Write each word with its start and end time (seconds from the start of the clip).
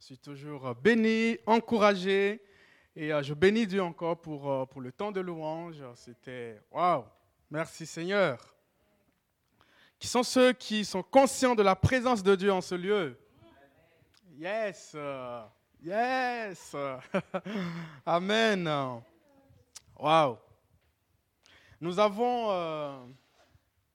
Je 0.00 0.06
suis 0.06 0.18
toujours 0.18 0.74
béni, 0.76 1.36
encouragé. 1.44 2.42
Et 2.96 3.10
je 3.22 3.34
bénis 3.34 3.66
Dieu 3.66 3.82
encore 3.82 4.18
pour, 4.18 4.66
pour 4.68 4.80
le 4.80 4.92
temps 4.92 5.12
de 5.12 5.20
louange. 5.20 5.82
C'était 5.94 6.58
waouh! 6.70 7.04
Merci 7.50 7.84
Seigneur. 7.84 8.56
Qui 9.98 10.08
sont 10.08 10.22
ceux 10.22 10.54
qui 10.54 10.86
sont 10.86 11.02
conscients 11.02 11.54
de 11.54 11.62
la 11.62 11.76
présence 11.76 12.22
de 12.22 12.34
Dieu 12.34 12.50
en 12.50 12.62
ce 12.62 12.74
lieu? 12.74 13.20
Yes! 14.38 14.96
Yes! 15.82 16.74
Amen! 18.06 18.66
Waouh! 19.98 20.38
Nous 21.78 21.98
avons 21.98 22.50
euh, 22.50 23.04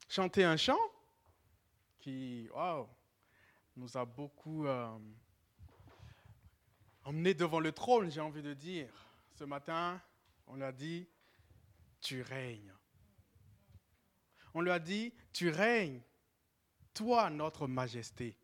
chanté 0.07 0.43
un 0.43 0.55
chant 0.55 0.79
qui, 1.97 2.47
waouh, 2.53 2.87
nous 3.75 3.97
a 3.97 4.05
beaucoup 4.05 4.67
euh, 4.67 4.87
emmené 7.05 7.33
devant 7.33 7.59
le 7.59 7.71
trône, 7.71 8.11
j'ai 8.11 8.19
envie 8.19 8.41
de 8.41 8.53
dire. 8.53 8.89
Ce 9.35 9.43
matin, 9.43 10.01
on 10.47 10.55
lui 10.55 10.63
a 10.63 10.71
dit, 10.71 11.07
tu 12.01 12.21
règnes. 12.21 12.73
On 14.53 14.61
lui 14.61 14.71
a 14.71 14.79
dit, 14.79 15.13
tu 15.31 15.49
règnes, 15.49 16.01
toi, 16.93 17.29
notre 17.29 17.67
majesté. 17.67 18.37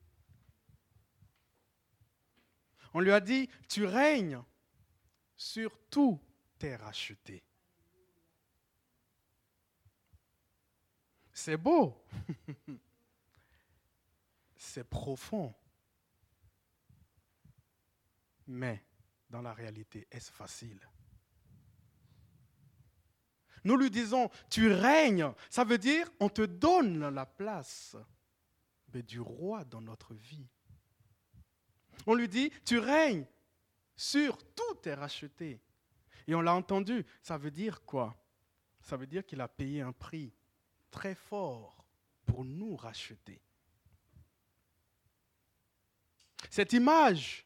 On 2.94 3.00
lui 3.00 3.12
a 3.12 3.20
dit, 3.20 3.50
tu 3.68 3.86
règnes 3.86 4.42
sur 5.36 5.78
tout 5.90 6.20
tes 6.60 6.76
rachetés. 6.76 7.44
C'est 11.34 11.58
beau. 11.58 11.98
C'est 14.58 14.84
profond. 14.84 15.56
Mais 18.52 18.84
dans 19.30 19.42
la 19.42 19.54
réalité, 19.54 20.08
est-ce 20.12 20.30
facile? 20.30 20.80
Nous 23.64 23.78
lui 23.78 23.90
disons, 23.90 24.30
tu 24.50 24.74
règnes. 24.74 25.32
Ça 25.50 25.64
veut 25.64 25.78
dire, 25.78 26.10
on 26.20 26.28
te 26.28 26.42
donne 26.42 27.10
la 27.10 27.26
place 27.26 27.96
du 28.90 29.22
roi 29.22 29.64
dans 29.64 29.80
notre 29.80 30.14
vie. 30.14 30.50
On 32.06 32.14
lui 32.14 32.28
dit, 32.28 32.52
tu 32.66 32.78
règnes 32.78 33.26
sur 33.96 34.38
tout 34.54 34.90
est 34.90 34.96
racheté. 34.96 35.62
Et 36.28 36.36
on 36.36 36.42
l'a 36.42 36.54
entendu, 36.54 37.06
ça 37.22 37.38
veut 37.38 37.52
dire 37.52 37.86
quoi? 37.86 38.18
Ça 38.82 38.98
veut 38.98 39.08
dire 39.08 39.26
qu'il 39.26 39.40
a 39.40 39.48
payé 39.48 39.82
un 39.82 39.94
prix 39.94 40.34
très 40.90 41.16
fort 41.16 41.86
pour 42.26 42.44
nous 42.44 42.76
racheter. 42.76 43.42
Cette 46.50 46.74
image, 46.74 47.46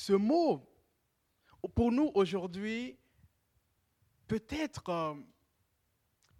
ce 0.00 0.14
mot, 0.14 0.66
pour 1.74 1.92
nous 1.92 2.10
aujourd'hui, 2.14 2.98
peut-être 4.26 4.88
euh, 4.88 5.14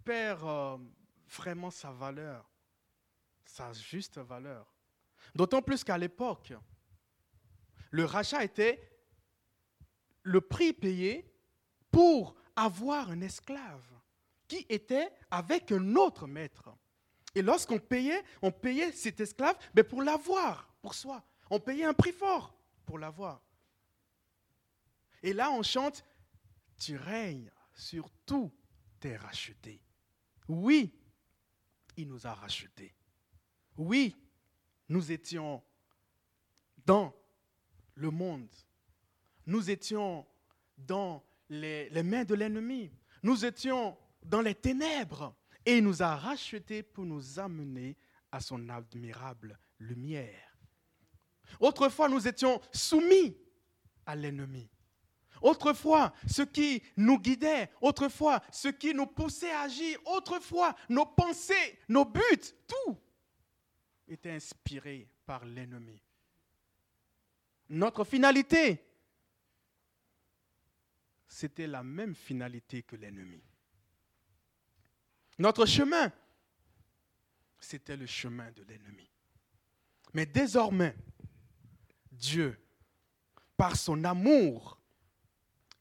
perd 0.03 0.43
euh, 0.43 0.77
vraiment 1.27 1.69
sa 1.69 1.91
valeur, 1.91 2.49
sa 3.45 3.71
juste 3.71 4.17
valeur. 4.17 4.73
D'autant 5.35 5.61
plus 5.61 5.83
qu'à 5.83 5.95
l'époque, 5.95 6.53
le 7.91 8.05
rachat 8.05 8.43
était 8.43 8.81
le 10.23 10.41
prix 10.41 10.73
payé 10.73 11.31
pour 11.91 12.33
avoir 12.55 13.11
un 13.11 13.21
esclave 13.21 13.85
qui 14.47 14.65
était 14.69 15.11
avec 15.29 15.71
un 15.71 15.95
autre 15.97 16.25
maître. 16.25 16.75
Et 17.35 17.43
lorsqu'on 17.43 17.77
payait, 17.77 18.23
on 18.41 18.51
payait 18.51 18.91
cet 18.91 19.19
esclave 19.19 19.55
mais 19.75 19.83
pour 19.83 20.01
l'avoir, 20.01 20.67
pour 20.81 20.95
soi. 20.95 21.23
On 21.51 21.59
payait 21.59 21.85
un 21.85 21.93
prix 21.93 22.11
fort 22.11 22.57
pour 22.87 22.97
l'avoir. 22.97 23.39
Et 25.23 25.33
là, 25.33 25.51
on 25.51 25.63
chante, 25.63 26.03
tu 26.77 26.97
règnes 26.97 27.51
sur 27.73 28.09
tout 28.25 28.51
tes 28.99 29.15
rachetés. 29.15 29.81
Oui, 30.47 30.93
il 31.97 32.07
nous 32.07 32.25
a 32.25 32.33
rachetés. 32.33 32.93
Oui, 33.77 34.15
nous 34.89 35.11
étions 35.11 35.63
dans 36.85 37.13
le 37.95 38.09
monde. 38.09 38.49
Nous 39.45 39.69
étions 39.69 40.25
dans 40.77 41.23
les, 41.49 41.89
les 41.89 42.03
mains 42.03 42.25
de 42.25 42.35
l'ennemi. 42.35 42.91
Nous 43.23 43.45
étions 43.45 43.97
dans 44.23 44.41
les 44.41 44.55
ténèbres 44.55 45.35
et 45.65 45.77
il 45.77 45.83
nous 45.83 46.01
a 46.01 46.15
rachetés 46.15 46.83
pour 46.83 47.05
nous 47.05 47.39
amener 47.39 47.97
à 48.31 48.39
son 48.39 48.69
admirable 48.69 49.57
lumière. 49.79 50.57
Autrefois, 51.59 52.07
nous 52.09 52.27
étions 52.27 52.61
soumis 52.71 53.37
à 54.05 54.15
l'ennemi. 54.15 54.69
Autrefois, 55.41 56.13
ce 56.27 56.43
qui 56.43 56.81
nous 56.97 57.19
guidait, 57.19 57.71
autrefois, 57.81 58.41
ce 58.51 58.67
qui 58.67 58.93
nous 58.93 59.07
poussait 59.07 59.51
à 59.51 59.61
agir, 59.61 59.99
autrefois, 60.05 60.75
nos 60.89 61.05
pensées, 61.05 61.79
nos 61.89 62.05
buts, 62.05 62.21
tout 62.67 62.97
était 64.07 64.31
inspiré 64.31 65.07
par 65.25 65.45
l'ennemi. 65.45 66.01
Notre 67.69 68.03
finalité, 68.03 68.83
c'était 71.27 71.67
la 71.67 71.83
même 71.83 72.13
finalité 72.13 72.83
que 72.83 72.95
l'ennemi. 72.97 73.41
Notre 75.39 75.65
chemin, 75.65 76.11
c'était 77.57 77.95
le 77.95 78.05
chemin 78.05 78.51
de 78.51 78.63
l'ennemi. 78.63 79.09
Mais 80.13 80.25
désormais, 80.25 80.95
Dieu, 82.11 82.59
par 83.55 83.77
son 83.77 84.03
amour, 84.03 84.80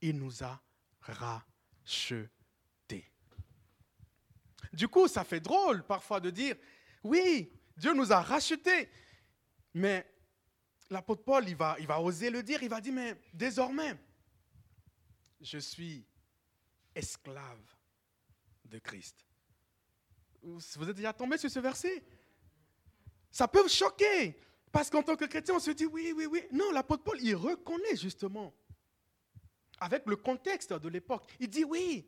il 0.01 0.19
nous 0.19 0.43
a 0.43 0.61
rachetés. 1.01 2.31
Du 4.73 4.89
coup, 4.89 5.09
ça 5.09 5.25
fait 5.25 5.41
drôle 5.41 5.85
parfois 5.85 6.21
de 6.21 6.31
dire, 6.31 6.57
oui, 7.03 7.53
Dieu 7.77 7.93
nous 7.93 8.13
a 8.13 8.21
rachetés. 8.21 8.89
Mais 9.75 10.07
l'apôtre 10.91 11.25
Paul, 11.25 11.49
il 11.49 11.57
va, 11.57 11.77
il 11.79 11.87
va 11.87 12.01
oser 12.01 12.31
le 12.31 12.43
dire, 12.43 12.63
il 12.63 12.69
va 12.69 12.81
dire, 12.81 12.93
mais 12.93 13.21
désormais, 13.33 13.95
je 15.41 15.59
suis 15.59 16.07
esclave 16.95 17.63
de 18.65 18.79
Christ. 18.79 19.27
Vous 20.43 20.89
êtes 20.89 20.97
déjà 20.97 21.13
tombé 21.13 21.37
sur 21.39 21.51
ce 21.51 21.59
verset? 21.59 22.03
Ça 23.31 23.47
peut 23.47 23.63
vous 23.63 23.69
choquer. 23.69 24.39
Parce 24.73 24.89
qu'en 24.89 25.03
tant 25.03 25.17
que 25.17 25.25
chrétien, 25.25 25.57
on 25.57 25.61
se 25.61 25.73
dit 25.73 25.87
oui, 25.87 26.13
oui, 26.17 26.27
oui. 26.27 26.43
Non, 26.53 26.71
l'apôtre 26.71 27.03
Paul, 27.03 27.21
il 27.21 27.35
reconnaît 27.35 27.97
justement, 27.97 28.55
avec 29.81 30.07
le 30.07 30.17
contexte 30.17 30.73
de 30.73 30.89
l'époque, 30.89 31.29
il 31.41 31.49
dit 31.49 31.65
oui, 31.65 32.07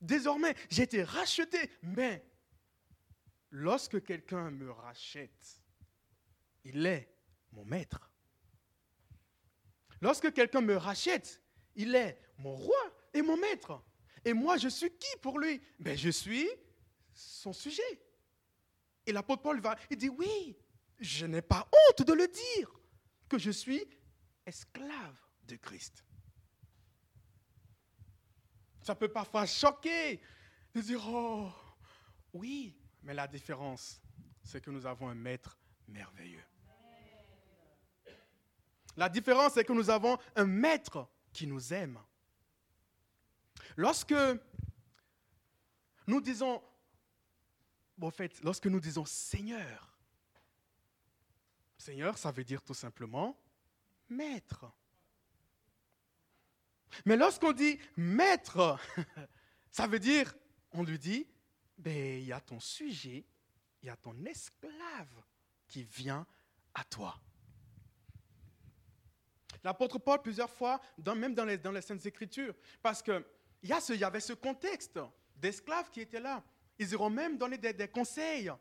désormais, 0.00 0.54
j'ai 0.70 0.82
été 0.82 1.02
racheté. 1.02 1.70
Mais 1.82 2.24
lorsque 3.50 4.02
quelqu'un 4.02 4.50
me 4.50 4.70
rachète, 4.70 5.62
il 6.64 6.84
est 6.86 7.08
mon 7.52 7.64
maître. 7.64 8.10
Lorsque 10.00 10.32
quelqu'un 10.32 10.60
me 10.60 10.76
rachète, 10.76 11.40
il 11.74 11.94
est 11.94 12.18
mon 12.38 12.54
roi 12.54 12.76
et 13.14 13.22
mon 13.22 13.36
maître. 13.36 13.82
Et 14.24 14.32
moi, 14.32 14.56
je 14.56 14.68
suis 14.68 14.90
qui 14.90 15.16
pour 15.22 15.38
lui? 15.38 15.60
Ben, 15.78 15.96
Je 15.96 16.10
suis 16.10 16.48
son 17.14 17.52
sujet. 17.52 18.00
Et 19.06 19.12
l'apôtre 19.12 19.42
Paul 19.42 19.60
va, 19.60 19.76
il 19.90 19.96
dit, 19.96 20.08
oui, 20.08 20.58
je 20.98 21.26
n'ai 21.26 21.42
pas 21.42 21.68
honte 21.72 22.06
de 22.06 22.12
le 22.12 22.26
dire, 22.26 22.70
que 23.28 23.38
je 23.38 23.50
suis 23.50 23.84
esclave 24.44 25.16
de 25.44 25.56
Christ. 25.56 26.04
Ça 28.86 28.94
peut 28.94 29.08
parfois 29.08 29.46
choquer 29.46 30.20
de 30.72 30.80
dire, 30.80 31.02
oh, 31.08 31.50
oui, 32.32 32.78
mais 33.02 33.14
la 33.14 33.26
différence, 33.26 34.00
c'est 34.44 34.60
que 34.60 34.70
nous 34.70 34.86
avons 34.86 35.08
un 35.08 35.14
maître 35.16 35.58
merveilleux. 35.88 36.44
La 38.96 39.08
différence, 39.08 39.54
c'est 39.54 39.64
que 39.64 39.72
nous 39.72 39.90
avons 39.90 40.16
un 40.36 40.44
maître 40.44 41.08
qui 41.32 41.48
nous 41.48 41.74
aime. 41.74 41.98
Lorsque 43.74 44.14
nous 46.06 46.20
disons, 46.20 46.62
en 48.00 48.10
fait, 48.12 48.40
lorsque 48.44 48.68
nous 48.68 48.78
disons 48.78 49.04
Seigneur, 49.04 49.98
Seigneur, 51.76 52.16
ça 52.16 52.30
veut 52.30 52.44
dire 52.44 52.62
tout 52.62 52.72
simplement 52.72 53.36
maître. 54.08 54.64
Mais 57.04 57.16
lorsqu'on 57.16 57.52
dit 57.52 57.78
maître, 57.96 58.78
ça 59.70 59.86
veut 59.86 59.98
dire, 59.98 60.34
on 60.72 60.82
lui 60.82 60.98
dit, 60.98 61.26
ben, 61.78 62.18
il 62.20 62.26
y 62.26 62.32
a 62.32 62.40
ton 62.40 62.60
sujet, 62.60 63.24
il 63.82 63.86
y 63.86 63.90
a 63.90 63.96
ton 63.96 64.24
esclave 64.24 65.22
qui 65.68 65.84
vient 65.84 66.26
à 66.74 66.84
toi. 66.84 67.20
L'apôtre 69.62 69.98
Paul, 69.98 70.22
plusieurs 70.22 70.50
fois, 70.50 70.80
même 71.16 71.34
dans 71.34 71.44
les, 71.44 71.58
dans 71.58 71.72
les 71.72 71.80
Saintes 71.80 72.06
Écritures, 72.06 72.54
parce 72.82 73.02
qu'il 73.02 73.24
y, 73.64 73.68
y 73.68 74.04
avait 74.04 74.20
ce 74.20 74.32
contexte 74.32 75.00
d'esclaves 75.34 75.90
qui 75.90 76.00
était 76.00 76.20
là. 76.20 76.42
Ils 76.78 76.92
iront 76.92 77.10
même 77.10 77.38
donner 77.38 77.58
des, 77.58 77.88
conseils 77.88 78.52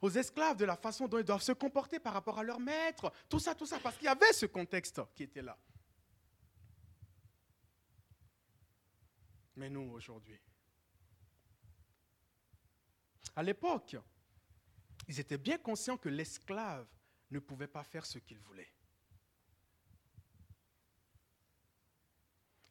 aux 0.00 0.10
esclaves 0.10 0.56
de 0.56 0.64
la 0.64 0.76
façon 0.76 1.08
dont 1.08 1.18
ils 1.18 1.24
doivent 1.24 1.42
se 1.42 1.52
comporter 1.52 1.98
par 1.98 2.12
rapport 2.12 2.38
à 2.38 2.42
leur 2.42 2.60
maître, 2.60 3.12
tout 3.28 3.38
ça, 3.38 3.54
tout 3.54 3.66
ça, 3.66 3.78
parce 3.78 3.96
qu'il 3.96 4.06
y 4.06 4.08
avait 4.08 4.32
ce 4.32 4.46
contexte 4.46 5.00
qui 5.14 5.24
était 5.24 5.42
là. 5.42 5.56
Mais 9.60 9.68
nous, 9.68 9.92
aujourd'hui, 9.92 10.40
à 13.36 13.42
l'époque, 13.42 13.94
ils 15.06 15.20
étaient 15.20 15.36
bien 15.36 15.58
conscients 15.58 15.98
que 15.98 16.08
l'esclave 16.08 16.88
ne 17.30 17.40
pouvait 17.40 17.68
pas 17.68 17.84
faire 17.84 18.06
ce 18.06 18.18
qu'il 18.18 18.38
voulait. 18.38 18.72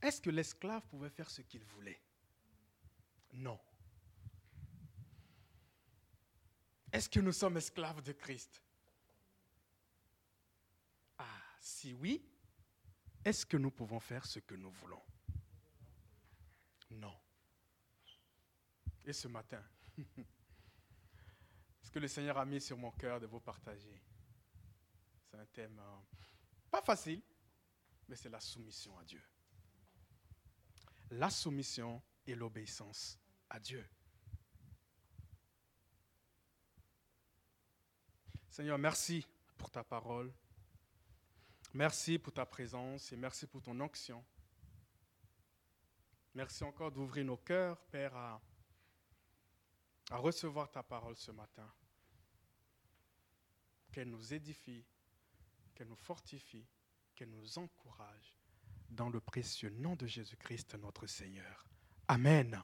Est-ce 0.01 0.19
que 0.19 0.31
l'esclave 0.31 0.83
pouvait 0.87 1.11
faire 1.11 1.29
ce 1.29 1.43
qu'il 1.43 1.63
voulait? 1.63 2.01
Non. 3.33 3.59
Est-ce 6.91 7.07
que 7.07 7.19
nous 7.19 7.33
sommes 7.33 7.57
esclaves 7.57 8.01
de 8.01 8.13
Christ? 8.13 8.63
Ah, 11.19 11.43
si 11.59 11.93
oui, 11.93 12.27
est-ce 13.23 13.45
que 13.45 13.57
nous 13.57 13.69
pouvons 13.69 13.99
faire 13.99 14.25
ce 14.25 14.39
que 14.39 14.55
nous 14.55 14.71
voulons? 14.71 15.03
Non. 16.91 17.15
Et 19.05 19.13
ce 19.13 19.27
matin, 19.27 19.63
ce 21.81 21.91
que 21.91 21.99
le 21.99 22.07
Seigneur 22.07 22.37
a 22.37 22.45
mis 22.45 22.61
sur 22.61 22.77
mon 22.77 22.91
cœur 22.91 23.19
de 23.19 23.27
vous 23.27 23.39
partager, 23.39 24.01
c'est 25.29 25.37
un 25.37 25.45
thème 25.45 25.79
euh, 25.79 25.97
pas 26.69 26.81
facile, 26.81 27.21
mais 28.07 28.15
c'est 28.15 28.29
la 28.29 28.39
soumission 28.39 28.97
à 28.97 29.03
Dieu. 29.03 29.21
La 31.11 31.29
soumission 31.29 32.01
et 32.25 32.35
l'obéissance 32.35 33.19
à 33.49 33.59
Dieu. 33.59 33.87
Seigneur, 38.49 38.77
merci 38.77 39.25
pour 39.57 39.71
ta 39.71 39.83
parole. 39.83 40.33
Merci 41.73 42.17
pour 42.17 42.33
ta 42.33 42.45
présence 42.45 43.11
et 43.11 43.15
merci 43.15 43.45
pour 43.45 43.61
ton 43.61 43.79
onction. 43.79 44.25
Merci 46.35 46.63
encore 46.63 46.91
d'ouvrir 46.91 47.25
nos 47.25 47.37
cœurs, 47.37 47.81
Père, 47.91 48.15
à, 48.15 48.41
recevoir 50.11 50.71
ta 50.71 50.83
parole 50.83 51.15
ce 51.15 51.31
matin. 51.31 51.71
Qu'elle 53.91 54.09
nous 54.09 54.33
édifie, 54.33 54.85
qu'elle 55.73 55.87
nous 55.87 55.95
fortifie, 55.95 56.67
qu'elle 57.15 57.29
nous 57.29 57.57
encourage. 57.57 58.35
Dans 58.89 59.09
le 59.09 59.19
précieux 59.19 59.69
nom 59.69 59.95
de 59.95 60.07
Jésus-Christ, 60.07 60.75
notre 60.75 61.05
Seigneur. 61.05 61.67
Amen. 62.07 62.63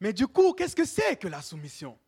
Mais 0.00 0.12
du 0.12 0.26
coup, 0.26 0.54
qu'est-ce 0.54 0.74
que 0.74 0.84
c'est 0.84 1.16
que 1.16 1.28
la 1.28 1.40
soumission? 1.40 1.98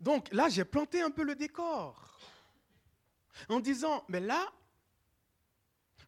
Donc 0.00 0.32
là, 0.32 0.48
j'ai 0.48 0.64
planté 0.64 1.00
un 1.00 1.10
peu 1.10 1.22
le 1.22 1.34
décor 1.34 2.18
en 3.48 3.60
disant, 3.60 4.04
mais 4.08 4.20
là, 4.20 4.52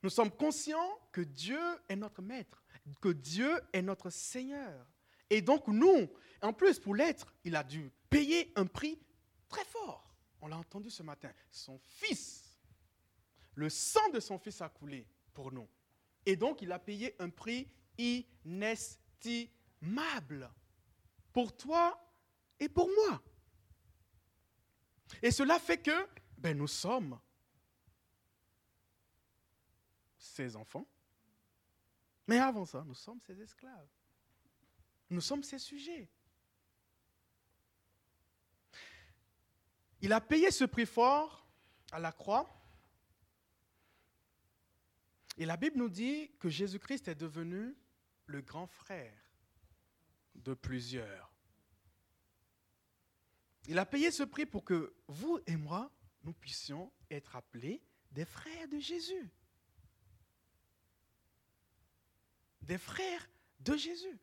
nous 0.02 0.10
sommes 0.10 0.30
conscients 0.30 0.98
que 1.12 1.20
Dieu 1.20 1.60
est 1.88 1.96
notre 1.96 2.22
maître, 2.22 2.62
que 3.00 3.10
Dieu 3.10 3.60
est 3.72 3.82
notre 3.82 4.10
Seigneur. 4.10 4.86
Et 5.28 5.42
donc 5.42 5.68
nous, 5.68 6.08
en 6.42 6.52
plus 6.52 6.78
pour 6.78 6.94
l'être, 6.94 7.34
il 7.44 7.56
a 7.56 7.62
dû 7.62 7.90
payer 8.08 8.52
un 8.56 8.66
prix 8.66 8.98
très 9.48 9.64
fort. 9.64 10.14
On 10.40 10.48
l'a 10.48 10.56
entendu 10.56 10.90
ce 10.90 11.02
matin. 11.02 11.30
Son 11.50 11.78
fils, 11.78 12.56
le 13.54 13.68
sang 13.68 14.08
de 14.10 14.20
son 14.20 14.38
fils 14.38 14.62
a 14.62 14.68
coulé 14.68 15.06
pour 15.34 15.52
nous. 15.52 15.68
Et 16.24 16.36
donc 16.36 16.62
il 16.62 16.72
a 16.72 16.78
payé 16.78 17.14
un 17.18 17.28
prix 17.28 17.68
inestimable 17.98 20.50
pour 21.32 21.56
toi 21.56 22.00
et 22.58 22.68
pour 22.68 22.88
moi. 22.88 23.22
Et 25.22 25.30
cela 25.30 25.58
fait 25.58 25.78
que 25.78 26.06
ben, 26.38 26.56
nous 26.56 26.68
sommes 26.68 27.18
enfants. 30.56 30.86
Mais 32.26 32.38
avant 32.38 32.64
ça, 32.64 32.84
nous 32.86 32.94
sommes 32.94 33.20
ses 33.20 33.40
esclaves. 33.40 33.88
Nous 35.10 35.20
sommes 35.20 35.42
ses 35.42 35.58
sujets. 35.58 36.08
Il 40.00 40.12
a 40.12 40.20
payé 40.20 40.50
ce 40.50 40.64
prix 40.64 40.86
fort 40.86 41.46
à 41.92 41.98
la 41.98 42.12
croix. 42.12 42.48
Et 45.36 45.44
la 45.44 45.56
Bible 45.56 45.78
nous 45.78 45.88
dit 45.88 46.30
que 46.38 46.48
Jésus-Christ 46.48 47.08
est 47.08 47.14
devenu 47.14 47.76
le 48.26 48.40
grand 48.40 48.66
frère 48.66 49.20
de 50.34 50.54
plusieurs. 50.54 51.32
Il 53.66 53.78
a 53.78 53.86
payé 53.86 54.10
ce 54.10 54.22
prix 54.22 54.46
pour 54.46 54.64
que 54.64 54.94
vous 55.08 55.38
et 55.46 55.56
moi, 55.56 55.90
nous 56.22 56.32
puissions 56.32 56.92
être 57.10 57.36
appelés 57.36 57.82
des 58.10 58.24
frères 58.24 58.68
de 58.68 58.78
Jésus. 58.78 59.30
Des 62.62 62.78
frères 62.78 63.28
de 63.60 63.76
Jésus. 63.76 64.18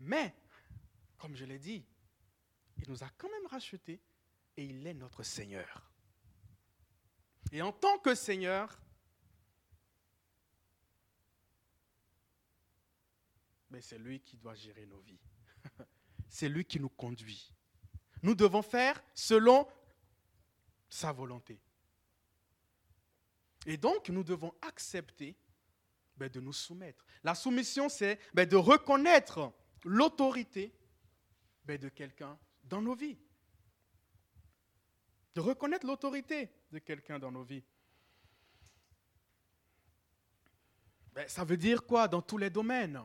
Mais, 0.00 0.34
comme 1.18 1.36
je 1.36 1.44
l'ai 1.44 1.58
dit, 1.58 1.84
il 2.78 2.88
nous 2.88 3.04
a 3.04 3.08
quand 3.16 3.30
même 3.30 3.46
rachetés 3.46 4.00
et 4.56 4.64
il 4.64 4.86
est 4.86 4.94
notre 4.94 5.22
Seigneur. 5.22 5.90
Et 7.52 7.62
en 7.62 7.72
tant 7.72 7.98
que 7.98 8.14
Seigneur, 8.14 8.80
mais 13.70 13.80
c'est 13.80 13.98
lui 13.98 14.20
qui 14.20 14.36
doit 14.36 14.54
gérer 14.54 14.86
nos 14.86 15.00
vies. 15.00 15.20
c'est 16.28 16.48
lui 16.48 16.64
qui 16.64 16.78
nous 16.78 16.90
conduit. 16.90 17.52
Nous 18.22 18.34
devons 18.34 18.62
faire 18.62 19.02
selon 19.14 19.66
sa 20.88 21.12
volonté. 21.12 21.60
Et 23.66 23.76
donc, 23.76 24.08
nous 24.08 24.24
devons 24.24 24.54
accepter 24.60 25.36
ben, 26.22 26.30
de 26.30 26.38
nous 26.38 26.52
soumettre. 26.52 27.04
La 27.24 27.34
soumission, 27.34 27.88
c'est 27.88 28.16
ben, 28.32 28.48
de 28.48 28.54
reconnaître 28.54 29.52
l'autorité 29.82 30.72
ben, 31.64 31.76
de 31.76 31.88
quelqu'un 31.88 32.38
dans 32.62 32.80
nos 32.80 32.94
vies. 32.94 33.18
De 35.34 35.40
reconnaître 35.40 35.84
l'autorité 35.84 36.48
de 36.70 36.78
quelqu'un 36.78 37.18
dans 37.18 37.32
nos 37.32 37.42
vies. 37.42 37.64
ça 41.26 41.42
veut 41.42 41.56
dire 41.56 41.84
quoi 41.84 42.06
dans 42.06 42.22
tous 42.22 42.38
les 42.38 42.50
domaines? 42.50 43.04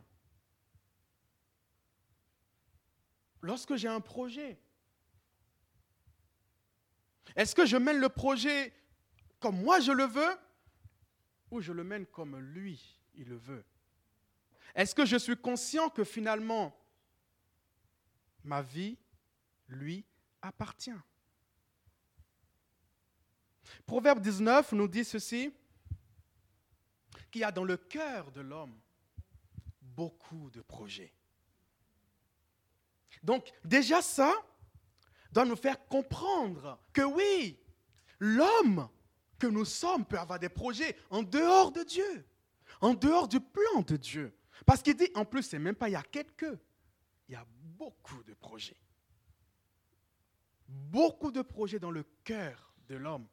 Lorsque 3.41 3.77
j'ai 3.77 3.87
un 3.87 3.99
projet, 3.99 4.61
est-ce 7.35 7.55
que 7.55 7.65
je 7.65 7.77
mène 7.77 7.97
le 7.97 8.09
projet 8.09 8.71
comme 9.39 9.59
moi 9.59 9.79
je 9.79 9.91
le 9.91 10.05
veux 10.05 10.37
ou 11.49 11.61
je 11.61 11.73
le 11.73 11.83
mène 11.83 12.05
comme 12.05 12.37
lui, 12.37 12.96
il 13.17 13.27
le 13.29 13.37
veut. 13.37 13.65
Est-ce 14.75 14.95
que 14.95 15.05
je 15.05 15.17
suis 15.17 15.37
conscient 15.37 15.89
que 15.89 16.03
finalement, 16.03 16.77
ma 18.43 18.61
vie 18.61 18.97
lui 19.67 20.05
appartient? 20.41 20.91
Proverbe 23.85 24.21
19 24.21 24.71
nous 24.73 24.87
dit 24.87 25.03
ceci, 25.03 25.53
qu'il 27.31 27.41
y 27.41 27.43
a 27.43 27.51
dans 27.51 27.63
le 27.63 27.77
cœur 27.77 28.31
de 28.31 28.41
l'homme 28.41 28.79
beaucoup 29.81 30.49
de 30.51 30.61
projets. 30.61 31.13
Donc 33.23 33.51
déjà 33.63 34.01
ça, 34.01 34.33
doit 35.31 35.45
nous 35.45 35.55
faire 35.55 35.87
comprendre 35.87 36.79
que 36.93 37.01
oui, 37.01 37.59
l'homme 38.19 38.89
que 39.37 39.47
nous 39.47 39.65
sommes 39.65 40.05
peut 40.05 40.17
avoir 40.17 40.39
des 40.39 40.49
projets 40.49 40.95
en 41.09 41.23
dehors 41.23 41.71
de 41.71 41.83
Dieu, 41.83 42.25
en 42.81 42.93
dehors 42.93 43.27
du 43.27 43.39
plan 43.39 43.81
de 43.81 43.97
Dieu. 43.97 44.37
Parce 44.65 44.81
qu'il 44.81 44.95
dit, 44.95 45.09
en 45.15 45.25
plus, 45.25 45.43
c'est 45.43 45.59
même 45.59 45.75
pas 45.75 45.89
il 45.89 45.93
y 45.93 45.95
a 45.95 46.03
quelques, 46.03 46.57
il 47.27 47.33
y 47.33 47.35
a 47.35 47.45
beaucoup 47.47 48.23
de 48.23 48.33
projets. 48.33 48.77
Beaucoup 50.67 51.31
de 51.31 51.41
projets 51.41 51.79
dans 51.79 51.91
le 51.91 52.03
cœur 52.23 52.73
de 52.87 52.95
l'homme. 52.95 53.27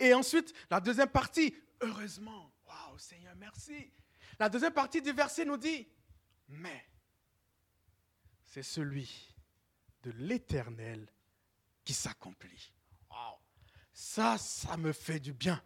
Et 0.00 0.14
ensuite, 0.14 0.54
la 0.70 0.80
deuxième 0.80 1.10
partie, 1.10 1.54
heureusement, 1.80 2.52
waouh 2.66 2.98
Seigneur, 2.98 3.34
merci. 3.36 3.92
La 4.38 4.48
deuxième 4.48 4.72
partie 4.72 5.02
du 5.02 5.12
verset 5.12 5.44
nous 5.44 5.56
dit, 5.56 5.86
mais 6.48 6.86
c'est 8.44 8.62
celui 8.62 9.34
de 10.02 10.10
l'éternel 10.12 11.10
qui 11.84 11.92
s'accomplit. 11.92 12.72
Ça, 13.92 14.36
ça 14.36 14.76
me 14.76 14.92
fait 14.92 15.18
du 15.18 15.32
bien. 15.32 15.62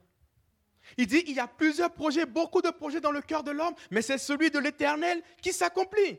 Il 0.97 1.07
dit, 1.07 1.23
il 1.27 1.35
y 1.35 1.41
a 1.41 1.49
plusieurs 1.49 1.93
projets, 1.93 2.27
beaucoup 2.27 2.63
de 2.63 2.71
projets 2.71 3.01
dans 3.01 3.13
le 3.13 3.21
cœur 3.21 3.43
de 3.43 3.51
l'homme, 3.51 3.75
mais 3.91 4.03
c'est 4.03 4.19
celui 4.19 4.51
de 4.51 4.59
l'éternel 4.59 5.23
qui 5.41 5.53
s'accomplit. 5.53 6.19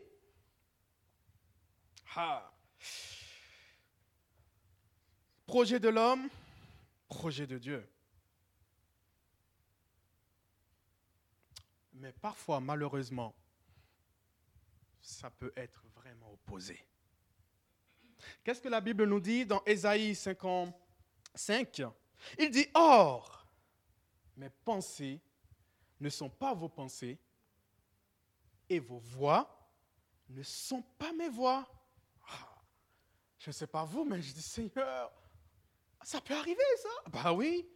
Ah. 2.16 2.52
Projet 5.46 5.80
de 5.80 5.90
l'homme, 5.90 6.30
projet 7.08 7.48
de 7.48 7.58
Dieu. 7.58 7.88
Mais 11.94 12.14
parfois, 12.14 12.60
malheureusement, 12.60 13.36
ça 15.02 15.30
peut 15.30 15.54
être 15.56 15.84
vraiment 15.96 16.32
opposé. 16.32 16.84
Qu'est-ce 18.44 18.62
que 18.62 18.70
la 18.70 18.82
Bible 18.82 19.06
nous 19.06 19.20
dit 19.20 19.46
dans 19.46 19.64
Ésaïe 19.66 20.16
55 20.16 21.84
Il 22.40 22.50
dit, 22.50 22.68
Or, 22.74 23.41
mes 24.38 24.50
pensées 24.50 25.22
ne 26.00 26.10
sont 26.10 26.30
pas 26.30 26.54
vos 26.54 26.70
pensées 26.70 27.20
et 28.70 28.80
vos 28.80 29.00
voix 29.00 29.70
ne 30.30 30.44
sont 30.44 30.82
pas 30.98 31.12
mes 31.14 31.30
voix. 31.30 31.68
Ah, 32.28 32.62
je 33.38 33.50
ne 33.50 33.54
sais 33.54 33.68
pas 33.68 33.84
vous, 33.84 34.06
mais 34.06 34.22
je 34.22 34.34
dis, 34.34 34.42
Seigneur, 34.42 35.12
ça 36.04 36.22
peut 36.22 36.36
arriver 36.36 36.64
ça 36.82 37.10
Bah 37.12 37.34
oui. 37.34 37.68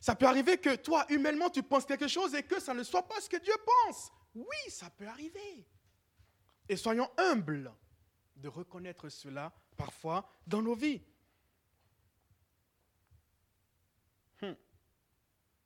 Ça 0.00 0.14
peut 0.14 0.26
arriver 0.26 0.58
que 0.58 0.76
toi, 0.76 1.04
humainement, 1.08 1.50
tu 1.50 1.62
penses 1.62 1.84
quelque 1.84 2.06
chose 2.06 2.34
et 2.34 2.44
que 2.44 2.60
ça 2.60 2.72
ne 2.72 2.84
soit 2.84 3.02
pas 3.02 3.20
ce 3.20 3.28
que 3.28 3.36
Dieu 3.36 3.54
pense. 3.66 4.12
Oui, 4.34 4.70
ça 4.70 4.90
peut 4.90 5.08
arriver. 5.08 5.66
Et 6.68 6.76
soyons 6.76 7.10
humbles 7.16 7.74
de 8.36 8.48
reconnaître 8.48 9.08
cela 9.08 9.52
parfois 9.76 10.30
dans 10.46 10.62
nos 10.62 10.74
vies. 10.74 11.02
Hmm. 14.40 14.52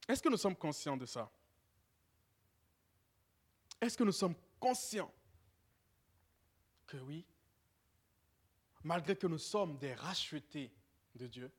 Est-ce 0.09 0.23
que 0.23 0.29
nous 0.29 0.37
sommes 0.37 0.57
conscients 0.57 0.97
de 0.97 1.07
ça? 1.07 1.31
Est-ce 3.81 3.97
que 3.97 4.05
nous 4.05 4.13
sommes 4.13 4.35
conscients 4.61 5.13
que 6.87 6.97
oui, 6.99 7.25
malgré 8.85 9.17
que 9.17 9.27
nous 9.27 9.39
sommes 9.39 9.79
des 9.79 9.95
rachetés 9.95 10.73
de 11.15 11.27
Dieu, 11.27 11.51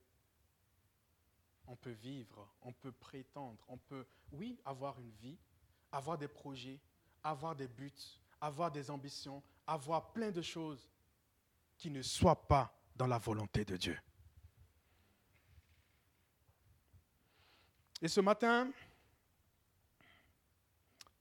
on 1.67 1.75
peut 1.75 1.91
vivre, 1.91 2.47
on 2.62 2.71
peut 2.71 2.91
prétendre, 2.91 3.63
on 3.67 3.77
peut, 3.77 4.05
oui, 4.31 4.59
avoir 4.65 5.00
une 5.00 5.12
vie, 5.12 5.38
avoir 5.91 6.17
des 6.17 6.27
projets, 6.27 6.79
avoir 7.23 7.55
des 7.55 7.67
buts, 7.67 7.91
avoir 8.41 8.71
des 8.71 8.89
ambitions, 8.89 9.41
avoir 9.65 10.12
plein 10.12 10.31
de 10.31 10.41
choses 10.41 10.89
qui 11.77 11.89
ne 11.89 12.01
soient 12.01 12.47
pas 12.47 12.73
dans 12.95 13.07
la 13.07 13.17
volonté 13.17 13.65
de 13.65 13.77
Dieu. 13.77 13.97
Et 18.03 18.10
ce 18.10 18.19
matin, 18.19 18.69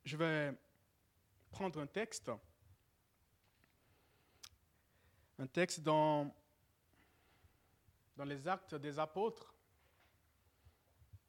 je 0.05 0.17
vais 0.17 0.53
prendre 1.53 1.81
un 1.81 1.87
texte, 1.87 2.33
un 5.39 5.47
texte 5.47 5.79
dans, 5.79 6.35
dans 8.17 8.25
les 8.25 8.49
actes 8.49 8.75
des 8.75 8.99
apôtres, 8.99 9.55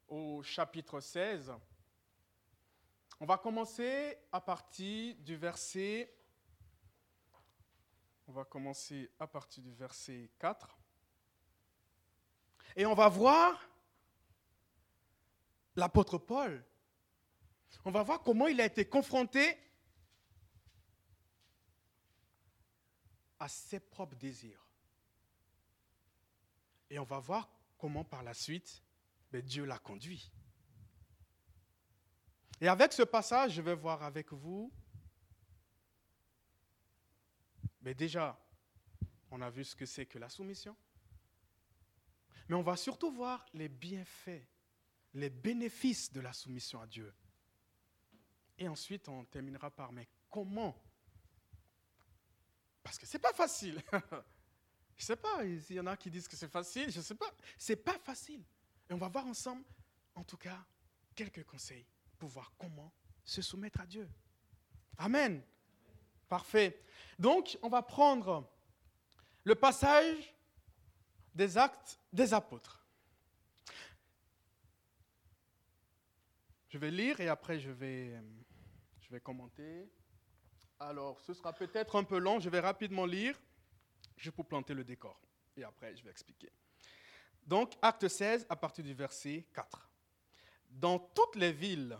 au 0.08 0.42
chapitre 0.42 1.00
16. 1.00 1.54
On 3.20 3.28
va 3.28 3.38
commencer 3.38 4.18
à 4.32 4.42
partir 4.42 5.16
du 5.18 5.36
verset 5.36 6.12
on 8.26 8.32
va 8.32 8.44
commencer 8.44 9.12
à 9.20 9.28
partir 9.28 9.62
du 9.62 9.74
verset 9.74 10.32
4. 10.40 10.76
Et 12.76 12.88
on 12.88 12.96
va 12.96 13.08
voir 13.08 13.70
l'apôtre 15.76 16.18
Paul. 16.18 16.64
On 17.86 17.92
va 17.92 18.04
voir 18.04 18.22
comment 18.22 18.48
il 18.48 18.62
a 18.62 18.66
été 18.66 18.86
confronté 18.86 19.58
à 23.40 23.48
ses 23.48 23.80
propres 23.80 24.16
désirs. 24.16 24.66
Et 26.90 27.00
on 27.00 27.04
va 27.04 27.20
voir 27.20 27.50
comment 27.78 28.04
par 28.04 28.24
la 28.24 28.34
suite 28.34 28.84
ben, 29.32 29.42
Dieu 29.42 29.66
l'a 29.66 29.80
conduit. 29.80 30.32
Et 32.62 32.68
avec 32.68 32.94
ce 32.94 33.02
passage, 33.02 33.54
je 33.54 33.62
vais 33.62 33.76
voir 33.76 34.04
avec 34.04 34.32
vous. 34.32 34.72
Mais 37.82 37.94
déjà, 37.94 38.40
on 39.32 39.42
a 39.42 39.50
vu 39.50 39.66
ce 39.66 39.76
que 39.76 39.86
c'est 39.86 40.06
que 40.06 40.20
la 40.20 40.30
soumission. 40.30 40.78
Mais 42.48 42.56
on 42.56 42.62
va 42.62 42.78
surtout 42.78 43.12
voir 43.12 43.46
les 43.54 43.68
bienfaits, 43.68 44.48
les 45.14 45.30
bénéfices 45.30 46.12
de 46.12 46.22
la 46.22 46.34
soumission 46.34 46.82
à 46.82 46.88
Dieu. 46.88 47.14
Et 48.58 48.68
ensuite, 48.68 49.10
on 49.10 49.26
terminera 49.26 49.70
par, 49.70 49.92
mais 49.92 50.08
comment? 50.30 50.76
Parce 52.82 52.98
que 52.98 53.06
ce 53.06 53.18
n'est 53.18 53.22
pas 53.22 53.34
facile. 53.34 53.82
je 53.92 53.98
ne 54.16 55.06
sais 55.06 55.16
pas, 55.16 55.40
s'il 55.60 55.76
y 55.76 55.80
en 55.80 55.88
a 55.88 55.98
qui 55.98 56.10
disent 56.10 56.28
que 56.28 56.36
c'est 56.36 56.52
facile, 56.52 56.92
je 56.92 56.98
ne 56.98 57.04
sais 57.04 57.16
pas. 57.16 57.32
Ce 57.58 57.72
n'est 57.72 57.78
pas 57.78 57.98
facile. 58.00 58.44
Et 58.90 58.94
on 58.94 58.98
va 58.98 59.08
voir 59.08 59.26
ensemble, 59.26 59.64
en 60.16 60.24
tout 60.24 60.38
cas, 60.38 60.64
quelques 61.16 61.44
conseils 61.46 61.86
pour 62.18 62.30
voir 62.30 62.52
comment 62.58 62.92
se 63.24 63.42
soumettre 63.42 63.80
à 63.82 63.86
Dieu. 63.86 64.10
Amen. 64.98 65.42
Parfait. 66.28 66.84
Donc, 67.18 67.58
on 67.62 67.70
va 67.70 67.82
prendre 67.82 68.50
le 69.44 69.56
passage 69.56 70.34
des 71.34 71.58
actes 71.58 72.00
des 72.12 72.34
apôtres. 72.34 72.83
Je 76.74 76.80
vais 76.80 76.90
lire 76.90 77.22
et 77.22 77.28
après 77.28 77.60
je 77.60 77.70
vais, 77.70 78.20
je 79.00 79.08
vais 79.12 79.20
commenter. 79.20 79.88
Alors, 80.80 81.20
ce 81.20 81.32
sera 81.36 81.54
peut-être 81.54 81.96
un 81.96 82.04
peu 82.04 82.18
long, 82.18 82.40
je 82.40 82.50
vais 82.50 82.62
rapidement 82.62 83.06
lire, 83.06 83.40
juste 84.18 84.36
pour 84.36 84.48
planter 84.48 84.74
le 84.74 84.84
décor. 84.84 85.22
Et 85.56 85.64
après, 85.64 85.96
je 85.96 86.04
vais 86.04 86.10
expliquer. 86.10 86.52
Donc, 87.46 87.74
acte 87.80 88.08
16, 88.08 88.48
à 88.50 88.56
partir 88.56 88.84
du 88.84 88.96
verset 88.96 89.46
4. 89.54 89.88
Dans 90.72 90.98
toutes 90.98 91.36
les 91.36 91.52
villes 91.52 91.96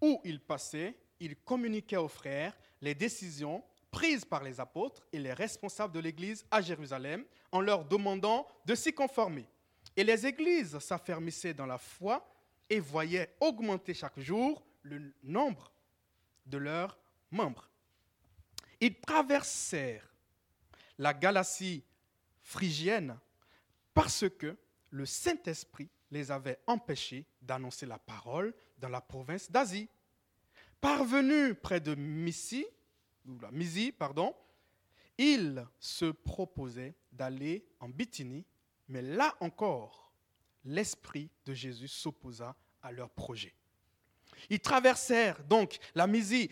où 0.00 0.18
il 0.24 0.40
passait, 0.40 0.98
il 1.20 1.36
communiquait 1.36 1.98
aux 1.98 2.08
frères 2.08 2.56
les 2.80 2.94
décisions 2.94 3.62
prises 3.90 4.24
par 4.24 4.42
les 4.42 4.58
apôtres 4.58 5.06
et 5.12 5.18
les 5.18 5.34
responsables 5.34 5.92
de 5.92 6.00
l'Église 6.00 6.46
à 6.50 6.62
Jérusalem 6.62 7.22
en 7.52 7.60
leur 7.60 7.84
demandant 7.84 8.46
de 8.64 8.74
s'y 8.74 8.94
conformer. 8.94 9.46
Et 9.94 10.04
les 10.04 10.24
églises 10.26 10.78
s'affermissaient 10.78 11.52
dans 11.52 11.66
la 11.66 11.76
foi 11.76 12.26
et 12.68 12.80
voyaient 12.80 13.34
augmenter 13.40 13.94
chaque 13.94 14.18
jour 14.18 14.64
le 14.82 15.12
nombre 15.22 15.72
de 16.46 16.58
leurs 16.58 16.98
membres. 17.30 17.70
Ils 18.80 19.00
traversèrent 19.00 20.14
la 20.98 21.14
Galatie 21.14 21.84
phrygienne 22.42 23.18
parce 23.94 24.28
que 24.28 24.56
le 24.90 25.06
Saint-Esprit 25.06 25.88
les 26.10 26.30
avait 26.30 26.58
empêchés 26.66 27.26
d'annoncer 27.42 27.86
la 27.86 27.98
parole 27.98 28.54
dans 28.78 28.88
la 28.88 29.00
province 29.00 29.50
d'Asie. 29.50 29.88
Parvenus 30.80 31.56
près 31.62 31.80
de 31.80 31.94
Missie, 31.94 32.66
ou 33.26 33.38
la 33.40 33.50
pardon, 33.98 34.34
ils 35.18 35.66
se 35.78 36.06
proposaient 36.06 36.94
d'aller 37.10 37.66
en 37.80 37.88
Bithynie, 37.88 38.44
mais 38.88 39.02
là 39.02 39.34
encore, 39.40 40.05
l'Esprit 40.66 41.30
de 41.46 41.54
Jésus 41.54 41.88
s'opposa 41.88 42.54
à 42.82 42.92
leur 42.92 43.10
projet. 43.10 43.54
Ils 44.50 44.60
traversèrent 44.60 45.42
donc 45.44 45.78
la 45.94 46.06
Mysie 46.06 46.50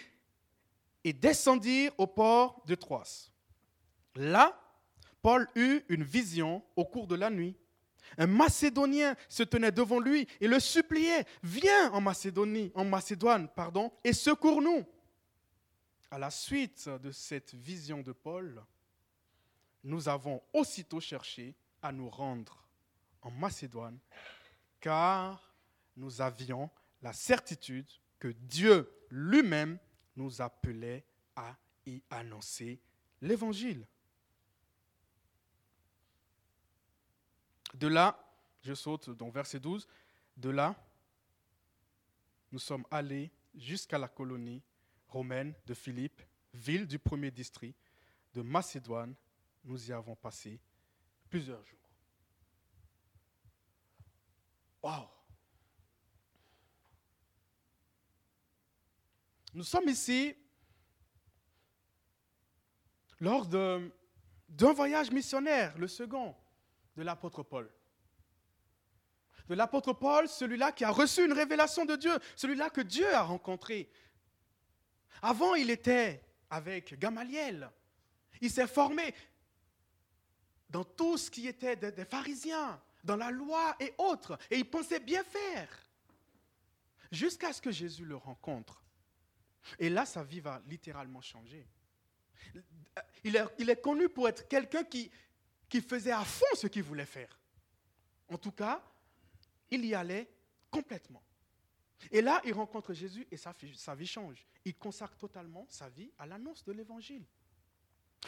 et 1.02 1.12
descendirent 1.12 1.92
au 1.98 2.06
port 2.06 2.62
de 2.66 2.74
Troas. 2.74 3.30
Là, 4.14 4.58
Paul 5.20 5.48
eut 5.54 5.82
une 5.88 6.04
vision 6.04 6.64
au 6.76 6.84
cours 6.84 7.06
de 7.06 7.14
la 7.14 7.30
nuit. 7.30 7.56
Un 8.16 8.26
Macédonien 8.26 9.16
se 9.28 9.42
tenait 9.42 9.72
devant 9.72 9.98
lui 9.98 10.28
et 10.40 10.46
le 10.46 10.60
suppliait 10.60 11.24
Viens 11.42 11.92
en 11.92 12.00
Macédonie, 12.00 12.70
en 12.74 12.84
Macédoine, 12.84 13.48
pardon, 13.48 13.92
et 14.04 14.12
secours-nous. 14.12 14.84
À 16.10 16.18
la 16.18 16.30
suite 16.30 16.88
de 16.88 17.10
cette 17.10 17.54
vision 17.54 18.02
de 18.02 18.12
Paul, 18.12 18.62
nous 19.82 20.08
avons 20.08 20.42
aussitôt 20.52 21.00
cherché 21.00 21.54
à 21.82 21.90
nous 21.90 22.08
rendre 22.08 22.63
en 23.24 23.30
Macédoine, 23.32 23.98
car 24.80 25.52
nous 25.96 26.20
avions 26.20 26.70
la 27.02 27.12
certitude 27.12 27.90
que 28.18 28.28
Dieu 28.28 28.90
lui-même 29.10 29.78
nous 30.16 30.40
appelait 30.40 31.04
à 31.34 31.56
y 31.86 32.02
annoncer 32.10 32.80
l'Évangile. 33.20 33.86
De 37.74 37.88
là, 37.88 38.18
je 38.62 38.74
saute 38.74 39.10
dans 39.10 39.30
verset 39.30 39.58
12, 39.58 39.88
de 40.36 40.50
là, 40.50 40.76
nous 42.52 42.58
sommes 42.58 42.86
allés 42.90 43.32
jusqu'à 43.54 43.98
la 43.98 44.08
colonie 44.08 44.62
romaine 45.08 45.54
de 45.66 45.74
Philippe, 45.74 46.22
ville 46.52 46.86
du 46.86 46.98
premier 46.98 47.30
district 47.30 47.76
de 48.32 48.42
Macédoine. 48.42 49.14
Nous 49.64 49.88
y 49.88 49.92
avons 49.92 50.14
passé 50.14 50.60
plusieurs 51.28 51.64
jours. 51.64 51.83
Nous 59.54 59.64
sommes 59.64 59.88
ici 59.88 60.34
lors 63.20 63.46
d'un 63.46 64.72
voyage 64.72 65.10
missionnaire, 65.10 65.76
le 65.78 65.88
second 65.88 66.34
de 66.96 67.02
l'apôtre 67.02 67.42
Paul. 67.42 67.72
De 69.48 69.54
l'apôtre 69.54 69.92
Paul, 69.92 70.28
celui-là 70.28 70.72
qui 70.72 70.84
a 70.84 70.90
reçu 70.90 71.24
une 71.24 71.32
révélation 71.32 71.84
de 71.84 71.96
Dieu, 71.96 72.18
celui-là 72.34 72.70
que 72.70 72.80
Dieu 72.80 73.12
a 73.14 73.22
rencontré. 73.22 73.90
Avant, 75.22 75.54
il 75.54 75.70
était 75.70 76.22
avec 76.50 76.98
Gamaliel. 76.98 77.70
Il 78.40 78.50
s'est 78.50 78.66
formé 78.66 79.14
dans 80.68 80.84
tout 80.84 81.16
ce 81.16 81.30
qui 81.30 81.46
était 81.46 81.76
des, 81.76 82.04
pharisiens, 82.04 82.82
dans 83.04 83.16
la 83.16 83.30
loi 83.30 83.76
et 83.78 83.94
autres. 83.98 84.38
Et 84.50 84.58
il 84.58 84.68
pensait 84.68 85.00
bien 85.00 85.22
faire. 85.22 85.68
Jusqu'à 87.12 87.52
ce 87.52 87.62
que 87.62 87.70
Jésus 87.70 88.04
le 88.04 88.16
rencontre. 88.16 88.82
Et 89.78 89.88
là, 89.88 90.04
sa 90.04 90.24
vie 90.24 90.40
va 90.40 90.60
littéralement 90.66 91.20
changer. 91.20 91.66
Il 93.22 93.36
est, 93.36 93.80
connu 93.80 94.08
pour 94.08 94.28
être 94.28 94.48
quelqu'un 94.48 94.84
qui, 94.84 95.10
faisait 95.88 96.12
à 96.12 96.24
fond 96.24 96.46
ce 96.54 96.66
qu'il 96.66 96.82
voulait 96.82 97.06
faire. 97.06 97.40
En 98.28 98.38
tout 98.38 98.52
cas, 98.52 98.82
il 99.70 99.84
y 99.84 99.94
allait 99.94 100.28
complètement. 100.70 101.22
Et 102.10 102.20
là, 102.20 102.40
il 102.44 102.52
rencontre 102.52 102.92
Jésus 102.92 103.26
et 103.30 103.36
sa, 103.36 103.54
sa 103.74 103.94
vie 103.94 104.06
change. 104.06 104.46
Il 104.64 104.74
consacre 104.76 105.16
totalement 105.16 105.66
sa 105.68 105.88
vie 105.88 106.12
à 106.18 106.26
l'annonce 106.26 106.64
de 106.64 106.72
l'Évangile. 106.72 107.24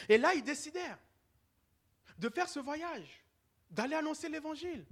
Et 0.08 0.18
là, 0.18 0.34
ils 0.34 0.42
décidèrent 0.42 0.98
de 2.18 2.28
faire 2.28 2.48
ce 2.48 2.58
voyage, 2.58 3.25
d'aller 3.70 3.94
annoncer 3.94 4.28
l'Évangile. 4.28 4.84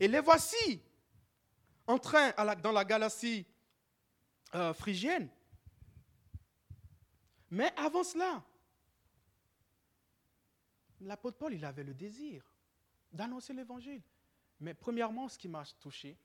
Et 0.00 0.08
les 0.08 0.20
voici 0.20 0.82
en 1.86 1.98
train 1.98 2.32
dans 2.56 2.72
la 2.72 2.84
galaxie 2.84 3.46
euh, 4.54 4.72
phrygienne. 4.72 5.28
Mais 7.50 7.72
avant 7.76 8.04
cela, 8.04 8.42
l'apôtre 11.00 11.38
Paul, 11.38 11.54
il 11.54 11.64
avait 11.64 11.84
le 11.84 11.94
désir 11.94 12.42
d'annoncer 13.12 13.52
l'Évangile. 13.52 14.02
Mais 14.60 14.74
premièrement, 14.74 15.28
ce 15.28 15.36
qui 15.36 15.48
m'a 15.48 15.64
touché, 15.80 16.16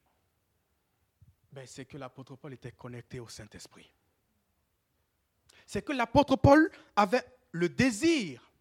ben, 1.52 1.66
c'est 1.66 1.86
que 1.86 1.98
l'apôtre 1.98 2.36
Paul 2.36 2.54
était 2.54 2.72
connecté 2.72 3.20
au 3.20 3.28
Saint-Esprit. 3.28 3.92
C'est 5.66 5.82
que 5.82 5.92
l'apôtre 5.92 6.36
Paul 6.36 6.72
avait 6.96 7.26
le 7.52 7.68
désir 7.68 8.52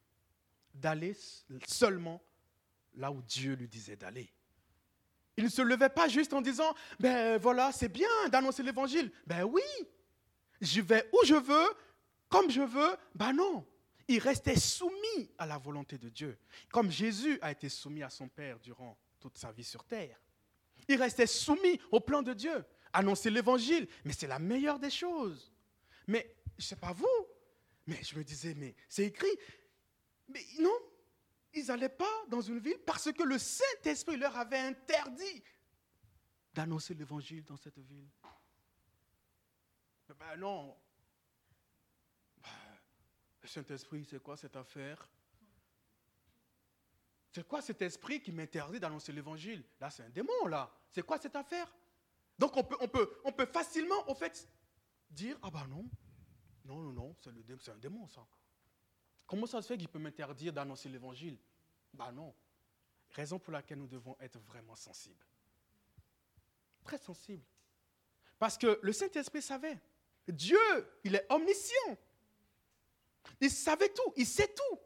d'aller 0.74 1.16
seulement 1.66 2.22
là 2.96 3.10
où 3.10 3.22
Dieu 3.22 3.54
lui 3.54 3.68
disait 3.68 3.96
d'aller. 3.96 4.30
Il 5.36 5.44
ne 5.44 5.48
se 5.48 5.62
levait 5.62 5.90
pas 5.90 6.08
juste 6.08 6.32
en 6.32 6.40
disant, 6.40 6.74
ben 6.98 7.38
voilà, 7.38 7.70
c'est 7.70 7.88
bien 7.88 8.08
d'annoncer 8.30 8.62
l'évangile. 8.62 9.12
Ben 9.26 9.44
oui, 9.44 9.62
je 10.60 10.80
vais 10.80 11.08
où 11.12 11.24
je 11.26 11.34
veux, 11.34 11.68
comme 12.28 12.50
je 12.50 12.62
veux. 12.62 12.96
Ben 13.14 13.34
non, 13.34 13.66
il 14.08 14.18
restait 14.18 14.56
soumis 14.56 15.30
à 15.36 15.46
la 15.46 15.58
volonté 15.58 15.98
de 15.98 16.08
Dieu, 16.08 16.38
comme 16.70 16.90
Jésus 16.90 17.38
a 17.42 17.50
été 17.50 17.68
soumis 17.68 18.02
à 18.02 18.10
son 18.10 18.28
Père 18.28 18.58
durant 18.60 18.96
toute 19.20 19.36
sa 19.36 19.52
vie 19.52 19.64
sur 19.64 19.84
terre. 19.84 20.18
Il 20.88 20.96
restait 20.96 21.26
soumis 21.26 21.80
au 21.90 22.00
plan 22.00 22.22
de 22.22 22.32
Dieu, 22.32 22.64
annoncer 22.92 23.28
l'évangile, 23.30 23.88
mais 24.04 24.12
c'est 24.12 24.26
la 24.26 24.38
meilleure 24.38 24.78
des 24.78 24.90
choses. 24.90 25.52
Mais 26.06 26.34
je 26.56 26.62
ne 26.64 26.68
sais 26.68 26.76
pas 26.76 26.92
vous, 26.92 27.26
mais 27.86 27.98
je 28.02 28.16
me 28.16 28.24
disais, 28.24 28.54
mais 28.54 28.74
c'est 28.88 29.04
écrit, 29.04 29.36
mais 30.28 30.40
non, 30.60 30.78
ils 31.56 31.66
n'allaient 31.66 31.88
pas 31.88 32.24
dans 32.28 32.40
une 32.40 32.58
ville 32.58 32.78
parce 32.86 33.10
que 33.12 33.22
le 33.22 33.38
Saint-Esprit 33.38 34.16
leur 34.16 34.36
avait 34.36 34.58
interdit 34.58 35.42
d'annoncer 36.52 36.94
l'évangile 36.94 37.44
dans 37.44 37.56
cette 37.56 37.78
ville. 37.78 38.08
Ben 40.18 40.36
non. 40.36 40.76
Ben, 42.42 42.50
le 43.42 43.48
Saint-Esprit, 43.48 44.04
c'est 44.04 44.22
quoi 44.22 44.36
cette 44.36 44.56
affaire? 44.56 45.08
C'est 47.32 47.46
quoi 47.46 47.60
cet 47.60 47.82
esprit 47.82 48.22
qui 48.22 48.32
m'interdit 48.32 48.80
d'annoncer 48.80 49.12
l'évangile? 49.12 49.62
Là, 49.78 49.90
c'est 49.90 50.04
un 50.04 50.08
démon, 50.08 50.46
là. 50.46 50.72
C'est 50.90 51.02
quoi 51.02 51.18
cette 51.18 51.36
affaire? 51.36 51.70
Donc, 52.38 52.56
on 52.56 52.64
peut, 52.64 53.46
facilement, 53.52 54.08
au 54.08 54.14
fait, 54.14 54.48
dire 55.10 55.38
Ah 55.42 55.50
ben 55.50 55.66
non, 55.66 55.88
non, 56.64 56.80
non, 56.80 56.92
non, 56.92 57.16
c'est 57.20 57.70
un 57.70 57.76
démon, 57.76 58.06
ça. 58.08 58.26
Comment 59.26 59.46
ça 59.46 59.60
se 59.60 59.68
fait 59.68 59.78
qu'il 59.78 59.88
peut 59.88 59.98
m'interdire 59.98 60.52
d'annoncer 60.52 60.88
l'évangile? 60.88 61.38
Ben 61.92 62.12
non. 62.12 62.34
Raison 63.10 63.38
pour 63.38 63.52
laquelle 63.52 63.78
nous 63.78 63.86
devons 63.86 64.16
être 64.20 64.38
vraiment 64.38 64.76
sensibles. 64.76 65.24
Très 66.84 66.98
sensibles. 66.98 67.44
Parce 68.38 68.56
que 68.56 68.78
le 68.82 68.92
Saint-Esprit 68.92 69.42
savait. 69.42 69.80
Dieu, 70.28 70.58
il 71.04 71.14
est 71.14 71.26
omniscient. 71.30 71.96
Il 73.40 73.50
savait 73.50 73.88
tout, 73.88 74.12
il 74.16 74.26
sait 74.26 74.52
tout. 74.52 74.78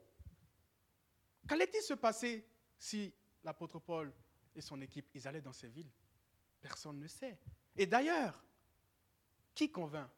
Qu'allait-il 1.46 1.82
se 1.82 1.94
passer 1.94 2.46
si 2.78 3.12
l'apôtre 3.42 3.78
Paul 3.78 4.12
et 4.54 4.60
son 4.60 4.80
équipe, 4.80 5.08
ils 5.14 5.26
allaient 5.26 5.40
dans 5.42 5.52
ces 5.52 5.68
villes? 5.68 5.90
Personne 6.60 6.98
ne 6.98 7.06
sait. 7.06 7.38
Et 7.76 7.86
d'ailleurs, 7.86 8.42
qui 9.54 9.70
convainc? 9.70 10.08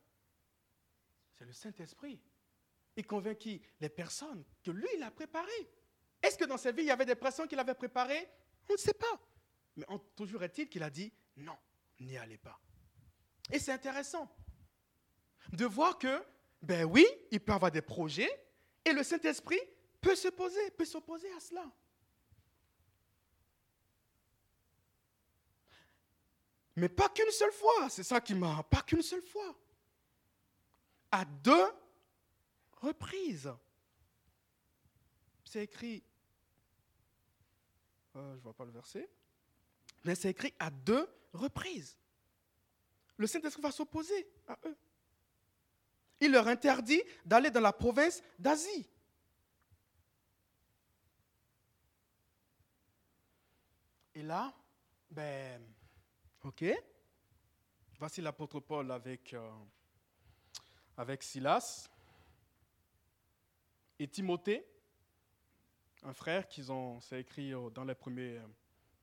C'est 1.32 1.44
le 1.44 1.52
Saint-Esprit. 1.52 2.20
Il 2.96 3.07
convainc 3.07 3.38
qui 3.38 3.62
Les 3.81 3.88
personnes 3.88 4.44
que 4.62 4.70
lui, 4.70 4.88
il 4.96 5.02
a 5.02 5.11
préparées. 5.11 5.70
Est-ce 6.22 6.37
que 6.37 6.44
dans 6.44 6.59
sa 6.59 6.72
vie, 6.72 6.83
il 6.83 6.88
y 6.88 6.90
avait 6.90 7.07
des 7.07 7.14
personnes 7.14 7.48
qu'il 7.48 7.59
avait 7.59 7.74
préparées? 7.74 8.28
On 8.68 8.74
ne 8.74 8.78
sait 8.78 8.94
pas. 8.94 9.20
Mais 9.76 9.87
toujours 10.14 10.42
est-il 10.42 10.68
qu'il 10.68 10.83
a 10.83 10.90
dit 10.90 11.12
non, 11.37 11.57
n'y 11.98 12.16
allez 12.16 12.38
pas. 12.38 12.61
Et 13.50 13.59
c'est 13.59 13.72
intéressant 13.72 14.31
de 15.52 15.64
voir 15.64 15.98
que, 15.98 16.22
ben 16.61 16.85
oui, 16.85 17.07
il 17.31 17.40
peut 17.40 17.52
avoir 17.52 17.70
des 17.70 17.83
projets 17.83 18.31
et 18.85 18.92
le 18.92 19.02
Saint-Esprit 19.02 19.61
peut 20.00 20.14
se 20.14 20.28
poser, 20.28 20.70
peut 20.72 20.85
s'opposer 20.85 21.33
à 21.33 21.40
cela. 21.40 21.70
Mais 26.76 26.88
pas 26.88 27.09
qu'une 27.09 27.31
seule 27.31 27.52
fois, 27.52 27.88
c'est 27.90 28.02
ça 28.02 28.20
qui 28.20 28.35
m'a, 28.35 28.62
pas 28.64 28.83
qu'une 28.83 29.02
seule 29.02 29.22
fois. 29.22 29.55
À 31.11 31.24
deux 31.24 31.66
reprise. 32.83 33.53
C'est 35.45 35.64
écrit, 35.64 36.03
euh, 38.16 38.33
je 38.33 38.37
ne 38.37 38.42
vois 38.42 38.55
pas 38.55 38.64
le 38.64 38.73
verset, 38.73 39.09
mais 40.05 40.14
c'est 40.14 40.31
écrit 40.31 40.55
à 40.59 40.71
deux 40.71 41.09
reprises. 41.33 41.97
Le 43.16 43.27
Saint-Esprit 43.27 43.62
va 43.62 43.71
s'opposer 43.71 44.27
à 44.49 44.59
eux. 44.66 44.77
Il 46.21 46.33
leur 46.33 46.49
interdit 46.49 47.03
d'aller 47.25 47.51
dans 47.51 47.61
la 47.61 47.73
province 47.73 48.23
d'Asie. 48.38 48.88
Et 54.14 54.23
là, 54.23 54.55
ben, 55.11 55.62
ok, 56.45 56.64
voici 57.99 58.21
l'apôtre 58.21 58.61
Paul 58.61 58.90
avec, 58.90 59.33
euh, 59.35 59.51
avec 60.97 61.23
Silas 61.23 61.91
et 64.02 64.08
Timothée, 64.08 64.66
un 66.02 66.12
frère 66.12 66.48
qu'ils 66.48 66.72
ont, 66.72 66.98
écrit 67.12 67.52
dans 67.72 67.84
les 67.84 67.94
premiers 67.94 68.38
euh, 68.38 68.46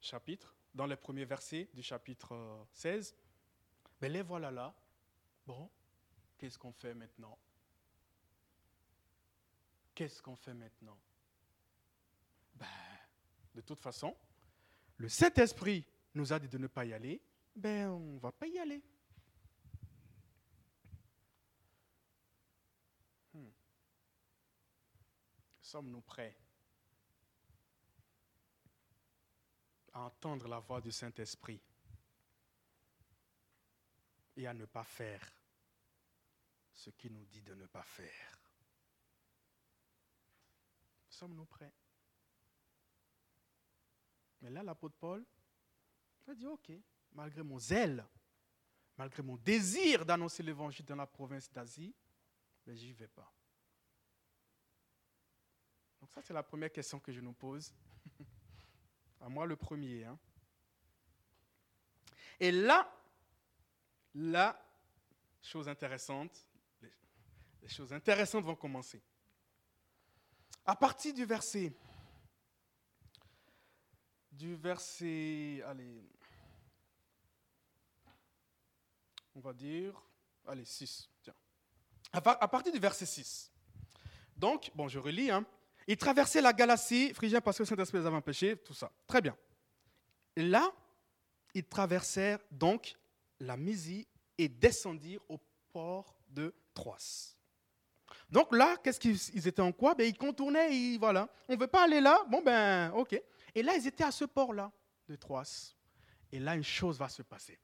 chapitres, 0.02 0.54
dans 0.74 0.86
les 0.86 0.98
premiers 0.98 1.24
versets 1.24 1.70
du 1.74 1.82
chapitre 1.82 2.66
16. 2.74 3.14
Euh, 3.14 3.90
Mais 4.02 4.10
les 4.10 4.22
voilà 4.22 4.52
là. 4.52 4.76
Bon, 5.48 5.70
qu'est-ce 6.38 6.60
qu'on 6.60 6.74
fait 6.74 6.94
maintenant? 6.94 7.38
Qu'est-ce 9.96 10.22
qu'on 10.22 10.36
fait 10.36 10.54
maintenant? 10.54 11.00
Ben, 12.56 12.68
De 13.56 13.62
toute 13.62 13.80
façon, 13.80 14.14
le 14.98 15.08
Saint-Esprit 15.08 15.86
nous 16.14 16.34
a 16.34 16.40
dit 16.40 16.50
de 16.50 16.58
ne 16.58 16.68
pas 16.68 16.84
y 16.84 16.92
aller, 16.92 17.22
ben 17.56 17.88
on 17.88 18.16
ne 18.16 18.20
va 18.20 18.34
pas 18.34 18.48
y 18.48 18.60
aller. 18.60 18.84
Sommes-nous 25.70 26.02
prêts 26.02 26.36
à 29.94 30.00
entendre 30.00 30.48
la 30.48 30.58
voix 30.58 30.82
du 30.82 30.92
Saint-Esprit 30.92 31.62
et 34.36 34.48
à 34.48 34.54
ne 34.56 34.66
pas 34.66 34.84
faire 34.84 35.32
ce 36.74 36.90
qu'il 36.90 37.14
nous 37.14 37.26
dit 37.26 37.44
de 37.44 37.54
ne 37.54 37.68
pas 37.68 37.84
faire? 37.84 38.40
Sommes-nous 41.08 41.46
prêts? 41.46 41.76
Mais 44.42 44.50
là, 44.50 44.64
l'apôtre 44.64 44.96
Paul 44.98 45.24
a 46.28 46.34
dit, 46.34 46.48
OK, 46.48 46.72
malgré 47.12 47.44
mon 47.44 47.60
zèle, 47.60 48.04
malgré 48.98 49.22
mon 49.22 49.38
désir 49.38 50.04
d'annoncer 50.04 50.42
l'évangile 50.42 50.86
dans 50.88 50.96
la 50.96 51.06
province 51.06 51.48
d'Asie, 51.52 51.94
mais 52.66 52.76
j'y 52.76 52.92
vais 52.92 53.08
pas. 53.08 53.32
Ça, 56.14 56.22
c'est 56.22 56.34
la 56.34 56.44
première 56.44 56.72
question 56.72 57.00
que 57.00 57.12
je 57.12 57.22
nous 57.22 57.34
pose. 57.34 57.74
à 59.22 59.30
moi 59.30 59.46
le 59.46 59.56
premier. 59.56 60.06
Hein. 60.06 60.18
Et 62.40 62.52
là, 62.52 62.92
la 64.16 64.60
chose 65.42 65.68
intéressante, 65.68 66.46
les, 66.82 67.68
choses 67.68 67.94
intéressantes 67.94 68.46
vont 68.46 68.56
commencer. 68.56 69.02
À 70.66 70.76
partir 70.76 71.14
du 71.14 71.26
verset, 71.26 71.74
du 74.32 74.56
verset, 74.56 75.62
allez, 75.66 76.10
on 79.36 79.40
va 79.40 79.54
dire, 79.54 80.02
allez, 80.48 80.66
6, 80.66 81.10
tiens. 81.22 81.34
À 82.12 82.48
partir 82.48 82.72
du 82.72 82.80
verset 82.80 83.06
6, 83.06 83.52
Donc, 84.36 84.72
bon, 84.74 84.88
je 84.88 84.98
relis. 84.98 85.30
Hein. 85.30 85.46
Ils 85.90 85.98
traversaient 85.98 86.40
la 86.40 86.54
Galatie, 86.54 87.12
Phrygien 87.16 87.42
parce 87.42 87.58
que 87.58 87.66
Saint-Esprit 87.66 87.98
les 87.98 88.06
avait 88.06 88.16
empêchés, 88.16 88.56
tout 88.58 88.76
ça. 88.76 88.92
Très 89.08 89.22
bien. 89.22 89.36
Là, 90.36 90.72
ils 91.56 91.66
traversèrent 91.66 92.38
donc 92.52 92.96
la 93.40 93.58
Mysie 93.58 94.08
et 94.38 94.48
descendirent 94.48 95.24
au 95.28 95.40
port 95.74 96.16
de 96.28 96.54
Troas. 96.76 97.34
Donc 98.30 98.56
là, 98.56 98.78
qu'est-ce 98.84 99.00
qu'ils 99.00 99.48
étaient 99.48 99.64
en 99.64 99.72
quoi? 99.72 99.96
Ben, 99.96 100.08
Ils 100.08 100.16
contournaient, 100.16 100.96
voilà. 101.00 101.28
On 101.48 101.54
ne 101.54 101.60
veut 101.60 101.66
pas 101.66 101.86
aller 101.86 102.02
là? 102.02 102.24
Bon 102.30 102.44
ben, 102.44 102.92
ok. 102.92 103.20
Et 103.56 103.64
là, 103.64 103.76
ils 103.76 103.88
étaient 103.88 104.04
à 104.04 104.12
ce 104.12 104.26
port-là 104.26 104.72
de 105.08 105.16
Troas. 105.16 105.74
Et 106.32 106.38
là, 106.38 106.54
une 106.54 106.64
chose 106.64 107.00
va 107.00 107.10
se 107.10 107.24
passer. 107.24 107.60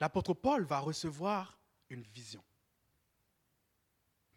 L'apôtre 0.00 0.34
Paul 0.34 0.64
va 0.64 0.80
recevoir 0.80 1.56
une 1.88 2.02
vision. 2.02 2.42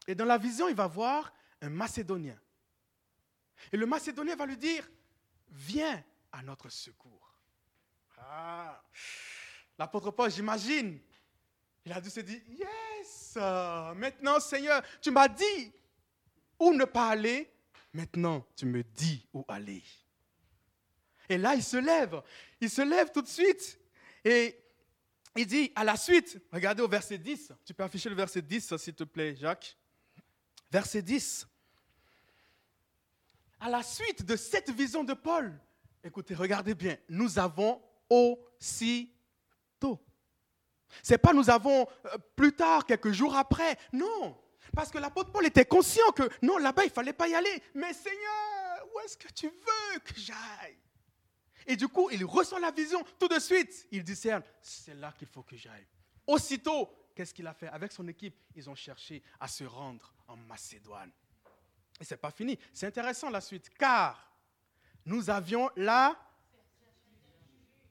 Et 0.06 0.14
dans 0.14 0.26
la 0.26 0.38
vision, 0.38 0.70
il 0.70 0.76
va 0.76 0.86
voir 0.86 1.34
un 1.62 1.70
Macédonien. 1.72 2.40
Et 3.72 3.78
le 3.78 3.86
Macédonien 3.86 4.36
va 4.36 4.46
lui 4.46 4.58
dire, 4.58 4.90
viens 5.50 6.04
à 6.32 6.42
notre 6.42 6.70
secours. 6.70 7.34
Ah, 8.18 8.82
l'apôtre 9.78 10.12
Paul, 10.12 10.30
j'imagine, 10.30 11.00
il 11.86 11.92
a 11.92 12.02
dû 12.02 12.10
se 12.10 12.20
dire, 12.20 12.42
yes, 12.48 13.36
maintenant 13.96 14.40
Seigneur, 14.40 14.84
tu 15.02 15.12
m'as 15.12 15.28
dit 15.28 15.74
où 16.60 16.74
ne 16.74 16.86
pas 16.86 17.10
aller, 17.10 17.52
maintenant 17.94 18.46
tu 18.56 18.66
me 18.66 18.84
dis 18.84 19.26
où 19.34 19.46
aller. 19.48 19.84
Et 21.30 21.38
là, 21.38 21.56
il 21.56 21.64
se 21.64 21.78
lève, 21.78 22.22
il 22.60 22.70
se 22.70 22.82
lève 22.82 23.12
tout 23.12 23.22
de 23.22 23.28
suite 23.28 23.80
et 24.24 24.60
il 25.36 25.46
dit 25.46 25.72
à 25.76 25.84
la 25.84 25.96
suite, 25.96 26.42
regardez 26.52 26.82
au 26.82 26.88
verset 26.88 27.18
10, 27.18 27.54
tu 27.64 27.74
peux 27.74 27.84
afficher 27.84 28.10
le 28.10 28.16
verset 28.16 28.42
10 28.42 28.76
s'il 28.78 28.96
te 28.96 29.04
plaît, 29.04 29.36
Jacques. 29.36 29.78
Verset 30.72 31.02
10. 31.02 31.48
À 33.60 33.70
la 33.70 33.84
suite 33.84 34.26
de 34.26 34.36
cette 34.36 34.70
vision 34.70 35.04
de 35.04 35.14
Paul, 35.14 35.60
écoutez, 36.04 36.34
regardez 36.34 36.76
bien, 36.76 36.98
nous 37.10 37.40
avons 37.40 37.82
aussi 38.10 39.14
tôt. 39.80 40.00
C'est 41.04 41.18
pas 41.18 41.34
nous 41.34 41.50
avons 41.50 41.88
euh, 42.06 42.18
plus 42.36 42.54
tard, 42.56 42.86
quelques 42.86 43.12
jours 43.12 43.36
après. 43.36 43.78
Non. 43.92 44.38
Parce 44.74 44.92
que 44.92 44.98
l'apôtre 44.98 45.32
Paul 45.32 45.46
était 45.46 45.66
conscient 45.66 46.12
que 46.16 46.24
non, 46.42 46.58
là-bas, 46.58 46.84
il 46.84 46.90
ne 46.90 46.94
fallait 46.94 47.14
pas 47.14 47.28
y 47.28 47.36
aller. 47.36 47.64
Mais 47.74 47.94
Seigneur, 47.94 48.88
où 48.94 49.00
est-ce 49.02 49.18
que 49.18 49.32
tu 49.34 49.48
veux 49.48 50.00
que 50.00 50.16
j'aille? 50.16 50.78
Et 51.68 51.76
du 51.76 51.88
coup, 51.88 52.10
il 52.12 52.24
reçoit 52.26 52.60
la 52.60 52.72
vision 52.72 53.04
tout 53.20 53.28
de 53.28 53.40
suite. 53.40 53.88
Il 53.92 54.04
discerne, 54.04 54.44
c'est 54.62 54.96
là 54.96 55.14
qu'il 55.18 55.28
faut 55.28 55.44
que 55.44 55.56
j'aille. 55.56 55.86
Aussitôt, 56.26 56.90
qu'est-ce 57.14 57.34
qu'il 57.34 57.46
a 57.48 57.54
fait? 57.54 57.68
Avec 57.68 57.92
son 57.92 58.08
équipe, 58.08 58.36
ils 58.56 58.70
ont 58.70 58.76
cherché 58.76 59.22
à 59.40 59.48
se 59.48 59.64
rendre 59.64 60.14
en 60.28 60.38
Macédoine. 60.38 61.12
Et 62.00 62.04
ce 62.04 62.14
n'est 62.14 62.20
pas 62.20 62.32
fini. 62.32 62.58
C'est 62.74 62.88
intéressant 62.88 63.30
la 63.30 63.42
suite. 63.42 63.70
Car 63.78 64.32
nous 65.06 65.30
avions 65.30 65.70
la 65.76 66.16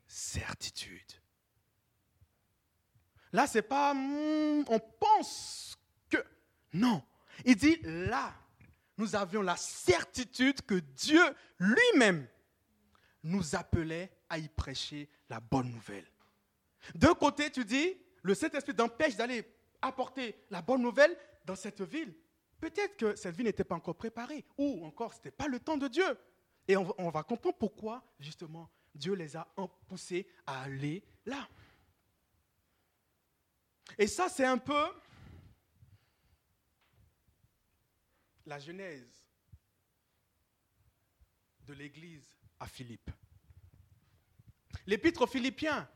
certitude. 0.06 1.12
Là, 3.32 3.46
c'est 3.46 3.62
pas 3.62 3.92
hmm, 3.94 4.64
on 4.68 4.80
pense 4.80 5.78
que. 6.08 6.24
Non. 6.72 7.02
Il 7.44 7.56
dit 7.56 7.78
là, 7.82 8.32
nous 8.96 9.14
avions 9.14 9.42
la 9.42 9.56
certitude 9.56 10.62
que 10.62 10.74
Dieu 10.74 11.22
lui-même 11.58 12.26
nous 13.22 13.54
appelait 13.54 14.10
à 14.28 14.38
y 14.38 14.48
prêcher 14.48 15.08
la 15.28 15.40
bonne 15.40 15.70
nouvelle. 15.70 16.06
D'un 16.94 17.14
côté, 17.14 17.50
tu 17.50 17.64
dis, 17.64 17.96
le 18.22 18.34
Saint-Esprit 18.34 18.74
t'empêche 18.74 19.16
d'aller 19.16 19.44
apporter 19.82 20.34
la 20.50 20.62
bonne 20.62 20.82
nouvelle 20.82 21.16
dans 21.44 21.56
cette 21.56 21.82
ville. 21.82 22.14
Peut-être 22.60 22.96
que 22.96 23.16
cette 23.16 23.36
ville 23.36 23.46
n'était 23.46 23.64
pas 23.64 23.76
encore 23.76 23.96
préparée, 23.96 24.44
ou 24.56 24.84
encore 24.84 25.12
ce 25.12 25.18
n'était 25.18 25.30
pas 25.30 25.48
le 25.48 25.60
temps 25.60 25.76
de 25.76 25.88
Dieu. 25.88 26.18
Et 26.66 26.76
on, 26.76 26.94
on 26.98 27.10
va 27.10 27.22
comprendre 27.22 27.56
pourquoi, 27.56 28.04
justement, 28.18 28.68
Dieu 28.94 29.14
les 29.14 29.36
a 29.36 29.46
poussés 29.86 30.26
à 30.46 30.62
aller 30.62 31.02
là. 31.24 31.48
Et 33.96 34.06
ça, 34.06 34.28
c'est 34.28 34.44
un 34.44 34.58
peu 34.58 34.86
la 38.44 38.58
genèse 38.58 39.24
de 41.62 41.74
l'Église 41.74 42.36
à 42.58 42.66
Philippe. 42.66 43.10
L'épître 44.86 45.22
aux 45.22 45.26
Philippiens. 45.26 45.88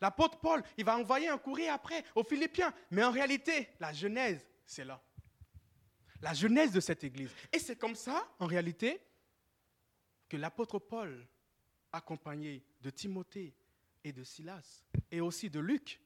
L'apôtre 0.00 0.38
Paul, 0.40 0.62
il 0.76 0.84
va 0.84 0.96
envoyer 0.96 1.28
un 1.28 1.38
courrier 1.38 1.68
après 1.68 2.04
aux 2.14 2.24
Philippiens. 2.24 2.74
Mais 2.90 3.04
en 3.04 3.10
réalité, 3.10 3.68
la 3.78 3.92
genèse, 3.92 4.46
c'est 4.66 4.84
là. 4.84 5.02
La 6.20 6.32
genèse 6.32 6.72
de 6.72 6.80
cette 6.80 7.04
Église. 7.04 7.30
Et 7.52 7.58
c'est 7.58 7.76
comme 7.76 7.94
ça, 7.94 8.26
en 8.38 8.46
réalité, 8.46 9.00
que 10.28 10.36
l'apôtre 10.36 10.78
Paul, 10.78 11.26
accompagné 11.92 12.64
de 12.80 12.90
Timothée 12.90 13.54
et 14.02 14.12
de 14.12 14.24
Silas, 14.24 14.84
et 15.10 15.20
aussi 15.20 15.50
de 15.50 15.60
Luc, 15.60 16.00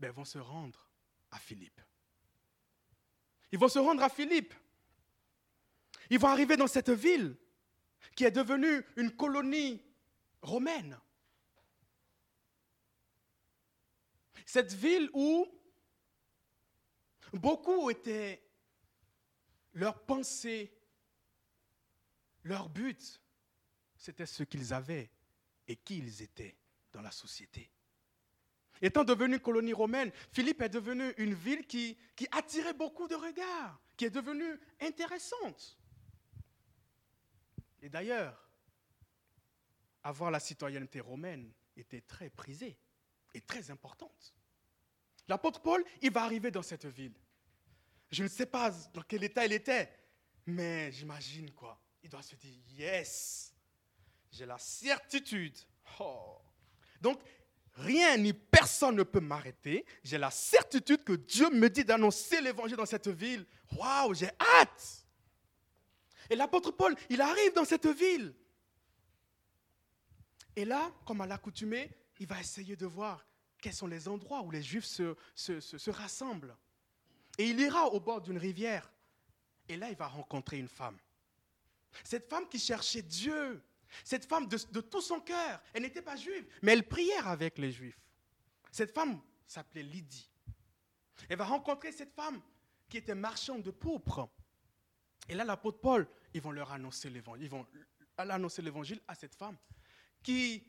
ben, 0.00 0.10
vont 0.10 0.24
se 0.24 0.38
rendre 0.38 0.90
à 1.30 1.38
Philippe. 1.38 1.80
Ils 3.52 3.58
vont 3.58 3.68
se 3.68 3.78
rendre 3.78 4.02
à 4.02 4.08
Philippe. 4.08 4.54
Ils 6.10 6.18
vont 6.18 6.28
arriver 6.28 6.56
dans 6.56 6.66
cette 6.66 6.90
ville 6.90 7.36
qui 8.16 8.24
est 8.24 8.30
devenue 8.30 8.84
une 8.96 9.10
colonie 9.10 9.82
romaine. 10.42 10.98
Cette 14.44 14.72
ville 14.72 15.08
où 15.14 15.46
beaucoup 17.38 17.90
étaient 17.90 18.42
leur 19.72 20.04
pensée, 20.04 20.72
leur 22.44 22.68
but, 22.68 23.20
c'était 23.96 24.26
ce 24.26 24.42
qu'ils 24.42 24.72
avaient 24.72 25.10
et 25.66 25.76
qui 25.76 25.98
ils 25.98 26.22
étaient 26.22 26.56
dans 26.92 27.00
la 27.00 27.10
société. 27.10 27.70
Étant 28.82 29.04
devenu 29.04 29.40
colonie 29.40 29.72
romaine, 29.72 30.12
Philippe 30.32 30.62
est 30.62 30.68
devenu 30.68 31.12
une 31.16 31.34
ville 31.34 31.66
qui, 31.66 31.96
qui 32.16 32.26
attirait 32.32 32.74
beaucoup 32.74 33.08
de 33.08 33.14
regards, 33.14 33.80
qui 33.96 34.04
est 34.04 34.10
devenue 34.10 34.60
intéressante. 34.80 35.78
Et 37.80 37.88
d'ailleurs, 37.88 38.48
avoir 40.02 40.30
la 40.30 40.40
citoyenneté 40.40 41.00
romaine 41.00 41.52
était 41.76 42.02
très 42.02 42.30
prisée 42.30 42.78
et 43.32 43.40
très 43.40 43.70
importante. 43.70 44.34
L'apôtre 45.28 45.62
Paul, 45.62 45.82
il 46.02 46.12
va 46.12 46.24
arriver 46.24 46.50
dans 46.50 46.62
cette 46.62 46.86
ville. 46.86 47.14
Je 48.14 48.22
ne 48.22 48.28
sais 48.28 48.46
pas 48.46 48.70
dans 48.92 49.02
quel 49.02 49.24
état 49.24 49.44
il 49.44 49.52
était, 49.52 49.90
mais 50.46 50.92
j'imagine 50.92 51.50
quoi. 51.50 51.80
Il 52.00 52.08
doit 52.08 52.22
se 52.22 52.36
dire, 52.36 52.54
yes, 52.68 53.52
j'ai 54.30 54.46
la 54.46 54.56
certitude. 54.56 55.58
Oh. 55.98 56.38
Donc, 57.00 57.20
rien 57.72 58.16
ni 58.16 58.32
personne 58.32 58.94
ne 58.94 59.02
peut 59.02 59.18
m'arrêter. 59.18 59.84
J'ai 60.04 60.18
la 60.18 60.30
certitude 60.30 61.02
que 61.02 61.14
Dieu 61.14 61.50
me 61.50 61.68
dit 61.68 61.84
d'annoncer 61.84 62.40
l'évangile 62.40 62.76
dans 62.76 62.86
cette 62.86 63.08
ville. 63.08 63.44
Waouh, 63.72 64.14
j'ai 64.14 64.30
hâte. 64.60 65.06
Et 66.30 66.36
l'apôtre 66.36 66.70
Paul, 66.70 66.94
il 67.10 67.20
arrive 67.20 67.52
dans 67.52 67.64
cette 67.64 67.88
ville. 67.88 68.32
Et 70.54 70.64
là, 70.64 70.92
comme 71.04 71.20
à 71.20 71.26
l'accoutumée, 71.26 71.90
il 72.20 72.28
va 72.28 72.38
essayer 72.38 72.76
de 72.76 72.86
voir 72.86 73.26
quels 73.60 73.74
sont 73.74 73.88
les 73.88 74.06
endroits 74.06 74.42
où 74.42 74.52
les 74.52 74.62
Juifs 74.62 74.84
se, 74.84 75.16
se 75.34 75.90
rassemblent. 75.90 76.56
Et 77.38 77.48
il 77.48 77.60
ira 77.60 77.86
au 77.86 78.00
bord 78.00 78.20
d'une 78.20 78.38
rivière. 78.38 78.90
Et 79.68 79.76
là, 79.76 79.90
il 79.90 79.96
va 79.96 80.06
rencontrer 80.06 80.58
une 80.58 80.68
femme. 80.68 80.98
Cette 82.02 82.28
femme 82.28 82.48
qui 82.48 82.58
cherchait 82.58 83.02
Dieu, 83.02 83.62
cette 84.02 84.24
femme, 84.24 84.48
de, 84.48 84.80
tout 84.80 85.00
son 85.00 85.20
cœur, 85.20 85.62
elle 85.72 85.82
n'était 85.82 86.02
pas 86.02 86.16
juive, 86.16 86.46
mais 86.62 86.72
elle 86.72 86.86
priait 86.86 87.16
avec 87.18 87.58
les 87.58 87.70
juifs. 87.70 87.98
Cette 88.72 88.92
femme 88.92 89.20
s'appelait 89.46 89.82
Lydie. 89.82 90.28
Elle 91.28 91.38
va 91.38 91.44
rencontrer 91.44 91.92
cette 91.92 92.12
femme 92.12 92.40
qui 92.88 92.96
était 92.96 93.14
marchande 93.14 93.62
de 93.62 93.70
pourpre. 93.70 94.28
Et 95.28 95.34
là, 95.34 95.44
l'apôtre 95.44 95.80
Paul, 95.80 96.08
ils 96.34 96.40
vont 96.40 96.50
leur 96.50 96.72
annoncer 96.72 97.08
l'évangile. 97.08 97.44
Ils 97.44 97.50
vont 97.50 97.66
annoncer 98.16 98.62
l'évangile 98.62 99.00
à 99.06 99.14
cette 99.14 99.34
femme 99.34 99.56
qui, 100.22 100.66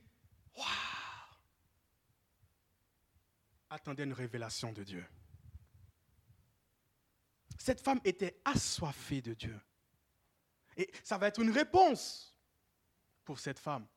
attendait 3.70 4.04
une 4.04 4.14
révélation 4.14 4.72
de 4.72 4.84
Dieu. 4.84 5.06
Cette 7.58 7.82
femme 7.82 8.00
était 8.04 8.40
assoiffée 8.46 9.22
de 9.22 9.34
Dieu. 9.34 9.60
Et 10.78 10.92
ça 11.04 11.18
va 11.18 11.28
être 11.28 11.40
une 11.40 11.52
réponse 11.52 12.36
pour 13.24 13.40
cette 13.40 13.60
femme. 13.60 13.88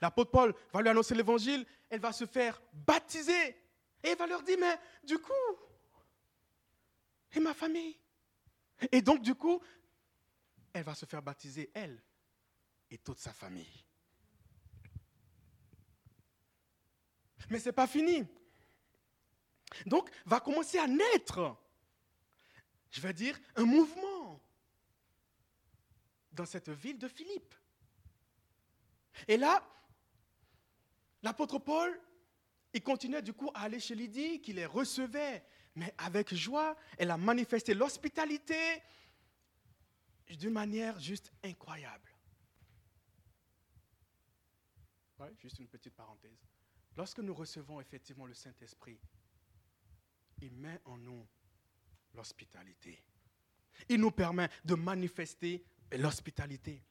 L'apôtre 0.00 0.30
Paul 0.30 0.54
va 0.72 0.80
lui 0.80 0.88
annoncer 0.88 1.14
l'évangile, 1.14 1.66
elle 1.90 2.00
va 2.00 2.12
se 2.12 2.26
faire 2.26 2.60
baptiser. 2.72 3.48
Et 4.02 4.10
il 4.10 4.16
va 4.16 4.26
leur 4.26 4.42
dire, 4.42 4.58
mais 4.58 4.78
du 5.04 5.18
coup, 5.18 5.32
et 7.32 7.40
ma 7.40 7.54
famille? 7.54 7.98
Et 8.92 9.02
donc, 9.02 9.22
du 9.22 9.34
coup, 9.34 9.60
elle 10.72 10.84
va 10.84 10.94
se 10.94 11.06
faire 11.06 11.22
baptiser, 11.22 11.70
elle 11.74 12.02
et 12.90 12.98
toute 12.98 13.18
sa 13.18 13.32
famille. 13.32 13.84
Mais 17.50 17.58
ce 17.58 17.68
n'est 17.68 17.72
pas 17.72 17.86
fini. 17.86 18.24
Donc, 19.86 20.10
va 20.24 20.40
commencer 20.40 20.78
à 20.78 20.86
naître 20.86 21.56
je 22.94 23.00
vais 23.00 23.12
dire, 23.12 23.36
un 23.56 23.64
mouvement 23.64 24.40
dans 26.30 26.46
cette 26.46 26.68
ville 26.68 26.96
de 26.96 27.08
Philippe. 27.08 27.52
Et 29.26 29.36
là, 29.36 29.68
l'apôtre 31.20 31.58
Paul, 31.58 32.00
il 32.72 32.82
continuait 32.84 33.20
du 33.20 33.32
coup 33.32 33.50
à 33.52 33.62
aller 33.62 33.80
chez 33.80 33.96
Lydie, 33.96 34.40
qui 34.40 34.52
les 34.52 34.64
recevait, 34.64 35.44
mais 35.74 35.92
avec 35.98 36.32
joie. 36.32 36.76
Elle 36.96 37.10
a 37.10 37.16
manifesté 37.16 37.74
l'hospitalité 37.74 38.80
d'une 40.28 40.50
manière 40.50 40.98
juste 41.00 41.32
incroyable. 41.42 42.10
juste 45.38 45.58
une 45.58 45.68
petite 45.68 45.94
parenthèse. 45.94 46.46
Lorsque 46.96 47.18
nous 47.18 47.34
recevons 47.34 47.80
effectivement 47.80 48.26
le 48.26 48.34
Saint-Esprit, 48.34 49.00
il 50.42 50.54
met 50.54 50.80
en 50.84 50.98
nous 50.98 51.26
l'hospitalité. 52.14 53.02
Il 53.88 54.00
nous 54.00 54.10
permet 54.10 54.48
de 54.64 54.74
manifester 54.74 55.64
l'hospitalité. 55.92 56.82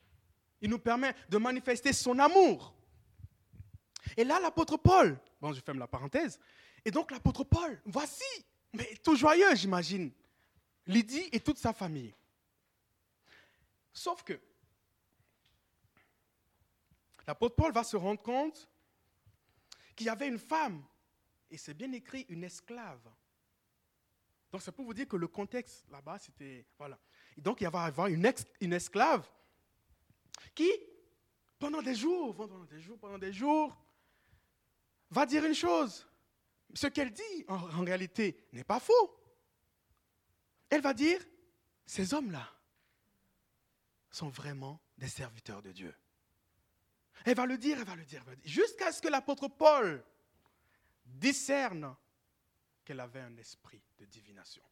Il 0.62 0.69
nous 0.69 0.79
permet 0.79 1.15
de 1.29 1.38
manifester 1.38 1.93
son 1.93 2.19
amour. 2.19 2.73
Et 4.17 4.23
là, 4.23 4.39
l'apôtre 4.39 4.77
Paul, 4.77 5.19
bon, 5.41 5.53
je 5.53 5.62
ferme 5.62 5.79
la 5.79 5.88
parenthèse, 5.88 6.39
et 6.86 6.91
donc 6.91 7.12
l'apôtre 7.12 7.43
Paul, 7.43 7.81
voici, 7.86 8.23
mais 8.73 8.95
tout 9.03 9.15
joyeux, 9.15 9.55
j'imagine, 9.55 10.12
Lydie 10.86 11.29
et 11.31 11.39
toute 11.39 11.57
sa 11.57 11.73
famille. 11.73 12.13
Sauf 13.93 14.23
que 14.23 14.39
l'apôtre 17.25 17.55
Paul 17.55 17.71
va 17.71 17.83
se 17.83 17.95
rendre 17.95 18.21
compte 18.21 18.67
qu'il 19.95 20.07
y 20.07 20.09
avait 20.09 20.27
une 20.27 20.39
femme, 20.39 20.83
et 21.49 21.57
c'est 21.57 21.73
bien 21.73 21.91
écrit, 21.93 22.25
une 22.29 22.43
esclave. 22.43 23.01
Donc 24.53 24.61
c'est 24.61 24.71
pour 24.71 24.85
vous 24.85 24.93
dire 24.93 25.07
que 25.07 25.15
le 25.15 25.27
contexte 25.27 25.83
là-bas, 25.89 26.19
c'était... 26.19 26.67
Voilà. 26.77 26.99
Et 27.35 27.41
donc 27.41 27.59
il 27.59 27.67
va 27.67 27.85
y 27.85 27.87
avoir 27.87 28.05
une, 28.05 28.31
une 28.61 28.73
esclave 28.73 29.27
qui, 30.53 30.69
pendant 31.57 31.81
des 31.81 31.95
jours, 31.95 32.35
pendant 32.35 32.63
des 32.65 32.79
jours, 32.79 32.99
pendant 32.99 33.17
des 33.17 33.33
jours, 33.33 33.75
va 35.09 35.25
dire 35.25 35.43
une 35.43 35.55
chose. 35.55 36.07
Ce 36.75 36.85
qu'elle 36.85 37.11
dit, 37.11 37.45
en, 37.47 37.55
en 37.55 37.83
réalité, 37.83 38.45
n'est 38.51 38.63
pas 38.63 38.79
faux. 38.79 39.19
Elle 40.69 40.81
va 40.81 40.93
dire, 40.93 41.19
ces 41.83 42.13
hommes-là 42.13 42.47
sont 44.11 44.29
vraiment 44.29 44.79
des 44.99 45.07
serviteurs 45.07 45.63
de 45.63 45.71
Dieu. 45.71 45.95
Elle 47.25 47.35
va 47.35 47.47
le 47.47 47.57
dire, 47.57 47.79
elle 47.79 47.87
va 47.87 47.95
le 47.95 48.05
dire, 48.05 48.23
jusqu'à 48.43 48.91
ce 48.91 49.01
que 49.01 49.07
l'apôtre 49.07 49.47
Paul 49.47 50.05
discerne 51.05 51.95
qu'elle 52.83 52.99
avait 52.99 53.21
un 53.21 53.35
esprit 53.37 53.81
de 53.97 54.05
divination, 54.05 54.63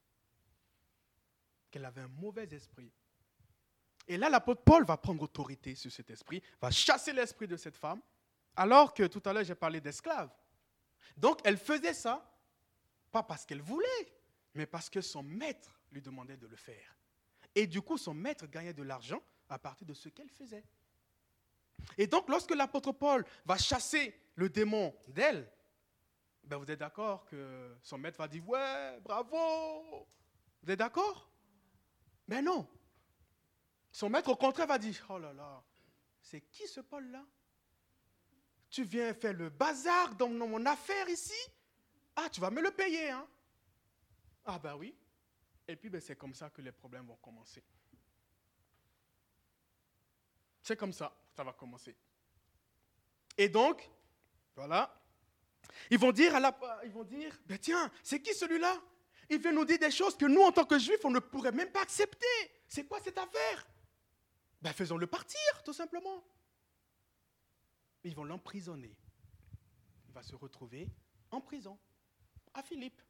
qu'elle 1.69 1.85
avait 1.85 2.01
un 2.01 2.07
mauvais 2.07 2.47
esprit. 2.51 2.91
Et 4.07 4.17
là, 4.17 4.29
l'apôtre 4.29 4.63
Paul 4.63 4.83
va 4.85 4.97
prendre 4.97 5.23
autorité 5.23 5.75
sur 5.75 5.91
cet 5.91 6.09
esprit, 6.09 6.41
va 6.59 6.71
chasser 6.71 7.13
l'esprit 7.13 7.47
de 7.47 7.57
cette 7.57 7.77
femme, 7.77 8.01
alors 8.55 8.93
que 8.93 9.07
tout 9.07 9.21
à 9.25 9.33
l'heure 9.33 9.43
j'ai 9.43 9.55
parlé 9.55 9.79
d'esclave. 9.79 10.29
Donc 11.15 11.39
elle 11.43 11.57
faisait 11.57 11.93
ça, 11.93 12.27
pas 13.11 13.23
parce 13.23 13.45
qu'elle 13.45 13.61
voulait, 13.61 14.13
mais 14.53 14.65
parce 14.65 14.89
que 14.89 15.01
son 15.01 15.23
maître 15.23 15.79
lui 15.91 16.01
demandait 16.01 16.37
de 16.37 16.47
le 16.47 16.55
faire. 16.55 16.97
Et 17.55 17.67
du 17.67 17.81
coup, 17.81 17.97
son 17.97 18.13
maître 18.13 18.47
gagnait 18.47 18.73
de 18.73 18.83
l'argent 18.83 19.21
à 19.49 19.59
partir 19.59 19.85
de 19.85 19.93
ce 19.93 20.09
qu'elle 20.09 20.29
faisait. 20.29 20.63
Et 21.97 22.07
donc, 22.07 22.29
lorsque 22.29 22.55
l'apôtre 22.55 22.91
Paul 22.91 23.25
va 23.45 23.57
chasser 23.57 24.15
le 24.35 24.49
démon 24.49 24.95
d'elle, 25.09 25.51
ben 26.51 26.57
vous 26.57 26.69
êtes 26.69 26.79
d'accord 26.79 27.23
que 27.27 27.77
son 27.81 27.97
maître 27.97 28.17
va 28.17 28.27
dire 28.27 28.45
Ouais, 28.45 28.99
bravo 28.99 30.05
Vous 30.61 30.69
êtes 30.69 30.77
d'accord? 30.77 31.31
Mais 32.27 32.41
non. 32.41 32.67
Son 33.89 34.09
maître, 34.09 34.29
au 34.29 34.35
contraire, 34.35 34.67
va 34.67 34.77
dire 34.77 35.01
Oh 35.07 35.17
là 35.17 35.31
là, 35.31 35.63
c'est 36.19 36.41
qui 36.41 36.67
ce 36.67 36.81
Paul-là? 36.81 37.25
Tu 38.69 38.83
viens 38.83 39.13
faire 39.13 39.31
le 39.31 39.49
bazar 39.49 40.13
dans 40.15 40.27
mon 40.27 40.65
affaire 40.65 41.07
ici? 41.07 41.39
Ah, 42.17 42.27
tu 42.29 42.41
vas 42.41 42.51
me 42.51 42.61
le 42.61 42.71
payer, 42.71 43.11
hein? 43.11 43.25
Ah, 44.43 44.59
ben 44.59 44.75
oui. 44.75 44.93
Et 45.69 45.77
puis, 45.77 45.89
ben, 45.89 46.01
c'est 46.01 46.17
comme 46.17 46.33
ça 46.33 46.49
que 46.49 46.61
les 46.61 46.73
problèmes 46.73 47.05
vont 47.05 47.15
commencer. 47.15 47.63
C'est 50.61 50.75
comme 50.75 50.91
ça, 50.91 51.15
ça 51.33 51.45
va 51.45 51.53
commencer. 51.53 51.95
Et 53.37 53.47
donc, 53.47 53.89
voilà, 54.53 55.00
ils 55.89 55.99
vont 55.99 56.11
dire, 56.11 56.35
à 56.35 56.39
la, 56.39 56.57
ils 56.85 56.91
vont 56.91 57.03
dire, 57.03 57.37
ben 57.45 57.57
tiens, 57.57 57.91
c'est 58.03 58.21
qui 58.21 58.33
celui-là? 58.33 58.81
Il 59.29 59.39
vient 59.39 59.51
nous 59.51 59.65
dire 59.65 59.79
des 59.79 59.91
choses 59.91 60.17
que 60.17 60.25
nous, 60.25 60.41
en 60.41 60.51
tant 60.51 60.65
que 60.65 60.77
juifs, 60.77 61.03
on 61.03 61.09
ne 61.09 61.19
pourrait 61.19 61.51
même 61.51 61.71
pas 61.71 61.81
accepter. 61.81 62.25
C'est 62.67 62.85
quoi 62.85 62.99
cette 62.99 63.17
affaire? 63.17 63.67
Ben 64.61 64.73
faisons-le 64.73 65.07
partir, 65.07 65.63
tout 65.63 65.73
simplement. 65.73 66.23
Ils 68.03 68.15
vont 68.15 68.23
l'emprisonner. 68.23 68.95
Il 70.07 70.13
va 70.13 70.23
se 70.23 70.35
retrouver 70.35 70.89
en 71.29 71.39
prison, 71.39 71.79
à 72.53 72.61
Philippe. 72.61 73.01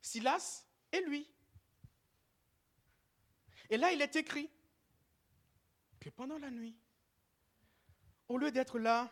Silas 0.00 0.64
et 0.90 1.00
lui. 1.02 1.28
Et 3.68 3.76
là, 3.76 3.92
il 3.92 4.00
est 4.00 4.16
écrit 4.16 4.50
que 6.00 6.08
pendant 6.08 6.38
la 6.38 6.50
nuit, 6.50 6.74
au 8.28 8.38
lieu 8.38 8.50
d'être 8.50 8.78
là, 8.78 9.10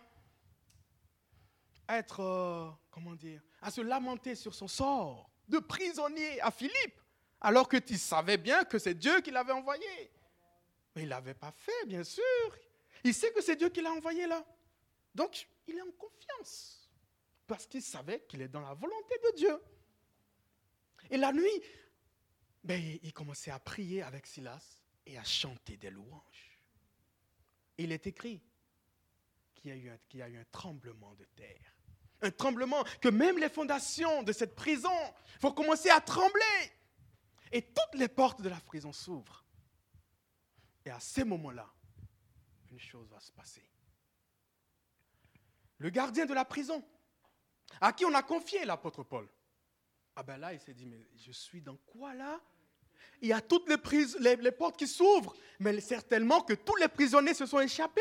être, 1.89 2.21
euh, 2.21 2.71
comment 2.91 3.15
dire, 3.15 3.43
à 3.63 3.71
se 3.71 3.81
lamenter 3.81 4.35
sur 4.35 4.55
son 4.55 4.69
sort 4.69 5.31
de 5.49 5.59
prisonnier 5.59 6.41
à 6.41 6.51
Philippe, 6.51 7.01
alors 7.41 7.69
que 7.69 7.77
tu 7.77 7.97
savais 7.97 8.37
bien 8.37 8.65
que 8.65 8.79
c'est 8.79 8.95
Dieu 8.95 9.21
qui 9.21 9.31
l'avait 9.31 9.53
envoyé. 9.53 10.11
Mais 10.95 11.03
il 11.03 11.05
ne 11.05 11.11
l'avait 11.11 11.35
pas 11.35 11.53
fait, 11.53 11.87
bien 11.87 12.03
sûr. 12.03 12.25
Il 13.05 13.15
sait 13.15 13.33
que 13.33 13.43
c'est 13.43 13.57
Dieu 13.57 13.69
qui 13.69 13.83
l'a 13.83 13.93
envoyé 13.93 14.27
là. 14.27 14.45
Donc, 15.15 15.49
il 15.67 15.77
est 15.77 15.83
en 15.83 15.93
confiance. 15.93 16.91
Parce 17.47 17.67
qu'il 17.67 17.83
savait 17.83 18.25
qu'il 18.27 18.43
est 18.43 18.49
dans 18.49 18.61
la 18.61 18.75
volonté 18.75 19.15
de 19.25 19.37
Dieu. 19.37 19.61
Et 21.11 21.17
la 21.17 21.33
nuit, 21.33 21.63
ben, 22.65 22.99
il 23.03 23.13
commençait 23.13 23.53
à 23.53 23.61
prier 23.61 24.03
avec 24.03 24.27
Silas 24.27 24.83
et 25.05 25.17
à 25.17 25.25
chanter 25.25 25.77
des 25.77 25.91
louanges. 25.91 26.61
Il 27.79 27.93
est 27.93 28.07
écrit 28.07 28.43
qu'il 29.67 30.19
y, 30.19 30.23
a 30.23 30.29
eu 30.29 30.39
un, 30.39 30.45
tremblement 30.53 31.15
de 31.15 31.25
terre. 31.37 31.77
Un 32.23 32.31
tremblement 32.31 32.85
que 33.01 33.09
même 33.09 33.39
les 33.39 33.49
fondations 33.49 34.23
de 34.23 34.33
cette 34.33 34.55
prison 34.55 34.89
vont 35.41 35.53
commencer 35.53 35.91
à 35.91 36.01
trembler. 36.01 36.73
Et 37.53 37.63
toutes 37.63 37.95
les 37.99 38.09
portes 38.09 38.41
de 38.43 38.49
la 38.49 38.61
prison 38.61 38.93
s'ouvrent. 38.93 39.45
Et 40.85 40.91
à 40.91 41.01
ces 41.01 41.25
moments-là, 41.25 41.69
une 42.71 42.79
chose 42.79 43.09
va 43.11 43.21
se 43.21 43.33
passer. 43.33 43.69
Le 45.79 45.91
gardien 45.91 46.27
de 46.27 46.35
la 46.35 46.45
prison, 46.45 46.83
à 47.81 47.93
qui 47.93 48.05
on 48.05 48.15
a 48.15 48.23
confié 48.23 48.65
l'apôtre 48.65 49.03
Paul, 49.03 49.29
ah 50.15 50.23
ben 50.23 50.39
là, 50.39 50.55
il 50.55 50.61
s'est 50.61 50.75
dit, 50.75 50.87
mais 50.87 51.07
je 51.15 51.33
suis 51.33 51.61
dans 51.61 51.77
quoi 51.77 52.15
là? 52.15 52.41
Il 53.21 53.29
y 53.29 53.33
a 53.33 53.41
toutes 53.41 53.69
les, 53.69 54.37
les, 54.37 54.53
portes 54.53 54.79
qui 54.79 54.87
s'ouvrent, 54.87 55.35
mais 55.59 55.79
certainement 55.81 56.41
que 56.41 56.55
tous 56.55 56.77
les 56.77 56.89
prisonniers 56.89 57.35
se 57.35 57.47
sont 57.47 57.61
échappés. 57.61 58.01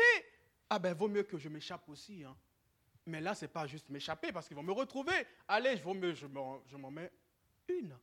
Ah 0.68 0.78
ben, 0.78 0.94
vaut 0.94 1.08
mieux 1.08 1.22
que 1.22 1.38
je 1.38 1.48
m'échappe 1.48 1.88
aussi. 1.88 2.24
Hein. 2.24 2.36
Mais 3.06 3.20
là, 3.20 3.34
ce 3.34 3.44
n'est 3.44 3.50
pas 3.50 3.66
juste 3.66 3.88
m'échapper 3.88 4.32
parce 4.32 4.48
qu'ils 4.48 4.56
vont 4.56 4.62
me 4.62 4.72
retrouver. 4.72 5.26
Allez, 5.46 5.76
vaut 5.76 5.94
mieux, 5.94 6.14
je 6.14 6.26
m'en 6.26 6.90
mets 6.90 7.12
une. 7.68 7.96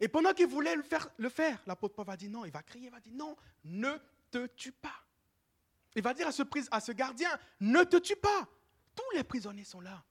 Et 0.00 0.08
pendant 0.08 0.32
qu'il 0.32 0.46
voulait 0.46 0.74
le 0.74 1.28
faire, 1.28 1.62
l'apôtre 1.66 1.94
Paul 1.94 2.06
va 2.06 2.16
dire 2.16 2.30
non, 2.30 2.46
il 2.46 2.50
va 2.50 2.62
crier, 2.62 2.86
il 2.86 2.90
va 2.90 3.00
dire 3.00 3.12
non, 3.12 3.36
ne 3.64 3.98
te 4.30 4.46
tue 4.46 4.72
pas. 4.72 5.04
Il 5.94 6.02
va 6.02 6.14
dire 6.14 6.28
à 6.28 6.80
ce 6.80 6.92
gardien, 6.92 7.38
ne 7.60 7.82
te 7.82 7.98
tue 7.98 8.16
pas. 8.16 8.48
Tous 8.94 9.16
les 9.16 9.24
prisonniers 9.24 9.64
sont 9.64 9.80
là. 9.80 10.02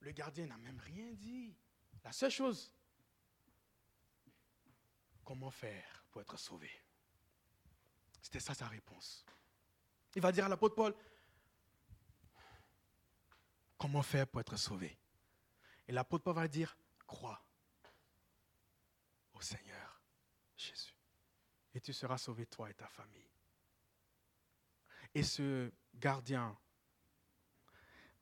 Le 0.00 0.12
gardien 0.12 0.46
n'a 0.46 0.58
même 0.58 0.78
rien 0.78 1.12
dit. 1.14 1.56
La 2.04 2.12
seule 2.12 2.30
chose, 2.30 2.72
comment 5.26 5.50
faire 5.50 6.06
pour 6.10 6.22
être 6.22 6.38
sauvé 6.38 6.70
C'était 8.22 8.40
ça 8.40 8.54
sa 8.54 8.68
réponse. 8.68 9.26
Il 10.14 10.22
va 10.22 10.32
dire 10.32 10.46
à 10.46 10.48
l'apôtre 10.48 10.74
Paul, 10.74 10.94
comment 13.76 14.02
faire 14.02 14.26
pour 14.26 14.40
être 14.40 14.56
sauvé? 14.56 14.96
Et 15.86 15.92
l'apôtre 15.92 16.24
Paul 16.24 16.34
va 16.34 16.48
dire, 16.48 16.78
crois 17.06 17.44
au 19.34 19.42
Seigneur 19.42 20.00
Jésus. 20.56 20.94
Et 21.74 21.80
tu 21.82 21.92
seras 21.92 22.16
sauvé, 22.16 22.46
toi 22.46 22.70
et 22.70 22.74
ta 22.74 22.88
famille. 22.88 23.30
Et 25.14 25.22
ce 25.22 25.70
gardien 25.94 26.56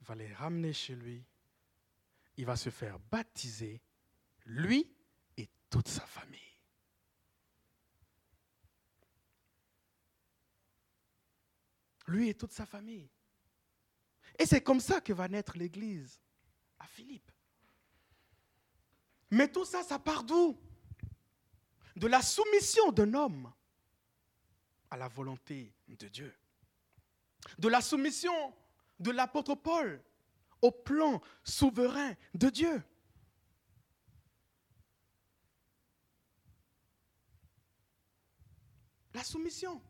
va 0.01 0.17
les 0.17 0.33
ramener 0.35 0.73
chez 0.73 0.97
lui 0.97 1.25
il 2.37 2.47
va 2.47 2.57
se 2.57 2.71
faire 2.71 2.99
baptiser, 2.99 3.81
lui 4.47 4.93
et 5.37 5.49
toute 5.71 5.89
sa 5.89 6.05
famille. 6.05 6.41
Lui 12.07 12.29
et 12.29 12.35
toute 12.35 12.53
sa 12.53 12.67
famille. 12.67 13.11
Et 14.39 14.47
c'est 14.47 14.63
comme 14.63 14.81
ça 14.81 15.01
que 15.01 15.13
va 15.13 15.29
naître 15.29 15.57
l'Église 15.57 16.21
à 16.79 16.87
Philippe. 16.87 17.31
Mais 19.31 19.51
tout 19.51 19.65
ça, 19.65 19.83
ça 19.83 19.99
part 19.99 20.25
d'où? 20.25 20.59
De 21.97 22.07
la 22.07 22.23
soumission 22.23 22.93
d'un 22.93 23.15
homme 23.15 23.53
à 24.91 24.97
la 24.97 25.09
volonté 25.09 25.73
de 25.89 26.09
Dieu. 26.09 26.35
De 27.59 27.69
la 27.69 27.81
soumission 27.81 28.55
de 28.99 29.11
l'apôtre 29.11 29.55
Paul 29.55 30.03
au 30.63 30.71
plan 30.71 31.21
souverain 31.43 32.15
de 32.35 32.49
Dieu. 32.49 32.83
La 39.13 39.23
soumission. 39.23 39.81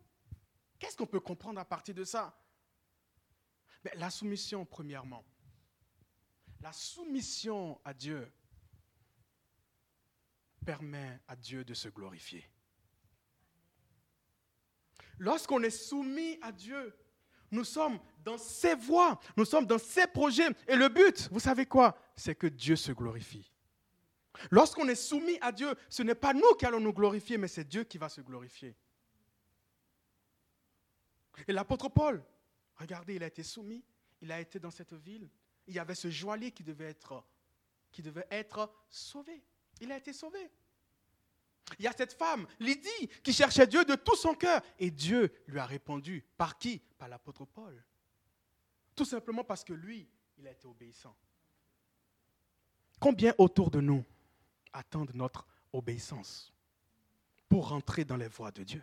Qu'est-ce 0.79 0.97
qu'on 0.97 1.07
peut 1.07 1.21
comprendre 1.21 1.61
à 1.61 1.65
partir 1.65 1.95
de 1.95 2.05
ça? 2.05 2.37
Ben, 3.83 3.93
La 3.97 4.11
soumission, 4.11 4.65
premièrement. 4.65 5.25
La 6.61 6.73
soumission 6.73 7.81
à 7.85 7.93
Dieu 7.93 8.31
permet 10.65 11.21
à 11.29 11.37
Dieu 11.37 11.65
de 11.65 11.75
se 11.75 11.89
glorifier. 11.89 12.49
Lorsqu'on 15.19 15.63
est 15.63 15.71
soumis 15.71 16.39
à 16.43 16.51
Dieu, 16.51 16.97
nous 17.51 17.65
sommes 17.65 18.01
dans 18.25 18.39
ses 18.39 18.75
voies, 18.75 19.21
nous 19.37 19.45
sommes 19.45 19.67
dans 19.67 19.79
ses 19.79 20.07
projets. 20.07 20.49
Et 20.67 20.75
le 20.75 20.89
but, 20.89 21.29
vous 21.31 21.39
savez 21.39 21.67
quoi? 21.67 21.97
C'est 22.17 22.35
que 22.35 22.47
Dieu 22.47 22.77
se 22.77 22.93
glorifie. 22.93 23.51
Lorsqu'on 24.51 24.89
est 24.89 24.97
soumis 24.97 25.39
à 25.41 25.53
Dieu, 25.53 25.73
ce 25.89 26.03
n'est 26.03 26.17
pas 26.17 26.35
nous 26.35 26.55
qui 26.59 26.67
allons 26.67 26.81
nous 26.81 26.93
glorifier, 26.93 27.39
mais 27.39 27.47
c'est 27.47 27.65
Dieu 27.65 27.85
qui 27.85 27.99
va 27.99 28.09
se 28.09 28.21
glorifier. 28.21 28.75
Et 31.47 31.53
l'apôtre 31.53 31.89
Paul, 31.89 32.25
regardez, 32.77 33.17
il 33.17 33.23
a 33.23 33.27
été 33.27 33.43
soumis, 33.43 33.85
il 34.21 34.31
a 34.33 34.41
été 34.41 34.59
dans 34.59 34.71
cette 34.71 34.95
ville. 34.95 35.29
Il 35.67 35.75
y 35.75 35.79
avait 35.79 35.95
ce 35.95 36.11
joaillier 36.11 36.53
qui 36.53 36.63
devait 36.63 36.91
être, 36.91 37.25
qui 37.91 38.03
devait 38.03 38.27
être 38.31 38.73
sauvé. 38.89 39.43
Il 39.81 39.91
a 39.93 39.97
été 39.97 40.13
sauvé. 40.13 40.51
Il 41.79 41.85
y 41.85 41.89
a 41.89 41.93
cette 41.93 42.13
femme, 42.13 42.47
Lydie, 42.61 43.09
qui 43.23 43.33
cherchait 43.33 43.67
Dieu 43.67 43.85
de 43.85 43.95
tout 43.95 44.17
son 44.17 44.35
cœur. 44.35 44.63
Et 44.79 44.91
Dieu 44.91 45.33
lui 45.47 45.59
a 45.59 45.67
répondu. 45.67 46.25
Par 46.37 46.59
qui? 46.59 46.79
Par 46.99 47.09
l'apôtre 47.09 47.45
Paul. 47.45 47.83
Tout 48.95 49.05
simplement 49.05 49.45
parce 49.45 49.65
que 49.65 49.73
lui, 49.73 50.09
il 50.39 50.47
a 50.47 50.51
été 50.51 50.67
obéissant. 50.67 51.17
Combien 53.01 53.35
autour 53.39 53.71
de 53.71 53.81
nous 53.81 54.05
attendent 54.73 55.15
notre 55.15 55.47
obéissance 55.73 56.53
pour 57.49 57.69
rentrer 57.69 58.05
dans 58.05 58.17
les 58.17 58.29
voies 58.29 58.53
de 58.53 58.63
Dieu? 58.63 58.83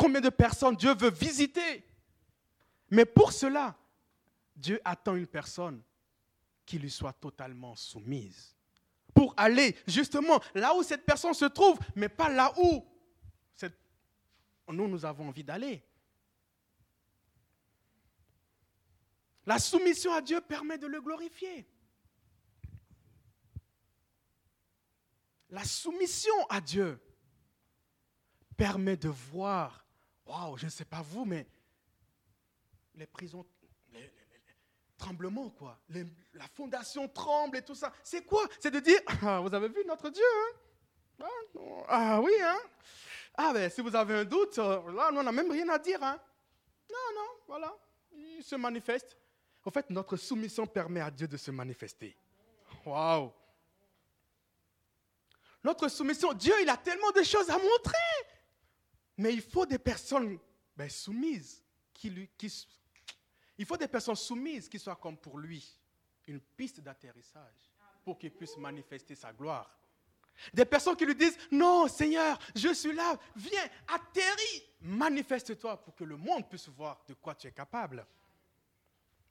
Combien 0.00 0.22
de 0.22 0.30
personnes 0.30 0.76
Dieu 0.76 0.94
veut 0.94 1.10
visiter 1.10 1.84
Mais 2.88 3.04
pour 3.04 3.34
cela, 3.34 3.76
Dieu 4.56 4.80
attend 4.82 5.14
une 5.14 5.26
personne 5.26 5.82
qui 6.64 6.78
lui 6.78 6.90
soit 6.90 7.12
totalement 7.12 7.76
soumise. 7.76 8.56
Pour 9.14 9.34
aller 9.36 9.76
justement 9.86 10.40
là 10.54 10.74
où 10.74 10.82
cette 10.82 11.04
personne 11.04 11.34
se 11.34 11.44
trouve, 11.44 11.78
mais 11.94 12.08
pas 12.08 12.30
là 12.30 12.50
où 12.56 12.82
nous, 14.68 14.88
nous 14.88 15.04
avons 15.04 15.28
envie 15.28 15.44
d'aller. 15.44 15.84
La 19.44 19.58
soumission 19.58 20.14
à 20.14 20.22
Dieu 20.22 20.40
permet 20.40 20.78
de 20.78 20.86
le 20.86 21.02
glorifier. 21.02 21.68
La 25.50 25.64
soumission 25.64 26.46
à 26.48 26.62
Dieu 26.62 26.98
permet 28.56 28.96
de 28.96 29.10
voir 29.10 29.84
waouh, 30.30 30.56
je 30.56 30.66
ne 30.66 30.70
sais 30.70 30.84
pas 30.84 31.02
vous, 31.02 31.24
mais 31.24 31.46
les 32.94 33.06
prisons, 33.06 33.44
les, 33.92 34.10
tremblements, 34.96 35.50
quoi. 35.50 35.80
la 35.88 36.46
fondation 36.54 37.08
tremble 37.08 37.56
et 37.56 37.62
tout 37.62 37.74
ça. 37.74 37.92
C'est 38.02 38.24
quoi? 38.24 38.46
C'est 38.60 38.70
de 38.70 38.80
dire, 38.80 39.00
ah, 39.22 39.40
vous 39.40 39.54
avez 39.54 39.68
vu 39.68 39.82
notre 39.86 40.10
Dieu 40.10 40.22
hein? 41.20 41.26
ah, 41.88 42.16
ah, 42.16 42.20
oui, 42.20 42.32
hein? 42.42 42.58
Ah, 43.34 43.52
ben 43.52 43.70
si 43.70 43.80
vous 43.80 43.94
avez 43.96 44.14
un 44.14 44.24
doute, 44.24 44.58
euh, 44.58 44.92
là, 44.92 45.10
on 45.12 45.22
n'a 45.22 45.32
même 45.32 45.50
rien 45.50 45.68
à 45.68 45.78
dire, 45.78 46.02
hein 46.02 46.20
Non, 46.90 47.14
non, 47.14 47.28
voilà, 47.46 47.76
il 48.12 48.42
se 48.42 48.56
manifeste. 48.56 49.16
En 49.64 49.70
fait, 49.70 49.88
notre 49.90 50.16
soumission 50.16 50.66
permet 50.66 51.00
à 51.00 51.10
Dieu 51.10 51.28
de 51.28 51.36
se 51.36 51.50
manifester. 51.50 52.16
Waouh 52.84 53.32
Notre 55.62 55.88
soumission, 55.88 56.32
Dieu, 56.32 56.54
il 56.62 56.68
a 56.68 56.76
tellement 56.76 57.10
de 57.10 57.22
choses 57.22 57.50
à 57.50 57.58
montrer. 57.58 58.29
Mais 59.20 59.34
il 59.34 59.42
faut 59.42 59.66
des 59.66 59.78
personnes 59.78 60.38
ben, 60.74 60.88
soumises 60.88 61.62
qui 61.92 62.08
soumises 64.14 64.66
qui 64.66 64.78
soient 64.78 64.96
comme 64.96 65.18
pour 65.18 65.36
lui 65.36 65.76
une 66.26 66.40
piste 66.40 66.80
d'atterrissage 66.80 67.70
pour 68.02 68.18
qu'il 68.18 68.30
puisse 68.30 68.56
manifester 68.56 69.14
sa 69.14 69.30
gloire. 69.34 69.78
Des 70.54 70.64
personnes 70.64 70.96
qui 70.96 71.04
lui 71.04 71.14
disent 71.14 71.36
Non, 71.52 71.86
Seigneur, 71.86 72.38
je 72.56 72.72
suis 72.72 72.94
là, 72.94 73.14
viens, 73.36 73.68
atterris, 73.88 74.64
manifeste-toi 74.80 75.76
pour 75.84 75.94
que 75.94 76.04
le 76.04 76.16
monde 76.16 76.48
puisse 76.48 76.70
voir 76.70 77.04
de 77.06 77.12
quoi 77.12 77.34
tu 77.34 77.46
es 77.46 77.52
capable. 77.52 78.06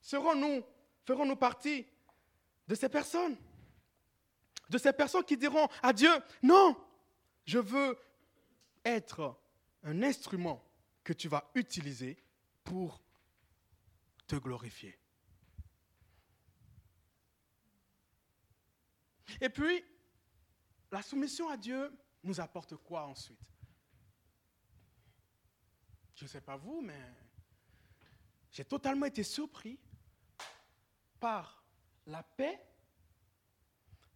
Serons-nous, 0.01 0.63
ferons-nous 1.03 1.35
partie 1.35 1.87
de 2.67 2.75
ces 2.75 2.89
personnes? 2.89 3.35
De 4.69 4.77
ces 4.77 4.93
personnes 4.93 5.23
qui 5.23 5.35
diront 5.35 5.67
à 5.81 5.91
Dieu 5.91 6.11
Non, 6.43 6.77
je 7.43 7.57
veux 7.57 7.97
être 8.85 9.35
un 9.83 10.03
instrument 10.03 10.63
que 11.03 11.13
tu 11.13 11.27
vas 11.27 11.49
utiliser 11.55 12.21
pour 12.63 13.01
te 14.27 14.35
glorifier. 14.35 14.97
Et 19.41 19.49
puis, 19.49 19.83
la 20.91 21.01
soumission 21.01 21.49
à 21.49 21.57
Dieu 21.57 21.91
nous 22.23 22.39
apporte 22.39 22.75
quoi 22.77 23.05
ensuite? 23.05 23.39
Je 26.15 26.25
ne 26.25 26.29
sais 26.29 26.41
pas 26.41 26.57
vous, 26.57 26.81
mais 26.81 26.99
j'ai 28.51 28.65
totalement 28.65 29.05
été 29.05 29.23
surpris 29.23 29.79
par 31.19 31.63
la 32.05 32.23
paix, 32.23 32.59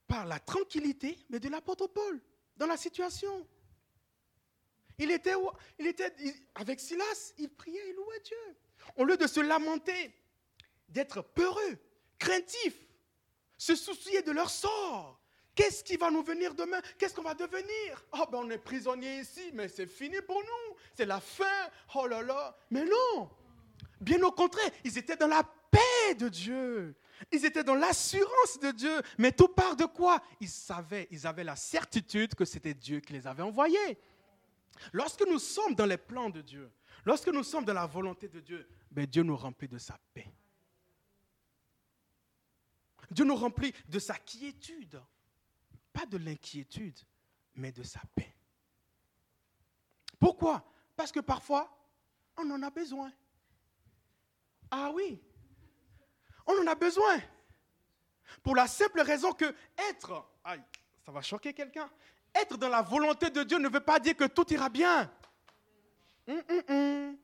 par 0.07 0.25
la 0.25 0.39
tranquillité, 0.39 1.17
mais 1.29 1.39
de 1.39 1.47
l'apôtre 1.49 1.87
Paul 1.87 2.21
dans 2.57 2.67
la 2.67 2.77
situation. 2.77 3.47
Il 4.99 5.11
était, 5.11 5.35
avec 6.55 6.79
Silas, 6.79 7.33
il 7.37 7.49
priait, 7.49 7.83
il 7.89 7.95
louait 7.95 8.19
Dieu. 8.23 8.55
Au 8.95 9.03
lieu 9.03 9.17
de 9.17 9.27
se 9.27 9.39
lamenter, 9.39 10.13
d'être 10.89 11.21
peureux, 11.21 11.77
craintif, 12.19 12.75
se 13.57 13.75
soucier 13.75 14.21
de 14.21 14.31
leur 14.31 14.49
sort. 14.49 15.19
Qu'est-ce 15.55 15.83
qui 15.83 15.97
va 15.97 16.09
nous 16.09 16.23
venir 16.23 16.55
demain? 16.55 16.81
Qu'est-ce 16.97 17.13
qu'on 17.13 17.21
va 17.21 17.35
devenir? 17.35 18.05
Oh, 18.13 18.25
ben 18.31 18.39
on 18.39 18.49
est 18.49 18.57
prisonnier 18.57 19.19
ici, 19.19 19.51
mais 19.53 19.67
c'est 19.67 19.85
fini 19.85 20.19
pour 20.21 20.41
nous. 20.41 20.75
C'est 20.95 21.05
la 21.05 21.19
fin. 21.19 21.69
Oh 21.95 22.07
là 22.07 22.23
là. 22.23 22.57
Mais 22.71 22.83
non. 22.83 23.29
Bien 24.01 24.21
au 24.23 24.31
contraire, 24.31 24.69
ils 24.83 24.97
étaient 24.97 25.15
dans 25.15 25.27
la 25.27 25.43
paix 25.69 26.15
de 26.15 26.27
Dieu. 26.27 26.95
Ils 27.31 27.45
étaient 27.45 27.63
dans 27.63 27.75
l'assurance 27.75 28.59
de 28.59 28.71
Dieu. 28.71 29.01
Mais 29.19 29.31
tout 29.31 29.47
part 29.47 29.75
de 29.75 29.85
quoi? 29.85 30.21
Ils 30.41 30.49
savaient, 30.49 31.07
ils 31.11 31.27
avaient 31.27 31.43
la 31.43 31.55
certitude 31.55 32.33
que 32.33 32.45
c'était 32.45 32.73
Dieu 32.73 32.99
qui 32.99 33.13
les 33.13 33.27
avait 33.27 33.43
envoyés. 33.43 33.99
Lorsque 34.91 35.25
nous 35.27 35.39
sommes 35.39 35.75
dans 35.75 35.85
les 35.85 35.97
plans 35.97 36.29
de 36.29 36.41
Dieu, 36.41 36.71
lorsque 37.05 37.29
nous 37.29 37.43
sommes 37.43 37.65
dans 37.65 37.73
la 37.73 37.85
volonté 37.85 38.27
de 38.27 38.39
Dieu, 38.39 38.67
ben 38.91 39.05
Dieu 39.05 39.23
nous 39.23 39.35
remplit 39.35 39.67
de 39.67 39.77
sa 39.77 39.97
paix. 40.13 40.33
Dieu 43.11 43.25
nous 43.25 43.35
remplit 43.35 43.73
de 43.87 43.99
sa 43.99 44.15
quiétude. 44.15 45.01
Pas 45.91 46.05
de 46.05 46.17
l'inquiétude, 46.17 46.99
mais 47.55 47.71
de 47.71 47.83
sa 47.83 48.01
paix. 48.15 48.35
Pourquoi? 50.19 50.65
Parce 50.95 51.11
que 51.11 51.19
parfois, 51.19 51.69
on 52.37 52.49
en 52.49 52.61
a 52.63 52.69
besoin. 52.69 53.11
Ah 54.71 54.91
oui, 54.91 55.21
on 56.47 56.59
en 56.61 56.67
a 56.67 56.75
besoin. 56.75 57.21
Pour 58.41 58.55
la 58.55 58.67
simple 58.67 59.01
raison 59.01 59.33
que 59.33 59.53
être, 59.89 60.27
aïe, 60.43 60.63
ça 61.05 61.11
va 61.11 61.21
choquer 61.21 61.53
quelqu'un, 61.53 61.91
être 62.35 62.57
dans 62.57 62.69
la 62.69 62.81
volonté 62.81 63.29
de 63.29 63.43
Dieu 63.43 63.57
ne 63.57 63.69
veut 63.69 63.79
pas 63.79 63.99
dire 63.99 64.15
que 64.15 64.25
tout 64.25 64.51
ira 64.51 64.69
bien. 64.69 65.11
Hum, 66.27 66.41
hum, 66.49 66.61
hum. 66.69 67.17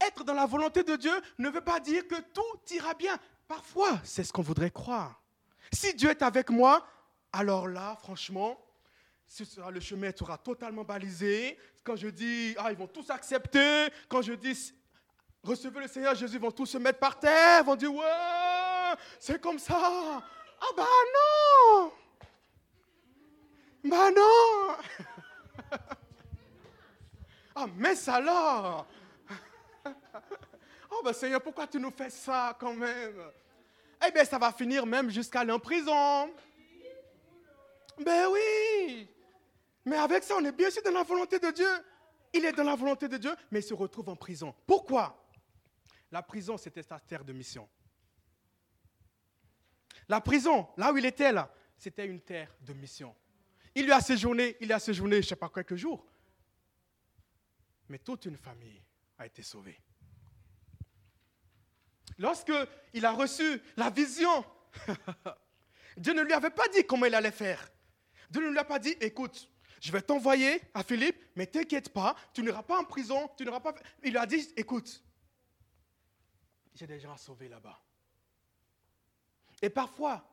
Être 0.00 0.24
dans 0.24 0.34
la 0.34 0.46
volonté 0.46 0.82
de 0.82 0.96
Dieu 0.96 1.12
ne 1.38 1.50
veut 1.50 1.60
pas 1.60 1.78
dire 1.80 2.06
que 2.06 2.20
tout 2.32 2.74
ira 2.74 2.94
bien. 2.94 3.18
Parfois, 3.46 4.00
c'est 4.04 4.24
ce 4.24 4.32
qu'on 4.32 4.42
voudrait 4.42 4.70
croire. 4.70 5.20
Si 5.72 5.94
Dieu 5.94 6.10
est 6.10 6.22
avec 6.22 6.50
moi, 6.50 6.86
alors 7.32 7.68
là, 7.68 7.96
franchement, 8.00 8.58
le 9.70 9.80
chemin 9.80 10.10
sera 10.16 10.38
totalement 10.38 10.84
balisé. 10.84 11.58
Quand 11.84 11.96
je 11.96 12.08
dis, 12.08 12.54
ah, 12.58 12.70
ils 12.70 12.78
vont 12.78 12.86
tous 12.86 13.10
accepter. 13.10 13.88
Quand 14.08 14.22
je 14.22 14.32
dis, 14.32 14.72
recevez 15.42 15.80
le 15.80 15.88
Seigneur 15.88 16.14
Jésus, 16.14 16.36
ils 16.36 16.40
vont 16.40 16.50
tous 16.50 16.66
se 16.66 16.78
mettre 16.78 16.98
par 16.98 17.18
terre. 17.18 17.60
Ils 17.62 17.66
vont 17.66 17.76
dire, 17.76 17.94
ouais, 17.94 18.94
c'est 19.18 19.40
comme 19.40 19.58
ça. 19.58 19.78
Ah 20.62 20.72
bah 20.76 20.86
non 21.14 21.92
bah 23.84 24.10
non 24.10 24.76
Ah, 27.54 27.66
mais 27.76 28.08
alors 28.08 28.86
Oh 30.90 31.00
ben 31.04 31.12
Seigneur, 31.12 31.42
pourquoi 31.42 31.66
tu 31.66 31.78
nous 31.78 31.90
fais 31.90 32.10
ça 32.10 32.56
quand 32.58 32.74
même? 32.74 33.20
Eh 34.06 34.10
bien, 34.10 34.24
ça 34.24 34.38
va 34.38 34.52
finir 34.52 34.86
même 34.86 35.10
jusqu'à 35.10 35.40
aller 35.40 35.52
en 35.52 35.58
prison. 35.58 36.32
Ben 37.98 38.28
oui. 38.32 39.08
Mais 39.84 39.96
avec 39.96 40.22
ça, 40.24 40.36
on 40.38 40.44
est 40.44 40.52
bien 40.52 40.70
sûr 40.70 40.82
dans 40.82 40.90
la 40.90 41.02
volonté 41.02 41.38
de 41.38 41.50
Dieu. 41.50 41.68
Il 42.32 42.44
est 42.44 42.52
dans 42.52 42.64
la 42.64 42.76
volonté 42.76 43.08
de 43.08 43.16
Dieu, 43.16 43.34
mais 43.50 43.60
il 43.60 43.62
se 43.62 43.74
retrouve 43.74 44.08
en 44.08 44.16
prison. 44.16 44.54
Pourquoi? 44.66 45.16
La 46.10 46.22
prison, 46.22 46.56
c'était 46.56 46.82
sa 46.82 46.98
terre 46.98 47.24
de 47.24 47.32
mission. 47.32 47.68
La 50.08 50.20
prison, 50.20 50.68
là 50.76 50.92
où 50.92 50.96
il 50.96 51.06
était 51.06 51.32
là, 51.32 51.52
c'était 51.76 52.06
une 52.06 52.20
terre 52.20 52.52
de 52.60 52.72
mission. 52.72 53.14
Il 53.74 53.84
lui 53.84 53.92
a 53.92 54.00
séjourné, 54.00 54.56
il 54.60 54.72
a 54.72 54.78
séjourné, 54.78 55.16
je 55.16 55.26
ne 55.26 55.28
sais 55.28 55.36
pas 55.36 55.48
quelques 55.48 55.76
jours. 55.76 56.06
Mais 57.88 57.98
toute 57.98 58.24
une 58.24 58.36
famille 58.36 58.82
a 59.18 59.26
été 59.26 59.42
sauvée. 59.42 59.80
Lorsque 62.18 62.52
il 62.92 63.04
a 63.04 63.12
reçu 63.12 63.62
la 63.76 63.90
vision, 63.90 64.44
Dieu 65.96 66.12
ne 66.12 66.22
lui 66.22 66.32
avait 66.32 66.50
pas 66.50 66.68
dit 66.68 66.84
comment 66.84 67.06
il 67.06 67.14
allait 67.14 67.30
faire. 67.30 67.70
Dieu 68.30 68.42
ne 68.42 68.50
lui 68.50 68.58
a 68.58 68.64
pas 68.64 68.78
dit, 68.78 68.96
écoute, 69.00 69.50
je 69.80 69.90
vais 69.90 70.02
t'envoyer 70.02 70.60
à 70.74 70.84
Philippe, 70.84 71.16
mais 71.34 71.46
t'inquiète 71.46 71.92
pas, 71.92 72.14
tu 72.34 72.42
n'iras 72.42 72.62
pas 72.62 72.78
en 72.78 72.84
prison, 72.84 73.30
tu 73.36 73.44
n'iras 73.44 73.60
pas. 73.60 73.74
Il 74.04 74.10
lui 74.10 74.18
a 74.18 74.26
dit, 74.26 74.52
écoute, 74.56 75.02
j'ai 76.74 76.86
des 76.86 77.00
gens 77.00 77.12
à 77.12 77.18
sauver 77.18 77.48
là-bas. 77.48 77.80
Et 79.62 79.70
parfois, 79.70 80.26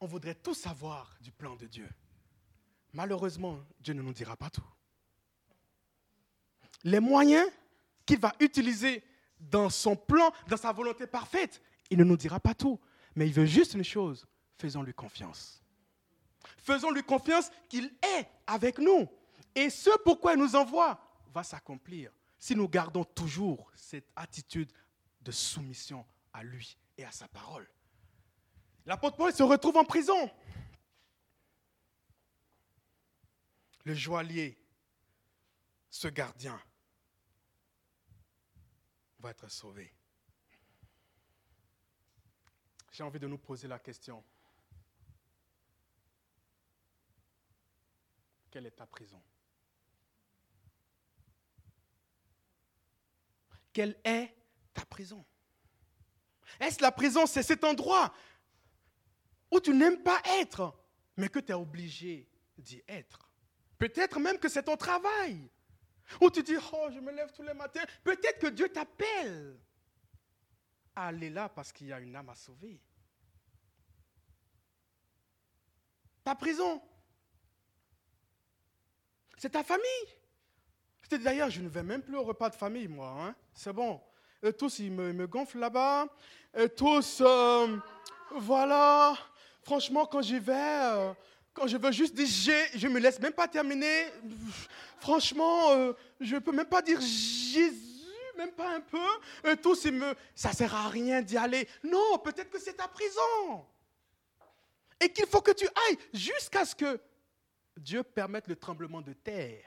on 0.00 0.06
voudrait 0.06 0.34
tout 0.34 0.54
savoir 0.54 1.16
du 1.20 1.32
plan 1.32 1.56
de 1.56 1.66
Dieu. 1.66 1.88
Malheureusement, 2.92 3.58
Dieu 3.80 3.94
ne 3.94 4.02
nous 4.02 4.12
dira 4.12 4.36
pas 4.36 4.50
tout. 4.50 4.64
Les 6.84 7.00
moyens 7.00 7.48
qu'il 8.06 8.18
va 8.18 8.32
utiliser 8.40 9.02
dans 9.38 9.70
son 9.70 9.96
plan, 9.96 10.32
dans 10.48 10.56
sa 10.56 10.72
volonté 10.72 11.06
parfaite, 11.06 11.62
il 11.90 11.98
ne 11.98 12.04
nous 12.04 12.16
dira 12.16 12.40
pas 12.40 12.54
tout. 12.54 12.80
Mais 13.14 13.26
il 13.26 13.32
veut 13.32 13.46
juste 13.46 13.74
une 13.74 13.84
chose, 13.84 14.26
faisons-lui 14.58 14.94
confiance. 14.94 15.62
Faisons-lui 16.58 17.02
confiance 17.02 17.50
qu'il 17.68 17.86
est 18.02 18.26
avec 18.46 18.78
nous. 18.78 19.08
Et 19.54 19.70
ce 19.70 19.90
pourquoi 20.04 20.34
il 20.34 20.38
nous 20.38 20.54
envoie 20.54 21.00
va 21.32 21.42
s'accomplir 21.42 22.12
si 22.38 22.54
nous 22.54 22.68
gardons 22.68 23.04
toujours 23.04 23.70
cette 23.74 24.08
attitude 24.14 24.70
de 25.20 25.32
soumission 25.32 26.04
à 26.32 26.44
lui 26.44 26.76
et 26.96 27.04
à 27.04 27.10
sa 27.10 27.26
parole. 27.28 27.68
L'apôtre 28.86 29.16
Paul 29.16 29.32
se 29.32 29.42
retrouve 29.42 29.76
en 29.76 29.84
prison. 29.84 30.30
Le 33.88 33.94
joaillier, 33.94 34.62
ce 35.88 36.08
gardien, 36.08 36.62
va 39.18 39.30
être 39.30 39.48
sauvé. 39.48 39.90
J'ai 42.92 43.02
envie 43.02 43.18
de 43.18 43.26
nous 43.26 43.38
poser 43.38 43.66
la 43.66 43.78
question. 43.78 44.22
Quelle 48.50 48.66
est 48.66 48.72
ta 48.72 48.86
prison? 48.86 49.22
Quelle 53.72 53.98
est 54.04 54.36
ta 54.74 54.84
prison? 54.84 55.24
Est-ce 56.60 56.82
la 56.82 56.92
prison, 56.92 57.24
c'est 57.24 57.42
cet 57.42 57.64
endroit 57.64 58.12
où 59.50 59.58
tu 59.60 59.72
n'aimes 59.72 60.02
pas 60.02 60.20
être, 60.42 60.78
mais 61.16 61.30
que 61.30 61.38
tu 61.38 61.52
es 61.52 61.54
obligé 61.54 62.28
d'y 62.58 62.82
être? 62.86 63.27
Peut-être 63.78 64.18
même 64.18 64.38
que 64.38 64.48
c'est 64.48 64.64
ton 64.64 64.76
travail, 64.76 65.48
où 66.20 66.30
tu 66.30 66.42
dis, 66.42 66.56
oh, 66.72 66.88
je 66.92 67.00
me 67.00 67.12
lève 67.12 67.32
tous 67.32 67.42
les 67.42 67.54
matins. 67.54 67.84
Peut-être 68.02 68.40
que 68.40 68.48
Dieu 68.48 68.68
t'appelle 68.68 69.56
à 70.96 71.06
aller 71.08 71.30
là 71.30 71.48
parce 71.48 71.72
qu'il 71.72 71.86
y 71.86 71.92
a 71.92 72.00
une 72.00 72.14
âme 72.16 72.28
à 72.28 72.34
sauver. 72.34 72.80
Ta 76.24 76.34
prison, 76.34 76.82
c'est 79.36 79.50
ta 79.50 79.62
famille. 79.62 79.84
D'ailleurs, 81.10 81.48
je 81.48 81.62
ne 81.62 81.68
vais 81.68 81.82
même 81.82 82.02
plus 82.02 82.16
au 82.16 82.24
repas 82.24 82.50
de 82.50 82.54
famille, 82.54 82.88
moi. 82.88 83.14
Hein. 83.18 83.34
C'est 83.54 83.72
bon. 83.72 84.00
tous, 84.58 84.80
ils 84.80 84.92
me, 84.92 85.26
gonflent 85.26 85.58
là-bas. 85.58 86.06
tous, 86.76 87.22
euh, 87.24 87.78
voilà. 88.32 89.16
Franchement, 89.62 90.04
quand 90.04 90.20
j'y 90.20 90.38
vais, 90.38 90.80
euh, 90.82 91.14
quand 91.58 91.66
je 91.66 91.76
veux 91.76 91.92
juste 91.92 92.14
dire 92.14 92.26
je 92.74 92.86
ne 92.86 92.92
me 92.92 93.00
laisse 93.00 93.18
même 93.18 93.32
pas 93.32 93.48
terminer. 93.48 94.06
Franchement, 95.00 95.72
euh, 95.72 95.92
je 96.20 96.36
peux 96.36 96.52
même 96.52 96.66
pas 96.66 96.82
dire 96.82 97.00
Jésus, 97.00 97.72
même 98.36 98.52
pas 98.52 98.76
un 98.76 98.80
peu. 98.80 99.56
tous, 99.56 99.84
ils 99.84 99.92
me, 99.92 100.14
ça 100.34 100.52
sert 100.52 100.74
à 100.74 100.88
rien 100.88 101.20
d'y 101.20 101.36
aller. 101.36 101.68
Non, 101.82 102.18
peut-être 102.18 102.50
que 102.50 102.60
c'est 102.60 102.74
ta 102.74 102.86
prison. 102.86 103.66
Et 105.00 105.12
qu'il 105.12 105.26
faut 105.26 105.40
que 105.40 105.52
tu 105.52 105.66
ailles 105.66 105.98
jusqu'à 106.12 106.64
ce 106.64 106.74
que 106.74 107.00
Dieu 107.76 108.02
permette 108.02 108.48
le 108.48 108.56
tremblement 108.56 109.00
de 109.00 109.12
terre 109.12 109.64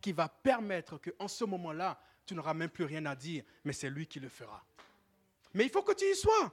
qui 0.00 0.12
va 0.12 0.28
permettre 0.28 0.98
qu'en 0.98 1.28
ce 1.28 1.44
moment-là, 1.44 1.98
tu 2.26 2.34
n'auras 2.34 2.54
même 2.54 2.70
plus 2.70 2.84
rien 2.84 3.04
à 3.06 3.14
dire, 3.14 3.44
mais 3.64 3.72
c'est 3.72 3.90
lui 3.90 4.06
qui 4.06 4.20
le 4.20 4.28
fera. 4.28 4.64
Mais 5.54 5.64
il 5.64 5.70
faut 5.70 5.82
que 5.82 5.92
tu 5.92 6.04
y 6.04 6.14
sois. 6.14 6.52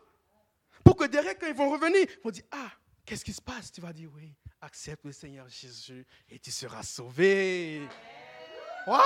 Pour 0.83 0.95
que 0.95 1.05
derrière, 1.05 1.37
quand 1.37 1.47
ils 1.47 1.53
vont 1.53 1.69
revenir, 1.69 2.05
ils 2.09 2.23
vont 2.23 2.31
dire, 2.31 2.43
ah, 2.51 2.71
qu'est-ce 3.05 3.23
qui 3.25 3.33
se 3.33 3.41
passe? 3.41 3.71
Tu 3.71 3.81
vas 3.81 3.93
dire, 3.93 4.09
oui, 4.13 4.33
accepte 4.61 5.05
le 5.05 5.11
Seigneur 5.11 5.47
Jésus 5.47 6.05
et 6.29 6.39
tu 6.39 6.51
seras 6.51 6.83
sauvé. 6.83 7.87
Waouh 8.87 9.03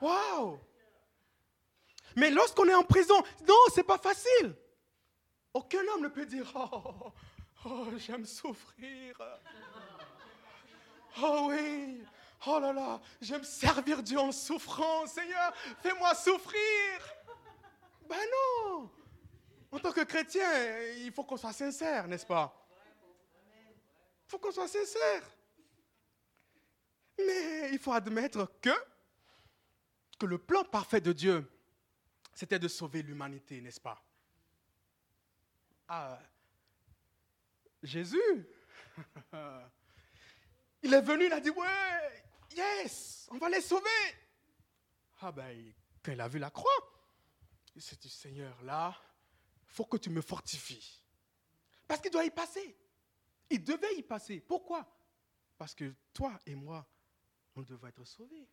Waouh 0.00 0.60
Mais 2.16 2.30
lorsqu'on 2.30 2.68
est 2.68 2.74
en 2.74 2.82
prison, 2.82 3.16
non, 3.46 3.54
c'est 3.74 3.84
pas 3.84 3.98
facile. 3.98 4.54
Aucun 5.52 5.86
homme 5.88 6.02
ne 6.02 6.08
peut 6.08 6.26
dire 6.26 6.50
Oh, 6.54 7.12
oh 7.64 7.86
j'aime 7.96 8.26
souffrir. 8.26 9.16
Oh 11.22 11.46
oui, 11.50 12.02
oh 12.46 12.58
là 12.58 12.72
là, 12.72 13.00
j'aime 13.20 13.44
servir 13.44 14.02
Dieu 14.02 14.18
en 14.18 14.32
souffrant. 14.32 15.06
Seigneur, 15.06 15.54
fais-moi 15.80 16.12
souffrir. 16.14 17.00
Ben 18.08 18.18
non. 18.18 18.90
En 19.74 19.80
tant 19.80 19.90
que 19.90 20.04
chrétien, 20.04 20.48
il 20.98 21.10
faut 21.10 21.24
qu'on 21.24 21.36
soit 21.36 21.52
sincère, 21.52 22.06
n'est-ce 22.06 22.24
pas? 22.24 22.64
Il 24.24 24.30
faut 24.30 24.38
qu'on 24.38 24.52
soit 24.52 24.68
sincère. 24.68 25.28
Mais 27.18 27.70
il 27.72 27.78
faut 27.80 27.92
admettre 27.92 28.52
que, 28.60 28.70
le 30.24 30.38
plan 30.38 30.62
parfait 30.64 31.00
de 31.00 31.12
Dieu, 31.12 31.50
c'était 32.32 32.60
de 32.60 32.68
sauver 32.68 33.02
l'humanité, 33.02 33.60
n'est-ce 33.60 33.80
pas? 33.80 34.00
Ah, 35.88 36.20
Jésus, 37.82 38.46
il 40.82 40.94
est 40.94 41.02
venu, 41.02 41.26
il 41.26 41.32
a 41.32 41.40
dit, 41.40 41.50
ouais, 41.50 42.24
yes, 42.56 43.28
on 43.32 43.38
va 43.38 43.48
les 43.48 43.60
sauver. 43.60 43.90
Ah 45.20 45.32
ben, 45.32 45.74
quand 46.00 46.12
il 46.12 46.20
a 46.20 46.28
vu 46.28 46.38
la 46.38 46.50
croix, 46.50 46.70
il 47.74 47.82
s'est 47.82 47.98
Seigneur, 48.08 48.62
là, 48.62 48.96
faut 49.74 49.84
que 49.84 49.96
tu 49.96 50.10
me 50.10 50.20
fortifies. 50.20 51.02
Parce 51.86 52.00
qu'il 52.00 52.10
doit 52.10 52.24
y 52.24 52.30
passer. 52.30 52.76
Il 53.50 53.62
devait 53.62 53.94
y 53.96 54.02
passer. 54.02 54.40
Pourquoi? 54.40 54.86
Parce 55.58 55.74
que 55.74 55.92
toi 56.12 56.40
et 56.46 56.54
moi, 56.54 56.86
on 57.54 57.62
devait 57.62 57.88
être 57.88 58.04
sauvés. 58.04 58.48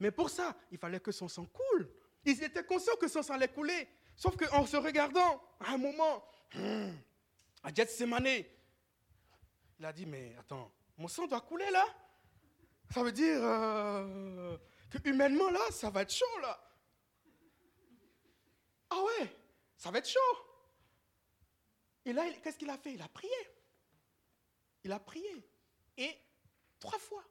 Mais 0.00 0.10
pour 0.10 0.28
ça, 0.28 0.56
il 0.70 0.78
fallait 0.78 1.00
que 1.00 1.12
son 1.12 1.28
sang 1.28 1.46
coule. 1.46 1.88
Ils 2.24 2.42
étaient 2.42 2.64
conscients 2.64 2.96
que 2.96 3.06
son 3.06 3.22
sang 3.22 3.34
allait 3.34 3.48
couler. 3.48 3.88
Sauf 4.16 4.36
qu'en 4.36 4.66
se 4.66 4.76
regardant, 4.76 5.42
à 5.60 5.72
un 5.72 5.78
moment, 5.78 6.24
Hmm. 6.54 6.92
À 7.62 7.72
Gethsemane, 7.72 8.44
il 9.78 9.84
a 9.84 9.92
dit, 9.92 10.04
mais 10.04 10.36
attends, 10.38 10.70
mon 10.98 11.08
sang 11.08 11.26
doit 11.26 11.40
couler 11.40 11.70
là 11.70 11.84
Ça 12.92 13.02
veut 13.02 13.12
dire 13.12 13.40
euh, 13.42 14.58
que 14.90 15.08
humainement 15.08 15.50
là, 15.50 15.60
ça 15.70 15.88
va 15.90 16.02
être 16.02 16.12
chaud 16.12 16.38
là. 16.42 16.60
Ah 18.90 19.02
ouais, 19.02 19.34
ça 19.76 19.90
va 19.90 19.98
être 19.98 20.08
chaud. 20.08 20.51
Et 22.04 22.12
là, 22.12 22.30
qu'est-ce 22.42 22.58
qu'il 22.58 22.70
a 22.70 22.78
fait? 22.78 22.94
Il 22.94 23.02
a 23.02 23.08
prié. 23.08 23.30
Il 24.84 24.92
a 24.92 24.98
prié. 24.98 25.48
Et 25.96 26.18
trois 26.80 26.98
fois, 26.98 27.24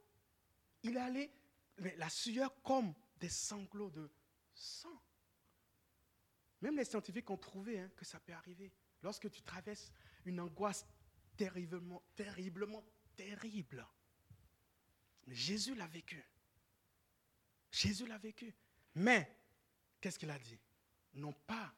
il 0.83 0.95
est 0.95 0.99
allé, 0.99 1.31
la 1.77 2.09
sueur 2.09 2.61
comme 2.63 2.93
des 3.17 3.29
sanglots 3.29 3.89
de 3.89 4.09
sang. 4.53 5.01
Même 6.61 6.77
les 6.77 6.85
scientifiques 6.85 7.29
ont 7.29 7.37
trouvé 7.37 7.79
hein, 7.79 7.91
que 7.95 8.05
ça 8.05 8.19
peut 8.19 8.33
arriver. 8.33 8.71
Lorsque 9.01 9.29
tu 9.29 9.41
traverses 9.41 9.91
une 10.25 10.39
angoisse 10.39 10.85
terriblement, 11.35 12.03
terriblement 12.15 12.83
terrible. 13.15 13.85
Jésus 15.27 15.75
l'a 15.75 15.87
vécu. 15.87 16.23
Jésus 17.71 18.05
l'a 18.05 18.17
vécu. 18.17 18.53
Mais, 18.95 19.35
qu'est-ce 19.99 20.19
qu'il 20.19 20.29
a 20.29 20.37
dit? 20.37 20.59
Non 21.13 21.33
pas 21.33 21.73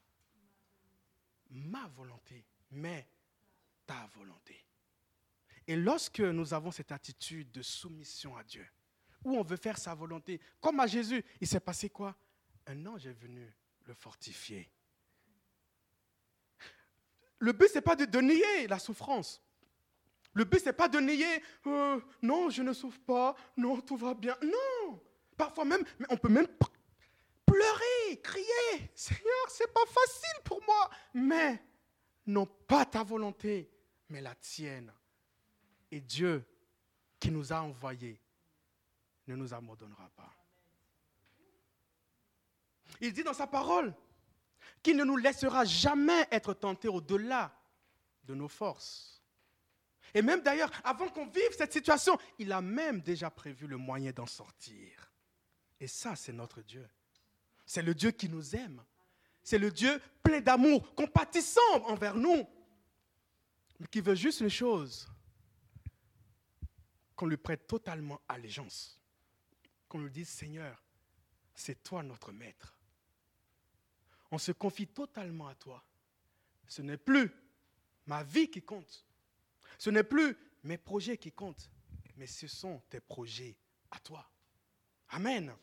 ma 1.50 1.88
volonté, 1.88 2.46
mais 2.74 3.08
ta 3.86 4.08
volonté. 4.16 4.64
Et 5.68 5.76
lorsque 5.76 6.20
nous 6.20 6.54
avons 6.54 6.72
cette 6.72 6.92
attitude 6.92 7.52
de 7.52 7.62
soumission 7.62 8.36
à 8.36 8.44
Dieu, 8.44 8.66
où 9.24 9.38
on 9.38 9.44
veut 9.44 9.58
faire 9.58 9.78
sa 9.78 9.94
volonté. 9.94 10.40
Comme 10.60 10.80
à 10.80 10.88
Jésus, 10.88 11.24
il 11.40 11.48
s'est 11.48 11.60
passé 11.60 11.90
quoi? 11.90 12.16
Un 12.68 12.86
ange 12.86 13.08
est 13.08 13.14
venu 13.14 13.54
le 13.86 13.94
fortifier. 13.94 14.70
Le 17.40 17.52
but, 17.52 17.70
ce 17.70 17.76
n'est 17.76 17.82
pas 17.82 17.96
de, 17.96 18.22
nier 18.22 18.68
la 18.68 18.80
souffrance. 18.80 19.42
Le 20.34 20.46
but, 20.46 20.60
ce 20.60 20.66
n'est 20.66 20.74
pas 20.74 20.88
de 20.88 21.00
nier, 21.00 21.44
euh, 21.68 22.00
non, 22.22 22.50
je 22.50 22.64
ne 22.64 22.74
souffre 22.74 23.00
pas, 23.02 23.36
non, 23.58 23.82
tout 23.82 23.98
va 23.98 24.14
bien. 24.14 24.36
Non, 24.42 25.02
parfois 25.38 25.66
même, 25.66 25.84
on 26.10 26.18
peut 26.18 26.30
même 26.30 26.48
pleurer, 27.46 28.22
crier, 28.24 28.92
Seigneur, 28.96 29.50
c'est 29.50 29.72
pas 29.72 29.86
facile 29.86 30.44
pour 30.44 30.64
moi. 30.66 30.90
Mais 31.14 31.62
non 32.26 32.46
pas 32.46 32.86
ta 32.86 33.04
volonté, 33.04 33.70
mais 34.10 34.22
la 34.22 34.36
tienne. 34.36 34.94
Et 35.92 36.02
Dieu 36.02 36.46
qui 37.20 37.32
nous 37.32 37.54
a 37.54 37.62
envoyés 37.62 38.20
ne 39.28 39.36
nous 39.36 39.54
abandonnera 39.54 40.10
pas. 40.16 40.34
Il 43.02 43.14
dit 43.14 43.24
dans 43.24 43.34
sa 43.34 43.48
parole 43.48 43.94
qu'il 44.82 44.98
ne 44.98 45.04
nous 45.04 45.18
laissera 45.18 45.66
jamais 45.66 46.28
être 46.32 46.54
tentés 46.54 46.90
au-delà 46.90 47.58
de 48.26 48.36
nos 48.36 48.48
forces. 48.48 49.22
Et 50.14 50.22
même 50.22 50.42
d'ailleurs, 50.42 50.72
avant 50.84 51.10
qu'on 51.10 51.26
vive 51.26 51.52
cette 51.58 51.74
situation, 51.74 52.18
il 52.38 52.52
a 52.52 52.62
même 52.62 53.02
déjà 53.02 53.30
prévu 53.30 53.68
le 53.68 53.78
moyen 53.78 54.12
d'en 54.12 54.28
sortir. 54.28 55.12
Et 55.80 55.88
ça, 55.88 56.16
c'est 56.16 56.34
notre 56.34 56.62
Dieu. 56.62 56.88
C'est 57.66 57.82
le 57.82 57.96
Dieu 57.96 58.12
qui 58.12 58.30
nous 58.30 58.56
aime. 58.56 58.84
C'est 59.44 59.58
le 59.58 59.72
Dieu 59.72 60.02
plein 60.24 60.40
d'amour, 60.40 60.96
compatissant 60.96 61.86
envers 61.86 62.16
nous, 62.16 62.48
mais 63.80 63.88
qui 63.88 64.00
veut 64.00 64.16
juste 64.16 64.40
une 64.40 64.50
chose, 64.50 65.08
qu'on 67.16 67.26
lui 67.26 67.38
prête 67.38 67.68
totalement 67.68 68.22
allégeance, 68.28 69.00
qu'on 69.90 70.00
lui 70.00 70.12
dise, 70.12 70.30
Seigneur, 70.30 70.82
c'est 71.54 71.84
toi 71.84 72.02
notre 72.04 72.32
maître. 72.32 72.74
On 74.32 74.38
se 74.38 74.52
confie 74.52 74.88
totalement 74.88 75.48
à 75.48 75.56
toi. 75.56 75.84
Ce 76.68 76.82
n'est 76.82 76.98
plus 76.98 77.30
ma 78.08 78.24
vie 78.24 78.50
qui 78.50 78.62
compte. 78.62 79.06
Ce 79.78 79.90
n'est 79.90 80.04
plus 80.04 80.36
mes 80.64 80.78
projets 80.78 81.18
qui 81.18 81.32
comptent, 81.32 81.70
mais 82.16 82.26
ce 82.26 82.48
sont 82.48 82.82
tes 82.90 83.00
projets 83.00 83.56
à 83.92 84.00
toi. 84.00 84.28
Amen. 85.10 85.56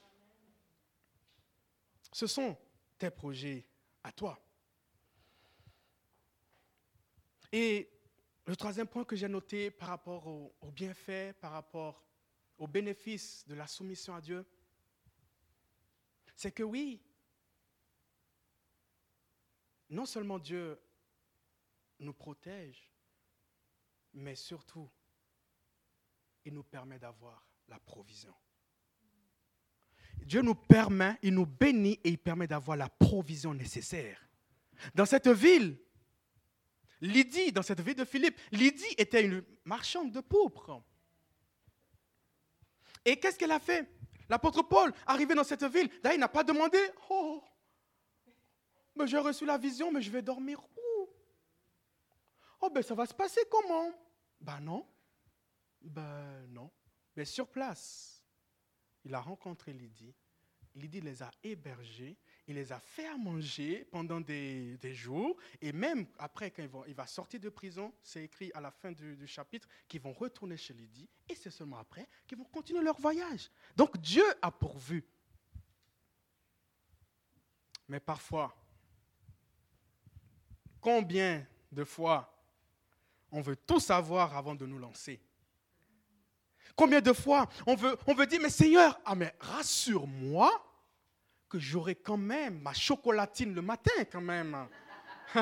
Ce 2.12 2.26
sont 2.26 2.57
tes 2.99 3.11
projets 3.11 3.66
à 4.03 4.12
toi. 4.12 4.38
Et 7.53 7.90
le 8.46 8.57
troisième 8.57 8.86
point 8.86 9.05
que 9.05 9.16
j'ai 9.16 9.28
noté 9.28 9.70
par 9.70 9.88
rapport 9.88 10.26
aux 10.26 10.55
au 10.61 10.70
bienfaits, 10.70 11.34
par 11.40 11.53
rapport 11.53 12.07
aux 12.59 12.66
bénéfices 12.66 13.46
de 13.48 13.55
la 13.55 13.66
soumission 13.66 14.14
à 14.14 14.20
Dieu, 14.20 14.46
c'est 16.36 16.53
que 16.53 16.62
oui, 16.62 17.03
non 19.88 20.07
seulement 20.07 20.38
Dieu 20.38 20.80
nous 21.98 22.14
protège, 22.14 22.90
mais 24.14 24.34
surtout, 24.34 24.90
il 26.44 26.55
nous 26.55 26.64
permet 26.64 26.98
d'avoir 26.98 27.46
la 27.68 27.78
provision. 27.78 28.34
Dieu 30.25 30.43
nous 30.43 30.55
permet, 30.55 31.18
il 31.23 31.35
nous 31.35 31.47
bénit 31.47 31.99
et 32.05 32.11
il 32.11 32.18
permet 32.18 32.47
d'avoir 32.47 32.77
la 32.77 32.89
provision 32.89 33.55
nécessaire. 33.55 34.29
Dans 34.95 35.07
cette 35.07 35.29
ville, 35.29 35.79
Lydie, 37.01 37.53
dans 37.53 37.62
cette 37.62 37.81
ville 37.81 37.95
de 37.95 38.05
Philippe, 38.05 38.39
Lydie 38.53 38.95
était 38.99 39.25
une 39.25 39.45
marchande 39.64 40.12
de 40.12 40.21
pourpre. 40.21 40.83
Et 43.05 43.18
qu'est-ce 43.18 43.39
qu'elle 43.39 43.53
a 43.53 43.61
fait? 43.61 43.89
L'apôtre 44.29 44.62
Paul, 44.62 44.93
arrivé 45.07 45.35
dans 45.35 45.45
cette 45.45 45.64
ville, 45.64 45.91
là, 46.05 46.14
il 46.14 46.21
n'a 46.21 46.29
pas 46.29 46.45
demandé, 46.45 46.79
oh, 47.09 47.43
mais 48.95 49.07
j'ai 49.07 49.18
reçu 49.18 49.45
la 49.45 49.59
vision, 49.59 49.91
mais 49.91 50.03
je 50.03 50.11
vais 50.11 50.23
dormir 50.23 50.61
où? 50.62 51.09
Oh, 52.61 52.71
ben 52.71 52.83
ça 52.83 52.95
va 52.95 53.07
se 53.07 53.14
passer 53.14 53.41
comment 53.51 53.91
Ben 54.41 54.61
non. 54.61 54.87
Ben 55.81 56.47
non. 56.49 56.71
Mais 57.16 57.25
sur 57.25 57.49
place, 57.49 58.20
il 59.05 59.14
a 59.14 59.20
rencontré 59.20 59.72
Lydie. 59.72 60.14
Lydie 60.74 61.01
les 61.01 61.22
a 61.22 61.30
hébergés, 61.42 62.16
il 62.46 62.55
les 62.55 62.72
a 62.72 62.78
fait 62.78 63.07
à 63.07 63.16
manger 63.16 63.84
pendant 63.90 64.20
des, 64.20 64.78
jours, 64.94 65.36
et 65.61 65.72
même 65.72 66.07
après, 66.18 66.51
quand 66.51 66.62
il 66.86 66.94
va 66.94 67.07
sortir 67.07 67.40
de 67.40 67.48
prison, 67.48 67.92
c'est 68.03 68.24
écrit 68.24 68.53
à 68.55 68.61
la 68.61 68.70
fin 68.70 68.92
du, 68.92 69.16
du 69.16 69.26
chapitre 69.26 69.68
qu'ils 69.88 70.01
vont 70.01 70.12
retourner 70.12 70.57
chez 70.57 70.74
Lydie, 70.74 71.09
et 71.28 71.34
c'est 71.34 71.51
seulement 71.51 71.78
après 71.78 72.09
qu'ils 72.26 72.38
vont 72.38 72.44
continuer 72.44 72.82
leur 72.82 73.01
voyage. 73.01 73.51
Donc 73.76 73.98
Dieu 73.98 74.24
a 74.40 74.53
pourvu. 74.53 75.05
Mais 77.88 77.98
parfois, 77.98 78.57
combien 80.80 81.44
de 81.72 81.82
fois 81.82 82.32
on 83.32 83.40
veut 83.40 83.57
tout 83.57 83.80
savoir 83.80 84.36
avant 84.36 84.55
de 84.55 84.66
nous 84.66 84.78
lancer? 84.78 85.20
Combien 86.81 87.03
de 87.03 87.12
fois 87.12 87.47
on 87.66 87.74
veut, 87.74 87.95
on 88.07 88.14
veut 88.14 88.24
dire, 88.24 88.41
mais 88.41 88.49
Seigneur, 88.49 88.99
ah 89.05 89.14
mais 89.14 89.35
rassure-moi 89.39 90.51
que 91.47 91.59
j'aurai 91.59 91.95
quand 91.95 92.16
même 92.16 92.59
ma 92.61 92.72
chocolatine 92.72 93.55
le 93.55 93.61
matin 93.61 93.93
quand 94.11 94.22
même. 94.22 94.66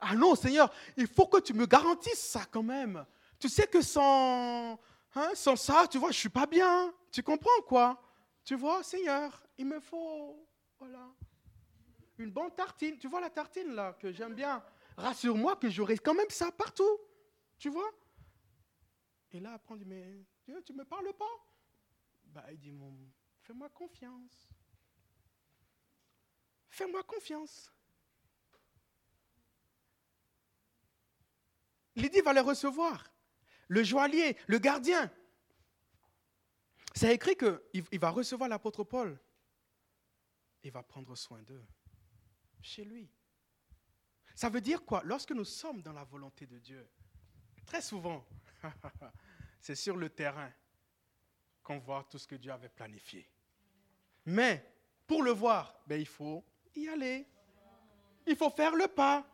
ah 0.00 0.14
non, 0.14 0.34
Seigneur, 0.34 0.72
il 0.96 1.06
faut 1.06 1.26
que 1.26 1.38
tu 1.42 1.52
me 1.52 1.66
garantisses 1.66 2.30
ça 2.30 2.46
quand 2.50 2.62
même. 2.62 3.04
Tu 3.38 3.50
sais 3.50 3.66
que 3.66 3.82
sans, 3.82 4.80
hein, 5.14 5.30
sans 5.34 5.56
ça, 5.56 5.86
tu 5.86 5.98
vois, 5.98 6.08
je 6.08 6.16
ne 6.16 6.20
suis 6.20 6.30
pas 6.30 6.46
bien. 6.46 6.90
Tu 7.12 7.22
comprends 7.22 7.60
quoi? 7.66 8.02
Tu 8.42 8.54
vois, 8.54 8.82
Seigneur, 8.82 9.38
il 9.58 9.66
me 9.66 9.80
faut, 9.80 10.48
voilà, 10.78 11.10
une 12.16 12.30
bonne 12.30 12.52
tartine. 12.52 12.96
Tu 12.96 13.06
vois 13.06 13.20
la 13.20 13.28
tartine 13.28 13.74
là 13.74 13.92
que 14.00 14.10
j'aime 14.12 14.32
bien. 14.32 14.62
Rassure-moi 14.96 15.56
que 15.56 15.68
j'aurai 15.68 15.98
quand 15.98 16.14
même 16.14 16.30
ça 16.30 16.50
partout. 16.50 16.98
Tu 17.58 17.68
vois? 17.68 17.90
Et 19.32 19.40
là, 19.40 19.54
après, 19.54 19.74
on 19.74 19.76
dit, 19.76 19.84
mais 19.84 20.24
Dieu, 20.44 20.62
tu 20.64 20.72
ne 20.72 20.78
me 20.78 20.84
parles 20.84 21.12
pas? 21.14 21.24
Bah, 22.24 22.46
Il 22.52 22.58
dit, 22.58 22.72
fais-moi 23.42 23.68
confiance. 23.70 24.48
Fais-moi 26.70 27.02
confiance. 27.02 27.72
Lydie 31.96 32.20
va 32.20 32.32
les 32.32 32.40
recevoir. 32.40 33.12
Le 33.66 33.82
joaillier, 33.82 34.36
le 34.46 34.58
gardien. 34.58 35.12
C'est 36.94 37.14
écrit 37.14 37.36
qu'il 37.36 38.00
va 38.00 38.10
recevoir 38.10 38.48
l'apôtre 38.48 38.84
Paul. 38.84 39.20
Il 40.62 40.70
va 40.70 40.82
prendre 40.82 41.14
soin 41.16 41.42
d'eux. 41.42 41.64
Chez 42.62 42.84
lui. 42.84 43.10
Ça 44.34 44.48
veut 44.48 44.60
dire 44.60 44.84
quoi? 44.84 45.02
Lorsque 45.04 45.32
nous 45.32 45.44
sommes 45.44 45.82
dans 45.82 45.92
la 45.92 46.04
volonté 46.04 46.46
de 46.46 46.58
Dieu, 46.58 46.88
très 47.66 47.82
souvent, 47.82 48.26
c'est 49.60 49.74
sur 49.74 49.96
le 49.96 50.08
terrain 50.08 50.50
qu'on 51.62 51.78
voit 51.78 52.06
tout 52.10 52.18
ce 52.18 52.26
que 52.26 52.36
Dieu 52.36 52.50
avait 52.50 52.68
planifié. 52.68 53.28
Mais 54.26 54.64
pour 55.06 55.22
le 55.22 55.30
voir, 55.30 55.80
ben, 55.86 56.00
il 56.00 56.06
faut 56.06 56.44
y 56.74 56.88
aller. 56.88 57.26
Il 58.26 58.36
faut 58.36 58.50
faire 58.50 58.74
le 58.74 58.88
pas. 58.88 59.26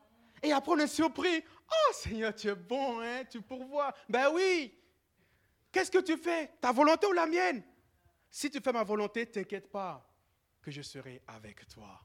Et 0.42 0.52
après, 0.52 0.72
on 0.72 0.78
est 0.78 0.86
surpris. 0.86 1.44
Oh 1.70 1.92
Seigneur, 1.92 2.34
tu 2.34 2.48
es 2.48 2.54
bon, 2.54 3.00
hein, 3.00 3.24
tu 3.24 3.40
pourvois. 3.40 3.94
Ben 4.08 4.30
oui. 4.32 4.72
Qu'est-ce 5.72 5.90
que 5.90 5.98
tu 5.98 6.16
fais? 6.16 6.52
Ta 6.60 6.70
volonté 6.70 7.06
ou 7.06 7.12
la 7.12 7.26
mienne? 7.26 7.62
Si 8.30 8.50
tu 8.50 8.60
fais 8.60 8.72
ma 8.72 8.84
volonté, 8.84 9.26
t'inquiète 9.26 9.70
pas 9.70 10.08
que 10.60 10.70
je 10.70 10.82
serai 10.82 11.22
avec 11.26 11.66
toi. 11.68 12.00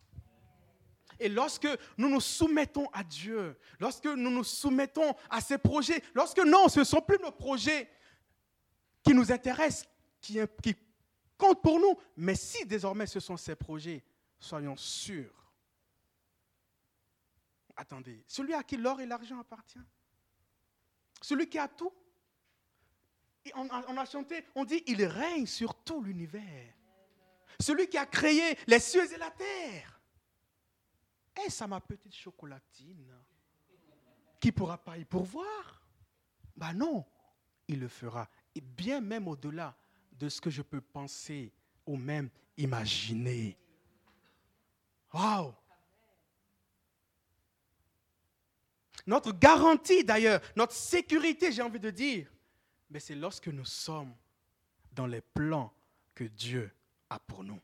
Et 1.20 1.28
lorsque 1.28 1.68
nous 1.98 2.10
nous 2.10 2.22
soumettons 2.22 2.88
à 2.94 3.04
Dieu, 3.04 3.58
lorsque 3.80 4.06
nous 4.06 4.30
nous 4.30 4.44
soumettons 4.44 5.14
à 5.30 5.42
ses 5.42 5.58
projets, 5.58 6.02
lorsque 6.14 6.40
non, 6.40 6.70
ce 6.70 6.80
ne 6.80 6.86
sont 6.86 7.02
plus 7.02 7.20
nos 7.20 7.32
projets 7.32 7.90
qui 9.04 9.14
nous 9.14 9.32
intéressent, 9.32 9.88
qui, 10.22 10.40
comptent 11.38 11.62
pour 11.62 11.80
nous, 11.80 11.98
mais 12.18 12.36
si 12.36 12.66
désormais 12.66 13.08
ce 13.08 13.20
sont 13.20 13.38
ses 13.38 13.56
projets, 13.56 14.04
soyons 14.40 14.76
sûrs. 14.76 15.52
Attendez, 17.76 18.24
celui 18.28 18.54
à 18.54 18.64
qui 18.64 18.76
l'or 18.76 19.00
et 19.00 19.06
l'argent 19.06 19.40
appartient, 19.40 19.80
celui 21.22 21.48
qui 21.50 21.58
a 21.58 21.68
tout, 21.68 21.94
on 23.56 23.98
a 23.98 24.06
chanté, 24.06 24.46
on 24.54 24.66
dit, 24.66 24.84
il 24.86 25.04
règne 25.06 25.46
sur 25.46 25.74
tout 25.76 26.02
l'univers. 26.02 26.74
Celui 27.60 27.88
qui 27.88 27.98
a 27.98 28.06
créé 28.06 28.58
les 28.68 28.80
cieux 28.80 29.12
et 29.12 29.18
la 29.18 29.32
terre. 29.32 29.99
Eh, 31.36 31.50
ça 31.50 31.68
ma 31.68 31.80
petite 31.80 32.16
chocolatine 32.16 33.14
Qui 34.40 34.52
pourra 34.52 34.78
pas 34.78 34.98
y 34.98 35.06
pourvoir? 35.06 35.82
Ben 36.56 36.74
non, 36.74 37.06
il 37.68 37.80
le 37.80 37.88
fera. 37.88 38.30
Et 38.54 38.62
bien 38.62 39.00
même 39.00 39.28
au-delà 39.28 39.76
de 40.12 40.28
ce 40.28 40.42
que 40.42 40.50
je 40.50 40.62
peux 40.62 40.82
penser 40.82 41.54
ou 41.86 41.96
même 41.96 42.30
imaginer. 42.58 43.58
Waouh 45.14 45.54
Notre 49.08 49.32
garantie 49.32 50.04
d'ailleurs, 50.04 50.42
notre 50.56 50.74
sécurité, 50.74 51.52
j'ai 51.52 51.62
envie 51.62 51.80
de 51.80 51.90
dire, 51.90 52.32
Mais 52.90 53.00
c'est 53.00 53.16
lorsque 53.16 53.48
nous 53.48 53.66
sommes 53.66 54.14
dans 54.92 55.08
les 55.08 55.22
plans 55.22 55.74
que 56.14 56.26
Dieu 56.26 56.72
a 57.10 57.18
pour 57.18 57.44
nous. 57.44 57.60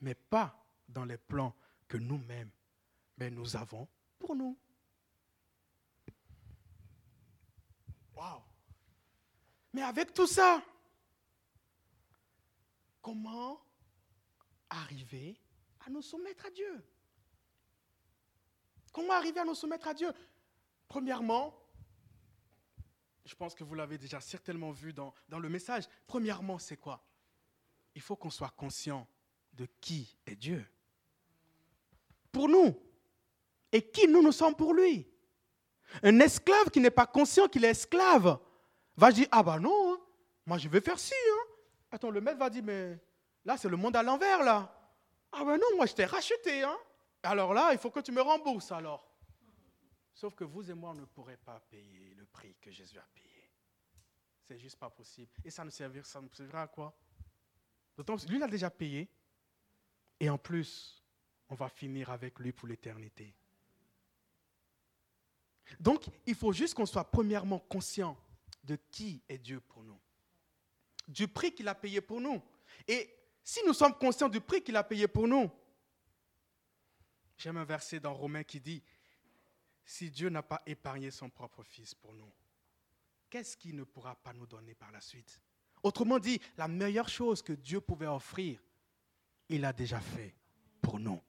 Mais 0.00 0.14
pas 0.14 0.62
dans 0.88 1.04
les 1.04 1.16
plans 1.16 1.54
que 1.88 1.96
nous-mêmes, 1.96 2.50
mais 3.16 3.30
nous 3.30 3.56
avons 3.56 3.88
pour 4.18 4.34
nous. 4.34 4.58
Waouh! 8.14 8.42
Mais 9.72 9.82
avec 9.82 10.14
tout 10.14 10.26
ça, 10.26 10.62
comment 13.02 13.60
arriver 14.70 15.38
à 15.86 15.90
nous 15.90 16.02
soumettre 16.02 16.46
à 16.46 16.50
Dieu? 16.50 16.84
Comment 18.92 19.14
arriver 19.14 19.40
à 19.40 19.44
nous 19.44 19.54
soumettre 19.54 19.88
à 19.88 19.94
Dieu? 19.94 20.12
Premièrement, 20.86 21.60
je 23.24 23.34
pense 23.34 23.54
que 23.54 23.64
vous 23.64 23.74
l'avez 23.74 23.98
déjà 23.98 24.20
certainement 24.20 24.70
vu 24.70 24.92
dans, 24.92 25.12
dans 25.28 25.38
le 25.38 25.48
message, 25.48 25.88
premièrement, 26.06 26.58
c'est 26.58 26.76
quoi? 26.76 27.04
Il 27.94 28.00
faut 28.00 28.16
qu'on 28.16 28.30
soit 28.30 28.50
conscient 28.50 29.08
de 29.54 29.66
qui 29.80 30.16
est 30.26 30.36
Dieu. 30.36 30.64
Pour 32.34 32.48
nous. 32.48 32.78
Et 33.72 33.90
qui 33.90 34.06
nous 34.06 34.22
nous 34.22 34.32
sommes 34.32 34.54
pour 34.54 34.74
lui. 34.74 35.08
Un 36.02 36.20
esclave 36.20 36.70
qui 36.70 36.80
n'est 36.80 36.90
pas 36.90 37.06
conscient 37.06 37.48
qu'il 37.48 37.64
est 37.64 37.70
esclave 37.70 38.38
va 38.96 39.10
dire, 39.10 39.28
ah 39.30 39.42
bah 39.42 39.58
non, 39.58 39.94
hein. 39.94 40.00
moi 40.44 40.58
je 40.58 40.68
vais 40.68 40.80
faire 40.80 40.98
ci. 40.98 41.14
Hein. 41.14 41.46
Attends, 41.92 42.10
le 42.10 42.20
maître 42.20 42.38
va 42.38 42.50
dire, 42.50 42.62
mais 42.62 42.98
là 43.44 43.56
c'est 43.56 43.68
le 43.68 43.76
monde 43.76 43.96
à 43.96 44.02
l'envers 44.02 44.42
là. 44.42 44.70
Ah 45.32 45.44
ben 45.44 45.56
non, 45.56 45.76
moi 45.76 45.86
je 45.86 45.94
t'ai 45.94 46.04
racheté. 46.04 46.62
Hein. 46.62 46.76
Alors 47.22 47.54
là, 47.54 47.70
il 47.72 47.78
faut 47.78 47.90
que 47.90 48.00
tu 48.00 48.12
me 48.12 48.20
rembourses 48.20 48.70
alors. 48.70 49.08
Sauf 50.12 50.34
que 50.34 50.44
vous 50.44 50.70
et 50.70 50.74
moi, 50.74 50.90
on 50.90 51.00
ne 51.00 51.04
pourrait 51.06 51.38
pas 51.38 51.58
payer 51.70 52.14
le 52.16 52.26
prix 52.26 52.54
que 52.60 52.70
Jésus 52.70 52.98
a 52.98 53.08
payé. 53.14 53.50
C'est 54.46 54.58
juste 54.58 54.78
pas 54.78 54.90
possible. 54.90 55.32
Et 55.44 55.50
ça 55.50 55.64
nous 55.64 55.70
servira, 55.70 56.62
à 56.62 56.66
quoi? 56.68 56.94
Lui, 58.28 58.36
il 58.36 58.42
a 58.42 58.46
déjà 58.46 58.70
payé. 58.70 59.08
Et 60.20 60.28
en 60.30 60.38
plus, 60.38 61.03
on 61.54 61.56
va 61.56 61.68
finir 61.68 62.10
avec 62.10 62.40
lui 62.40 62.50
pour 62.50 62.66
l'éternité. 62.66 63.32
Donc, 65.78 66.06
il 66.26 66.34
faut 66.34 66.52
juste 66.52 66.74
qu'on 66.74 66.84
soit 66.84 67.08
premièrement 67.08 67.60
conscient 67.60 68.18
de 68.64 68.76
qui 68.90 69.22
est 69.28 69.38
Dieu 69.38 69.60
pour 69.60 69.84
nous, 69.84 70.00
du 71.06 71.28
prix 71.28 71.54
qu'il 71.54 71.68
a 71.68 71.74
payé 71.76 72.00
pour 72.00 72.20
nous. 72.20 72.42
Et 72.88 73.08
si 73.44 73.60
nous 73.64 73.72
sommes 73.72 73.94
conscients 73.94 74.28
du 74.28 74.40
prix 74.40 74.64
qu'il 74.64 74.74
a 74.76 74.82
payé 74.82 75.06
pour 75.06 75.28
nous, 75.28 75.48
j'aime 77.36 77.58
un 77.58 77.64
verset 77.64 78.00
dans 78.00 78.14
Romains 78.14 78.42
qui 78.42 78.60
dit, 78.60 78.82
si 79.84 80.10
Dieu 80.10 80.30
n'a 80.30 80.42
pas 80.42 80.60
épargné 80.66 81.12
son 81.12 81.30
propre 81.30 81.62
Fils 81.62 81.94
pour 81.94 82.14
nous, 82.14 82.32
qu'est-ce 83.30 83.56
qu'il 83.56 83.76
ne 83.76 83.84
pourra 83.84 84.16
pas 84.16 84.32
nous 84.32 84.46
donner 84.46 84.74
par 84.74 84.90
la 84.90 85.00
suite? 85.00 85.40
Autrement 85.84 86.18
dit, 86.18 86.40
la 86.56 86.66
meilleure 86.66 87.08
chose 87.08 87.42
que 87.42 87.52
Dieu 87.52 87.80
pouvait 87.80 88.08
offrir, 88.08 88.60
il 89.48 89.64
a 89.64 89.72
déjà 89.72 90.00
fait 90.00 90.34
pour 90.82 90.98
nous. 90.98 91.22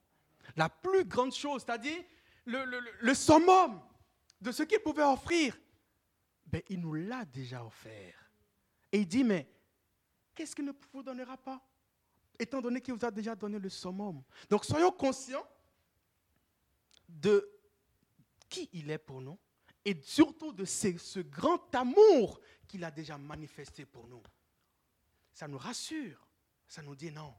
La 0.55 0.69
plus 0.69 1.05
grande 1.05 1.33
chose, 1.33 1.63
c'est-à-dire 1.65 2.03
le, 2.45 2.65
le, 2.99 3.13
summum 3.13 3.81
de 4.39 4.51
ce 4.51 4.63
qu'il 4.63 4.79
pouvait 4.79 5.03
offrir, 5.03 5.57
ben, 6.45 6.61
il 6.69 6.79
nous 6.79 6.93
l'a 6.93 7.25
déjà 7.25 7.63
offert. 7.63 8.15
Et 8.91 8.99
il 8.99 9.07
dit, 9.07 9.23
mais 9.23 9.47
qu'est-ce 10.33 10.55
qu'il 10.55 10.65
ne 10.65 10.73
vous 10.93 11.03
donnera 11.03 11.37
pas 11.37 11.61
Étant 12.37 12.61
donné 12.61 12.81
qu'il 12.81 12.93
vous 12.93 13.05
a 13.05 13.11
déjà 13.11 13.35
donné 13.35 13.57
le 13.57 13.69
summum? 13.69 14.21
Donc 14.49 14.65
soyons 14.65 14.91
conscients 14.91 15.47
de 17.07 17.49
qui 18.49 18.69
il 18.73 18.91
est 18.91 18.97
pour 18.97 19.21
nous 19.21 19.39
et 19.85 19.99
surtout 20.01 20.51
de 20.51 20.65
ce, 20.65 21.19
grand 21.19 21.73
amour 21.75 22.39
qu'il 22.67 22.83
a 22.83 22.91
déjà 22.91 23.17
manifesté 23.17 23.85
pour 23.85 24.07
nous. 24.07 24.23
Ça 25.31 25.47
nous 25.47 25.59
rassure, 25.59 26.27
ça 26.67 26.81
nous 26.81 26.95
dit 26.95 27.11
non, 27.11 27.33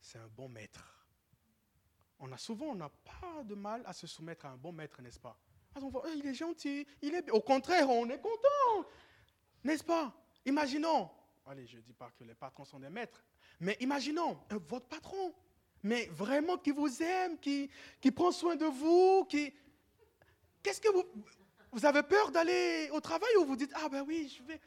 c'est 0.00 0.18
un 0.18 0.28
bon 0.28 0.48
maître. 0.48 1.06
On 2.18 2.30
a 2.32 2.38
souvent, 2.38 2.66
on 2.66 2.74
n'a 2.74 2.88
pas 2.88 3.44
de 3.44 3.54
mal 3.54 3.82
à 3.86 3.92
se 3.92 4.06
soumettre 4.06 4.46
à 4.46 4.50
un 4.50 4.56
bon 4.56 4.72
maître, 4.72 5.00
n'est-ce 5.02 5.20
pas? 5.20 5.38
Il 6.16 6.26
est 6.26 6.34
gentil, 6.34 6.86
il 7.02 7.14
est... 7.14 7.30
Au 7.30 7.40
contraire, 7.40 7.88
on 7.88 8.08
est 8.08 8.20
content, 8.20 8.88
n'est-ce 9.62 9.84
pas? 9.84 10.12
Imaginons, 10.44 11.10
allez, 11.46 11.66
je 11.66 11.76
ne 11.76 11.82
dis 11.82 11.92
pas 11.92 12.10
que 12.18 12.24
les 12.24 12.34
patrons 12.34 12.64
sont 12.64 12.80
des 12.80 12.90
maîtres, 12.90 13.22
mais 13.60 13.76
imaginons 13.80 14.38
votre 14.50 14.86
patron 14.86 15.34
mais 15.82 16.06
vraiment 16.06 16.58
qui 16.58 16.70
vous 16.70 17.02
aime, 17.02 17.38
qui, 17.38 17.70
qui 18.00 18.10
prend 18.10 18.32
soin 18.32 18.56
de 18.56 18.66
vous, 18.66 19.24
qui... 19.28 19.52
Qu'est-ce 20.62 20.80
que 20.80 20.88
vous... 20.88 21.04
Vous 21.70 21.84
avez 21.84 22.02
peur 22.02 22.30
d'aller 22.30 22.88
au 22.92 23.00
travail 23.00 23.30
ou 23.38 23.44
vous 23.44 23.56
dites, 23.56 23.72
ah 23.74 23.88
ben 23.88 24.02
oui, 24.06 24.34
je 24.36 24.42
vais... 24.42 24.60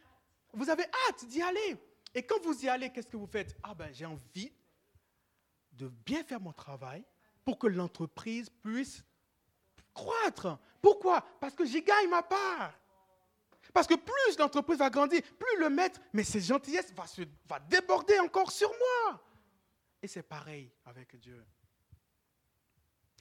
Vous 0.53 0.69
avez 0.69 0.83
hâte 0.83 1.25
d'y 1.25 1.41
aller. 1.41 1.77
Et 2.13 2.23
quand 2.23 2.41
vous 2.43 2.63
y 2.63 2.69
allez, 2.69 2.91
qu'est-ce 2.91 3.07
que 3.07 3.17
vous 3.17 3.27
faites? 3.27 3.57
Ah 3.63 3.73
ben 3.73 3.91
j'ai 3.91 4.05
envie 4.05 4.51
de 5.73 5.87
bien 5.87 6.23
faire 6.23 6.39
mon 6.39 6.53
travail 6.53 7.03
pour 7.43 7.57
que 7.57 7.67
l'entreprise 7.67 8.49
puisse 8.49 9.03
croître. 9.93 10.59
Pourquoi? 10.81 11.21
Parce 11.39 11.55
que 11.55 11.65
j'y 11.65 11.81
gagne 11.81 12.09
ma 12.09 12.23
part. 12.23 12.73
Parce 13.73 13.87
que 13.87 13.95
plus 13.95 14.37
l'entreprise 14.37 14.79
va 14.79 14.89
grandir, 14.89 15.21
plus 15.21 15.59
le 15.59 15.69
maître, 15.69 15.99
mais 16.13 16.23
ses 16.23 16.41
gentillesses 16.41 16.93
va, 16.93 17.07
se, 17.07 17.21
va 17.47 17.59
déborder 17.59 18.19
encore 18.19 18.51
sur 18.51 18.69
moi. 18.69 19.23
Et 20.01 20.07
c'est 20.07 20.23
pareil 20.23 20.71
avec 20.85 21.15
Dieu. 21.19 21.45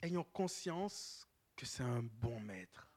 Ayons 0.01 0.25
conscience 0.33 1.27
que 1.55 1.65
c'est 1.65 1.83
un 1.83 2.01
bon 2.01 2.39
maître. 2.39 2.87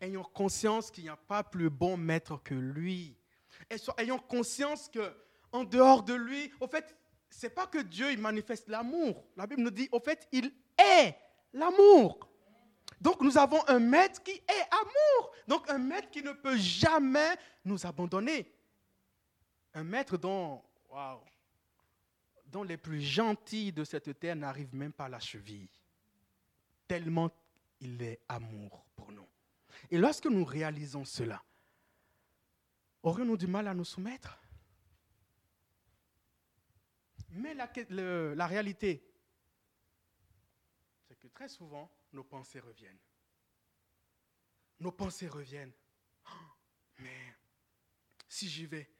Ayons 0.00 0.24
conscience 0.24 0.90
qu'il 0.90 1.04
n'y 1.04 1.10
a 1.10 1.16
pas 1.16 1.44
plus 1.44 1.70
bon 1.70 1.96
maître 1.96 2.40
que 2.42 2.54
lui. 2.54 3.16
Ayons 3.98 4.18
conscience 4.18 4.88
que 4.88 5.14
en 5.52 5.64
dehors 5.64 6.02
de 6.02 6.14
lui, 6.14 6.52
au 6.60 6.66
fait, 6.66 6.96
c'est 7.30 7.50
pas 7.50 7.66
que 7.66 7.78
Dieu 7.78 8.10
il 8.12 8.18
manifeste 8.18 8.68
l'amour. 8.68 9.24
La 9.36 9.46
Bible 9.46 9.62
nous 9.62 9.70
dit, 9.70 9.88
au 9.92 10.00
fait, 10.00 10.26
il 10.32 10.52
est 10.78 11.14
l'amour. 11.52 12.28
Donc 13.00 13.20
nous 13.20 13.38
avons 13.38 13.66
un 13.68 13.78
maître 13.78 14.22
qui 14.22 14.32
est 14.32 14.68
amour. 14.70 15.32
Donc 15.46 15.68
un 15.70 15.78
maître 15.78 16.10
qui 16.10 16.22
ne 16.22 16.32
peut 16.32 16.56
jamais 16.56 17.36
nous 17.64 17.86
abandonner. 17.86 18.52
Un 19.74 19.84
maître 19.84 20.16
dont, 20.16 20.62
dont 22.46 22.62
les 22.64 22.76
plus 22.76 23.00
gentils 23.00 23.72
de 23.72 23.84
cette 23.84 24.18
terre 24.18 24.36
n'arrivent 24.36 24.74
même 24.74 24.92
pas 24.92 25.04
à 25.04 25.08
la 25.08 25.20
cheville. 25.20 25.68
Tellement 26.88 27.30
il 27.80 28.02
est 28.02 28.20
amour 28.28 28.84
pour 28.96 29.12
nous. 29.12 29.26
Et 29.90 29.98
lorsque 29.98 30.26
nous 30.26 30.44
réalisons 30.44 31.04
cela, 31.04 31.42
aurions-nous 33.02 33.36
du 33.36 33.46
mal 33.46 33.68
à 33.68 33.74
nous 33.74 33.84
soumettre? 33.84 34.40
Mais 37.30 37.54
la, 37.54 38.46
réalité, 38.46 39.04
c'est 41.06 41.18
que 41.18 41.28
très 41.28 41.48
souvent, 41.48 41.90
nos 42.12 42.24
pensées 42.24 42.60
reviennent. 42.60 42.98
Nos 44.80 44.92
pensées 44.92 45.28
reviennent. 45.28 45.72
Oh, 46.26 46.30
mais 46.98 47.34
si 48.28 48.48
j'y 48.48 48.66
vais, 48.66 48.90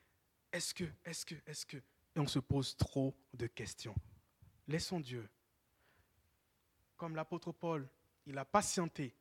est-ce 0.52 0.74
que, 0.74 0.84
est-ce 1.04 1.24
que, 1.24 1.34
est-ce 1.46 1.64
que, 1.66 1.78
on 2.16 2.26
se 2.26 2.38
pose 2.38 2.76
trop 2.76 3.16
de 3.32 3.46
questions. 3.46 3.94
Laissons 4.66 5.00
Dieu. 5.00 5.28
Comme 6.96 7.14
l'apôtre 7.14 7.52
Paul, 7.52 7.88
il 8.26 8.36
a 8.36 8.44
patienté, 8.44 9.14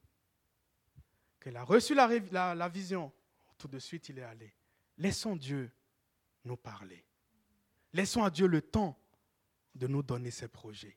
qu'il 1.39 1.55
a 1.55 1.63
reçu 1.63 1.93
la 1.93 2.69
vision, 2.69 3.13
tout 3.57 3.67
de 3.67 3.79
suite 3.79 4.09
il 4.09 4.19
est 4.19 4.23
allé. 4.23 4.53
Laissons 4.97 5.35
Dieu 5.35 5.71
nous 6.43 6.57
parler. 6.57 7.05
Laissons 7.97 8.23
à 8.23 8.29
Dieu 8.29 8.45
le 8.45 8.61
temps 8.61 8.95
de 9.73 9.87
nous 9.87 10.03
donner 10.03 10.29
ses 10.29 10.47
projets. 10.47 10.95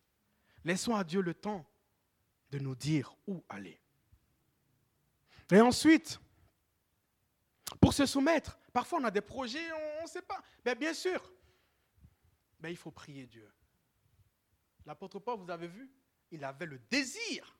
Laissons 0.64 0.94
à 0.94 1.02
Dieu 1.02 1.22
le 1.22 1.32
temps 1.32 1.66
de 2.50 2.58
nous 2.58 2.74
dire 2.74 3.16
où 3.26 3.42
aller. 3.48 3.80
Et 5.50 5.62
ensuite, 5.62 6.20
pour 7.80 7.94
se 7.94 8.04
soumettre, 8.04 8.58
parfois 8.70 9.00
on 9.00 9.04
a 9.04 9.10
des 9.10 9.22
projets, 9.22 9.72
on 9.72 10.02
ne 10.02 10.08
sait 10.08 10.20
pas. 10.20 10.42
Mais 10.62 10.74
bien 10.74 10.92
sûr, 10.92 11.32
ben, 12.60 12.68
il 12.68 12.76
faut 12.76 12.90
prier 12.90 13.26
Dieu. 13.26 13.50
L'apôtre 14.84 15.20
Paul, 15.20 15.38
vous 15.38 15.50
avez 15.50 15.68
vu, 15.68 15.90
il 16.30 16.44
avait 16.44 16.66
le 16.66 16.80
désir. 16.90 17.56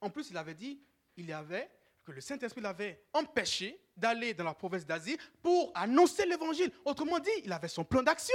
En 0.00 0.08
plus, 0.08 0.30
il 0.30 0.38
avait 0.38 0.54
dit, 0.54 0.82
il 1.18 1.30
avait, 1.30 1.70
que 2.04 2.12
le 2.12 2.20
Saint-Esprit 2.20 2.60
l'avait 2.60 3.06
empêché 3.12 3.80
d'aller 3.96 4.34
dans 4.34 4.44
la 4.44 4.54
province 4.54 4.84
d'Asie 4.84 5.18
pour 5.42 5.72
annoncer 5.74 6.26
l'évangile. 6.26 6.70
Autrement 6.84 7.18
dit, 7.18 7.30
il 7.44 7.52
avait 7.52 7.68
son 7.68 7.84
plan 7.84 8.02
d'action. 8.02 8.34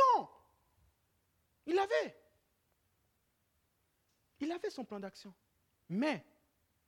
Il 1.66 1.78
avait. 1.78 2.18
Il 4.40 4.52
avait 4.52 4.70
son 4.70 4.86
plan 4.86 5.00
d'action. 5.00 5.34
Mais 5.90 6.26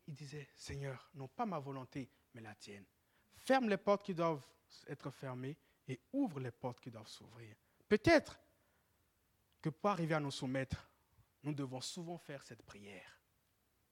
il 0.08 0.14
disait, 0.14 0.50
Seigneur, 0.56 1.10
non 1.14 1.28
pas 1.28 1.46
ma 1.46 1.60
volonté, 1.60 2.10
mais 2.34 2.42
la 2.42 2.56
tienne. 2.56 2.86
Ferme 3.36 3.70
les 3.70 3.78
portes 3.78 4.04
qui 4.04 4.16
doivent 4.16 4.46
être 4.88 5.12
fermées 5.12 5.58
et 5.88 6.00
ouvre 6.14 6.40
les 6.40 6.52
portes 6.52 6.80
qui 6.80 6.90
doivent 6.90 7.08
s'ouvrir. 7.08 7.56
Peut-être 7.88 8.40
que 9.62 9.70
pour 9.70 9.90
arriver 9.90 10.16
à 10.16 10.20
nous 10.20 10.32
soumettre, 10.32 10.90
nous 11.44 11.54
devons 11.54 11.82
souvent 11.82 12.18
faire 12.18 12.44
cette 12.44 12.64
prière. 12.64 13.22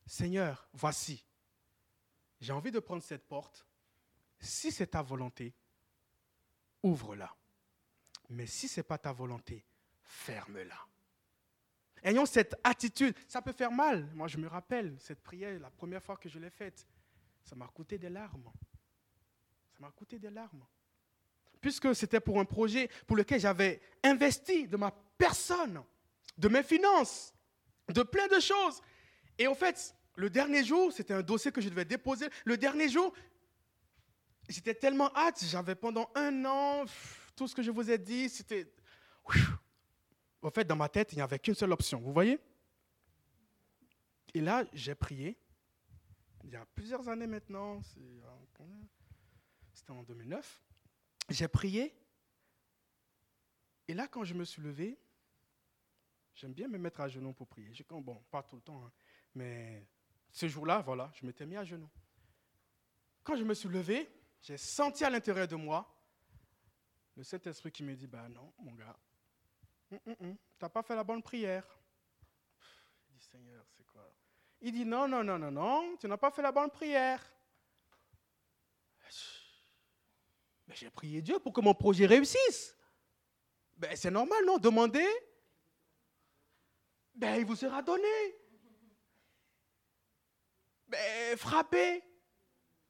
Seigneur, 0.05 0.67
voici, 0.73 1.23
j'ai 2.39 2.53
envie 2.53 2.71
de 2.71 2.79
prendre 2.79 3.03
cette 3.03 3.27
porte 3.27 3.65
si 4.39 4.71
c'est 4.71 4.87
ta 4.87 5.01
volonté, 5.01 5.53
ouvre-la. 6.83 7.35
Mais 8.29 8.45
si 8.45 8.67
ce 8.67 8.79
n'est 8.79 8.83
pas 8.83 8.97
ta 8.97 9.11
volonté, 9.11 9.65
ferme-la. 10.03 10.77
Ayons 12.03 12.25
cette 12.25 12.55
attitude. 12.63 13.15
Ça 13.27 13.41
peut 13.41 13.51
faire 13.51 13.71
mal. 13.71 14.09
Moi, 14.13 14.27
je 14.27 14.37
me 14.37 14.47
rappelle 14.47 14.95
cette 14.99 15.21
prière, 15.21 15.59
la 15.59 15.69
première 15.69 16.01
fois 16.01 16.15
que 16.15 16.29
je 16.29 16.39
l'ai 16.39 16.49
faite. 16.49 16.87
Ça 17.43 17.55
m'a 17.55 17.67
coûté 17.67 17.97
des 17.97 18.09
larmes. 18.09 18.49
Ça 19.71 19.77
m'a 19.79 19.91
coûté 19.91 20.19
des 20.19 20.29
larmes. 20.29 20.65
Puisque 21.59 21.93
c'était 21.93 22.21
pour 22.21 22.39
un 22.39 22.45
projet 22.45 22.89
pour 23.05 23.17
lequel 23.17 23.39
j'avais 23.39 23.81
investi 24.03 24.67
de 24.67 24.77
ma 24.77 24.91
personne, 25.17 25.83
de 26.37 26.47
mes 26.47 26.63
finances, 26.63 27.33
de 27.89 28.03
plein 28.03 28.27
de 28.27 28.39
choses. 28.39 28.81
Et 29.37 29.47
en 29.47 29.55
fait, 29.55 29.93
le 30.19 30.29
dernier 30.29 30.65
jour, 30.65 30.91
c'était 30.91 31.13
un 31.13 31.21
dossier 31.21 31.49
que 31.49 31.61
je 31.61 31.69
devais 31.69 31.85
déposer. 31.85 32.27
Le 32.43 32.57
dernier 32.57 32.89
jour, 32.89 33.13
j'étais 34.49 34.73
tellement 34.73 35.15
hâte. 35.15 35.41
J'avais 35.45 35.75
pendant 35.75 36.11
un 36.13 36.43
an, 36.43 36.83
tout 37.37 37.47
ce 37.47 37.55
que 37.55 37.63
je 37.63 37.71
vous 37.71 37.89
ai 37.89 37.97
dit, 37.97 38.27
c'était 38.27 38.69
en 40.41 40.51
fait, 40.51 40.65
dans 40.65 40.75
ma 40.75 40.89
tête, 40.89 41.13
il 41.13 41.17
n'y 41.17 41.21
avait 41.21 41.39
qu'une 41.39 41.55
seule 41.55 41.71
option. 41.71 41.99
Vous 41.99 42.11
voyez? 42.11 42.37
Et 44.33 44.41
là, 44.41 44.65
j'ai 44.73 44.93
prié. 44.93 45.37
Il 46.43 46.49
y 46.49 46.55
a 46.57 46.65
plusieurs 46.65 47.07
années 47.07 47.27
maintenant, 47.27 47.81
c'était 49.73 49.91
en 49.91 50.03
2009. 50.03 50.63
J'ai 51.29 51.47
prié. 51.47 51.95
Et 53.87 53.93
là, 53.93 54.07
quand 54.07 54.25
je 54.25 54.33
me 54.33 54.43
suis 54.43 54.61
levé, 54.61 54.99
j'aime 56.35 56.53
bien 56.53 56.67
me 56.67 56.77
mettre 56.77 56.99
à 56.99 57.07
genoux 57.07 57.33
pour 57.33 57.47
prier. 57.47 57.73
Je, 57.73 57.83
bon, 57.89 58.21
pas 58.29 58.43
tout 58.43 58.57
le 58.57 58.61
temps, 58.61 58.83
hein, 58.85 58.91
mais 59.33 59.87
ce 60.31 60.47
jour-là, 60.47 60.81
voilà, 60.81 61.11
je 61.15 61.25
m'étais 61.25 61.45
mis 61.45 61.57
à 61.57 61.63
genoux. 61.63 61.89
Quand 63.23 63.35
je 63.35 63.43
me 63.43 63.53
suis 63.53 63.69
levé, 63.69 64.09
j'ai 64.41 64.57
senti 64.57 65.03
à 65.03 65.09
l'intérieur 65.09 65.47
de 65.47 65.55
moi 65.55 65.87
le 67.15 67.23
Saint-Esprit 67.23 67.71
qui 67.71 67.83
me 67.83 67.95
dit, 67.95 68.07
ben 68.07 68.29
non, 68.29 68.53
mon 68.59 68.73
gars, 68.73 68.95
Hum, 69.91 69.99
hum, 70.05 70.15
hum. 70.21 70.37
Tu 70.37 70.65
n'as 70.65 70.69
pas 70.69 70.83
fait 70.83 70.95
la 70.95 71.03
bonne 71.03 71.23
prière. 71.23 71.65
Il 73.09 73.17
dit, 73.17 73.25
Seigneur, 73.25 73.65
c'est 73.75 73.85
quoi? 73.85 74.11
Il 74.61 74.71
dit, 74.71 74.85
non, 74.85 75.07
non, 75.07 75.23
non, 75.23 75.39
non, 75.39 75.51
non, 75.51 75.97
tu 75.97 76.07
n'as 76.07 76.17
pas 76.17 76.31
fait 76.31 76.41
la 76.41 76.51
bonne 76.51 76.69
prière. 76.69 77.21
Mais 80.67 80.75
j'ai 80.75 80.91
prié 80.91 81.21
Dieu 81.21 81.39
pour 81.39 81.51
que 81.51 81.61
mon 81.61 81.73
projet 81.73 82.05
réussisse. 82.05 82.77
Ben, 83.75 83.95
c'est 83.95 84.11
normal, 84.11 84.45
non? 84.45 84.59
Demandez. 84.59 85.09
Ben, 87.15 87.37
il 87.37 87.45
vous 87.45 87.55
sera 87.55 87.81
donné. 87.81 88.35
Frappez. 91.37 92.03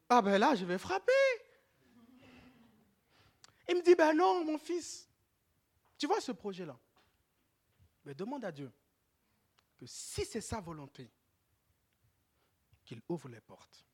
Ah 0.09 0.21
ben 0.21 0.37
là, 0.37 0.55
je 0.55 0.65
vais 0.65 0.77
frapper. 0.77 1.11
Il 3.67 3.75
me 3.75 3.81
dit, 3.83 3.93
ben 3.93 4.13
non, 4.13 4.43
mon 4.43 4.57
fils. 4.57 5.07
Tu 5.97 6.07
vois 6.07 6.19
ce 6.19 6.31
projet-là? 6.31 6.77
Mais 8.05 8.15
demande 8.15 8.43
à 8.43 8.51
Dieu 8.51 8.71
que 9.77 9.85
si 9.85 10.25
c'est 10.25 10.41
sa 10.41 10.59
volonté, 10.59 11.11
qu'il 12.83 13.01
ouvre 13.07 13.29
les 13.29 13.41
portes. 13.41 13.85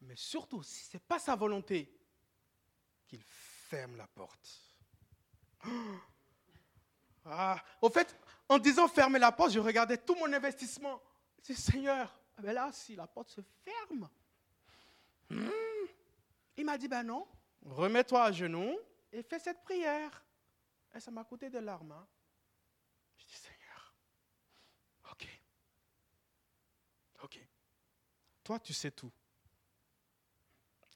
Mais 0.00 0.16
surtout, 0.16 0.62
si 0.62 0.84
ce 0.86 0.96
n'est 0.96 1.02
pas 1.02 1.18
sa 1.18 1.36
volonté, 1.36 1.94
qu'il 3.06 3.22
ferme 3.22 3.96
la 3.96 4.06
porte. 4.06 4.60
Ah, 7.24 7.62
au 7.80 7.88
fait, 7.88 8.16
en 8.48 8.58
disant 8.58 8.88
fermer 8.88 9.20
la 9.20 9.30
porte, 9.30 9.52
je 9.52 9.60
regardais 9.60 9.96
tout 9.96 10.16
mon 10.16 10.32
investissement. 10.32 11.00
Je 11.46 11.52
Seigneur, 11.52 12.12
ah 12.42 12.46
ben 12.46 12.54
là, 12.54 12.72
si 12.72 12.96
la 12.96 13.06
porte 13.06 13.30
se 13.30 13.40
ferme, 13.64 14.08
hmm. 15.30 15.48
il 16.56 16.64
m'a 16.64 16.76
dit, 16.76 16.88
ben 16.88 17.04
non, 17.04 17.26
remets-toi 17.64 18.24
à 18.24 18.32
genoux 18.32 18.76
et 19.12 19.22
fais 19.22 19.38
cette 19.38 19.62
prière. 19.62 20.24
Et 20.94 21.00
ça 21.00 21.10
m'a 21.10 21.24
coûté 21.24 21.48
des 21.48 21.60
larmes. 21.60 21.92
Hein. 21.92 22.06
Toi, 28.44 28.58
tu 28.58 28.72
sais 28.72 28.90
tout. 28.90 29.12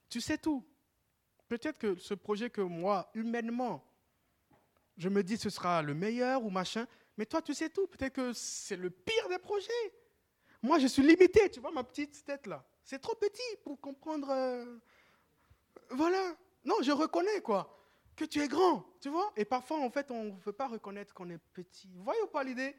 Tu 0.09 0.21
sais 0.21 0.39
tout. 0.39 0.65
Peut-être 1.49 1.79
que 1.79 1.97
ce 1.97 2.15
projet 2.15 2.51
que 2.51 2.61
moi, 2.61 3.11
humainement, 3.15 3.85
je 4.97 5.09
me 5.09 5.23
dis 5.23 5.37
ce 5.37 5.51
sera 5.51 5.81
le 5.83 5.95
meilleur 5.95 6.45
ou 6.45 6.51
machin, 6.51 6.87
mais 7.17 7.25
toi, 7.25 7.41
tu 7.41 7.55
sais 7.55 7.71
tout. 7.71 7.87
Peut-être 7.87 8.15
que 8.15 8.33
c'est 8.33 8.77
le 8.77 8.91
pire 8.91 9.29
des 9.29 9.39
projets. 9.39 9.93
Moi, 10.67 10.81
je 10.81 10.89
suis 10.89 11.03
limité, 11.03 11.49
tu 11.49 11.61
vois, 11.61 11.71
ma 11.71 11.85
petite 11.85 12.25
tête 12.25 12.49
là. 12.49 12.65
C'est 12.83 12.99
trop 12.99 13.15
petit 13.15 13.57
pour 13.63 13.81
comprendre. 13.81 14.29
Euh, 14.31 14.79
voilà. 15.91 16.37
Non, 16.65 16.83
je 16.83 16.91
reconnais 16.91 17.41
quoi. 17.41 17.73
Que 18.17 18.25
tu 18.25 18.41
es 18.41 18.49
grand, 18.49 18.85
tu 19.01 19.09
vois. 19.09 19.33
Et 19.37 19.45
parfois, 19.45 19.79
en 19.79 19.91
fait, 19.91 20.11
on 20.11 20.25
ne 20.25 20.41
veut 20.41 20.53
pas 20.53 20.67
reconnaître 20.67 21.15
qu'on 21.15 21.31
est 21.31 21.39
petit. 21.39 21.89
Vous 21.95 22.03
voyez 22.03 22.27
pas 22.33 22.43
l'idée 22.43 22.75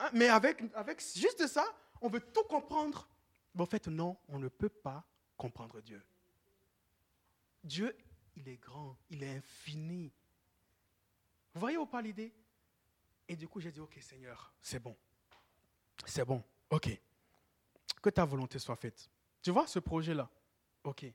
hein? 0.00 0.10
Mais 0.12 0.28
avec, 0.28 0.62
avec 0.74 1.00
juste 1.00 1.46
ça, 1.46 1.64
on 2.02 2.10
veut 2.10 2.20
tout 2.20 2.44
comprendre. 2.44 3.08
Mais 3.54 3.62
en 3.62 3.66
fait, 3.66 3.88
non, 3.88 4.18
on 4.28 4.38
ne 4.38 4.48
peut 4.48 4.68
pas 4.68 5.02
comprendre 5.38 5.80
Dieu. 5.80 6.02
Dieu, 7.64 7.96
il 8.36 8.48
est 8.48 8.58
grand, 8.58 8.98
il 9.08 9.22
est 9.22 9.36
infini. 9.36 10.12
Vous 11.54 11.60
voyez 11.60 11.78
ou 11.78 11.86
pas 11.86 12.02
l'idée? 12.02 12.34
Et 13.28 13.34
du 13.34 13.48
coup, 13.48 13.60
j'ai 13.60 13.72
dit, 13.72 13.80
OK 13.80 13.96
Seigneur, 14.02 14.52
c'est 14.60 14.78
bon. 14.78 14.94
C'est 16.04 16.24
bon, 16.26 16.42
OK. 16.68 17.00
Que 18.00 18.10
ta 18.10 18.24
volonté 18.24 18.58
soit 18.58 18.76
faite. 18.76 19.10
Tu 19.42 19.50
vois 19.50 19.66
ce 19.66 19.78
projet-là? 19.78 20.28
OK. 20.84 21.06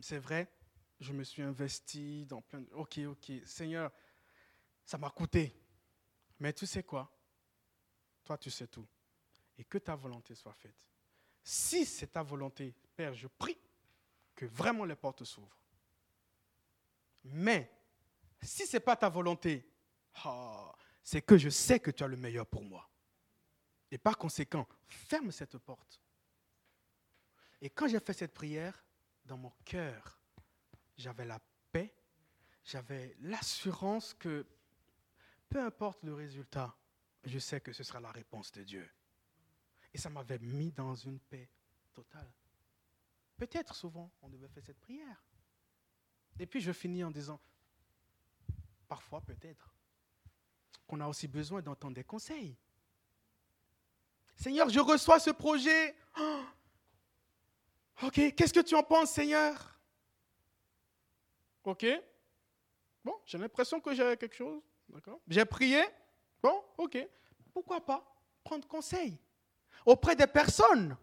C'est 0.00 0.18
vrai, 0.18 0.50
je 1.00 1.12
me 1.12 1.22
suis 1.22 1.42
investi 1.42 2.26
dans 2.26 2.42
plein 2.42 2.60
de... 2.60 2.72
OK, 2.72 2.98
OK. 3.06 3.32
Seigneur, 3.44 3.90
ça 4.84 4.98
m'a 4.98 5.10
coûté. 5.10 5.54
Mais 6.40 6.52
tu 6.52 6.66
sais 6.66 6.82
quoi? 6.82 7.10
Toi, 8.24 8.38
tu 8.38 8.50
sais 8.50 8.66
tout. 8.66 8.86
Et 9.56 9.64
que 9.64 9.78
ta 9.78 9.94
volonté 9.94 10.34
soit 10.34 10.54
faite. 10.54 10.76
Si 11.42 11.84
c'est 11.84 12.08
ta 12.08 12.22
volonté, 12.22 12.74
Père, 12.96 13.14
je 13.14 13.28
prie 13.28 13.58
que 14.34 14.46
vraiment 14.46 14.84
les 14.84 14.96
portes 14.96 15.24
s'ouvrent. 15.24 15.60
Mais 17.24 17.70
si 18.42 18.66
ce 18.66 18.76
n'est 18.76 18.80
pas 18.80 18.96
ta 18.96 19.08
volonté, 19.08 19.66
ah, 20.24 20.74
c'est 21.02 21.22
que 21.22 21.36
je 21.36 21.48
sais 21.48 21.80
que 21.80 21.90
tu 21.90 22.02
as 22.02 22.08
le 22.08 22.16
meilleur 22.16 22.46
pour 22.46 22.62
moi. 22.62 22.88
Et 23.90 23.98
par 23.98 24.18
conséquent, 24.18 24.66
ferme 24.86 25.30
cette 25.30 25.58
porte. 25.58 26.00
Et 27.64 27.70
quand 27.70 27.88
j'ai 27.88 27.98
fait 27.98 28.12
cette 28.12 28.34
prière, 28.34 28.84
dans 29.24 29.38
mon 29.38 29.50
cœur, 29.64 30.20
j'avais 30.98 31.24
la 31.24 31.40
paix, 31.72 31.94
j'avais 32.62 33.16
l'assurance 33.20 34.12
que 34.12 34.46
peu 35.48 35.64
importe 35.64 36.02
le 36.02 36.12
résultat, 36.12 36.76
je 37.24 37.38
sais 37.38 37.62
que 37.62 37.72
ce 37.72 37.82
sera 37.82 38.00
la 38.00 38.12
réponse 38.12 38.52
de 38.52 38.62
Dieu. 38.64 38.86
Et 39.94 39.96
ça 39.96 40.10
m'avait 40.10 40.38
mis 40.40 40.72
dans 40.72 40.94
une 40.94 41.18
paix 41.18 41.48
totale. 41.94 42.30
Peut-être 43.38 43.74
souvent, 43.74 44.12
on 44.20 44.28
devait 44.28 44.48
faire 44.48 44.66
cette 44.66 44.80
prière. 44.80 45.24
Et 46.38 46.44
puis 46.44 46.60
je 46.60 46.72
finis 46.72 47.02
en 47.02 47.10
disant, 47.10 47.40
parfois 48.86 49.22
peut-être, 49.22 49.74
qu'on 50.86 51.00
a 51.00 51.08
aussi 51.08 51.28
besoin 51.28 51.62
d'entendre 51.62 51.94
des 51.94 52.04
conseils. 52.04 52.58
Seigneur, 54.36 54.68
je 54.68 54.80
reçois 54.80 55.18
ce 55.18 55.30
projet. 55.30 55.96
Oh, 56.20 56.44
ok, 58.02 58.34
qu'est-ce 58.34 58.52
que 58.52 58.60
tu 58.60 58.74
en 58.74 58.82
penses, 58.82 59.12
Seigneur? 59.12 59.78
Ok. 61.64 61.86
Bon, 63.04 63.14
j'ai 63.24 63.38
l'impression 63.38 63.80
que 63.80 63.94
j'ai 63.94 64.16
quelque 64.16 64.36
chose. 64.36 64.60
J'ai 65.28 65.44
prié. 65.44 65.82
Bon, 66.42 66.62
ok. 66.78 66.98
Pourquoi 67.52 67.84
pas 67.84 68.04
prendre 68.42 68.66
conseil 68.68 69.18
auprès 69.86 70.16
des 70.16 70.26
personnes 70.26 70.96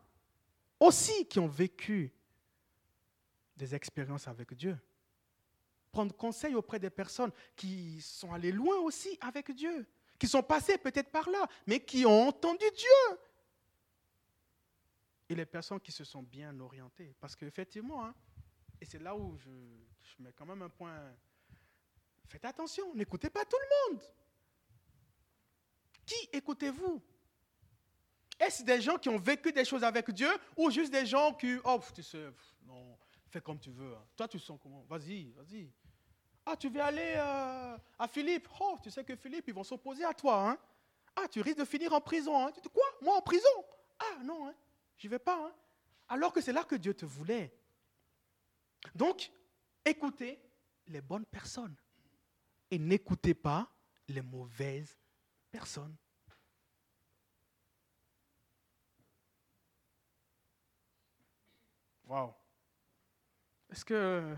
aussi 0.80 1.26
qui 1.28 1.40
ont 1.40 1.48
vécu 1.48 2.14
des 3.56 3.74
expériences 3.74 4.28
avec 4.28 4.54
Dieu? 4.54 4.78
Prendre 5.92 6.16
conseil 6.16 6.56
auprès 6.56 6.80
des 6.80 6.90
personnes 6.90 7.32
qui 7.56 8.02
sont 8.02 8.32
allées 8.32 8.52
loin 8.52 8.78
aussi 8.78 9.18
avec 9.20 9.52
Dieu, 9.52 9.86
qui 10.18 10.28
sont 10.28 10.44
passées 10.44 10.78
peut-être 10.78 11.10
par 11.10 11.30
là, 11.30 11.48
mais 11.66 11.80
qui 11.80 12.06
ont 12.06 12.28
entendu 12.28 12.66
Dieu. 12.76 13.18
Et 15.32 15.36
les 15.36 15.46
personnes 15.46 15.80
qui 15.80 15.94
se 15.94 16.04
sont 16.04 16.24
bien 16.24 16.60
orientées. 16.60 17.16
Parce 17.22 17.38
qu'effectivement, 17.38 18.04
hein, 18.04 18.14
et 18.82 18.86
c'est 18.86 19.00
là 19.00 19.16
où 19.16 19.38
je, 19.38 19.50
je 19.50 20.22
mets 20.22 20.34
quand 20.34 20.46
même 20.46 20.62
un 20.62 20.68
point, 20.68 20.94
faites 22.28 22.44
attention, 22.44 22.94
n'écoutez 22.94 23.30
pas 23.30 23.46
tout 23.46 23.56
le 23.56 23.94
monde. 23.94 24.04
Qui 26.06 26.30
écoutez-vous? 26.34 27.02
Est-ce 28.38 28.64
des 28.64 28.82
gens 28.82 28.98
qui 28.98 29.08
ont 29.08 29.18
vécu 29.18 29.54
des 29.54 29.64
choses 29.64 29.86
avec 29.86 30.12
Dieu 30.12 30.30
ou 30.58 30.70
juste 30.70 30.92
des 30.92 31.06
gens 31.06 31.34
qui, 31.34 31.56
oh, 31.64 31.80
tu 31.96 32.04
sais, 32.04 32.28
non, 32.66 32.98
fais 33.30 33.40
comme 33.40 33.58
tu 33.58 33.72
veux. 33.72 33.96
Hein. 33.96 34.06
Toi, 34.18 34.28
tu 34.28 34.38
sens 34.38 34.60
comment? 34.62 34.84
Vas-y, 34.90 35.32
vas-y. 35.32 35.72
Ah, 36.46 36.58
tu 36.58 36.68
veux 36.68 36.82
aller 36.82 37.14
euh, 37.16 37.78
à 37.98 38.08
Philippe? 38.10 38.50
Oh, 38.60 38.78
tu 38.84 38.92
sais 38.92 39.06
que 39.06 39.16
Philippe, 39.16 39.46
ils 39.48 39.54
vont 39.54 39.64
s'opposer 39.64 40.04
à 40.04 40.14
toi. 40.14 40.50
Hein? 40.50 40.58
Ah, 41.16 41.30
tu 41.30 41.40
risques 41.40 41.60
de 41.60 41.64
finir 41.64 41.94
en 41.94 42.02
prison. 42.02 42.38
Hein? 42.38 42.52
Tu 42.52 42.68
quoi? 42.68 42.84
Moi 43.02 43.16
en 43.16 43.22
prison? 43.22 43.48
Ah, 43.98 44.22
non, 44.24 44.50
hein? 44.50 44.56
J'y 45.02 45.08
vais 45.08 45.20
pas. 45.20 45.48
Hein? 45.48 45.54
Alors 46.08 46.32
que 46.32 46.42
c'est 46.42 46.54
là 46.54 46.64
que 46.64 46.76
Dieu 46.76 46.94
te 46.94 47.06
voulait. 47.06 47.52
Donc, 48.94 49.32
écoutez 49.84 50.40
les 50.88 51.02
bonnes 51.02 51.26
personnes 51.26 51.76
et 52.70 52.78
n'écoutez 52.78 53.34
pas 53.34 53.68
les 54.08 54.22
mauvaises 54.22 54.98
personnes. 55.50 55.96
Wow. 62.06 62.34
Est-ce 63.72 63.86
que, 63.86 64.36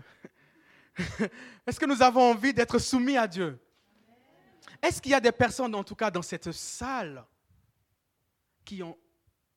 est-ce 1.66 1.80
que 1.80 1.86
nous 1.86 2.00
avons 2.00 2.30
envie 2.30 2.54
d'être 2.54 2.78
soumis 2.78 3.16
à 3.16 3.26
Dieu? 3.26 3.60
Est-ce 4.80 5.02
qu'il 5.02 5.12
y 5.12 5.14
a 5.14 5.20
des 5.20 5.32
personnes, 5.32 5.74
en 5.74 5.82
tout 5.82 5.96
cas 5.96 6.10
dans 6.10 6.22
cette 6.22 6.52
salle, 6.52 7.24
qui 8.64 8.82
ont 8.82 8.96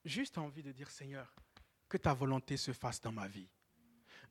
juste 0.08 0.38
envie 0.38 0.64
de 0.64 0.72
dire, 0.72 0.90
Seigneur, 0.90 1.34
que 1.90 1.98
ta 1.98 2.14
volonté 2.14 2.58
se 2.58 2.72
fasse 2.72 3.02
dans 3.02 3.12
ma 3.12 3.28
vie 3.28 3.48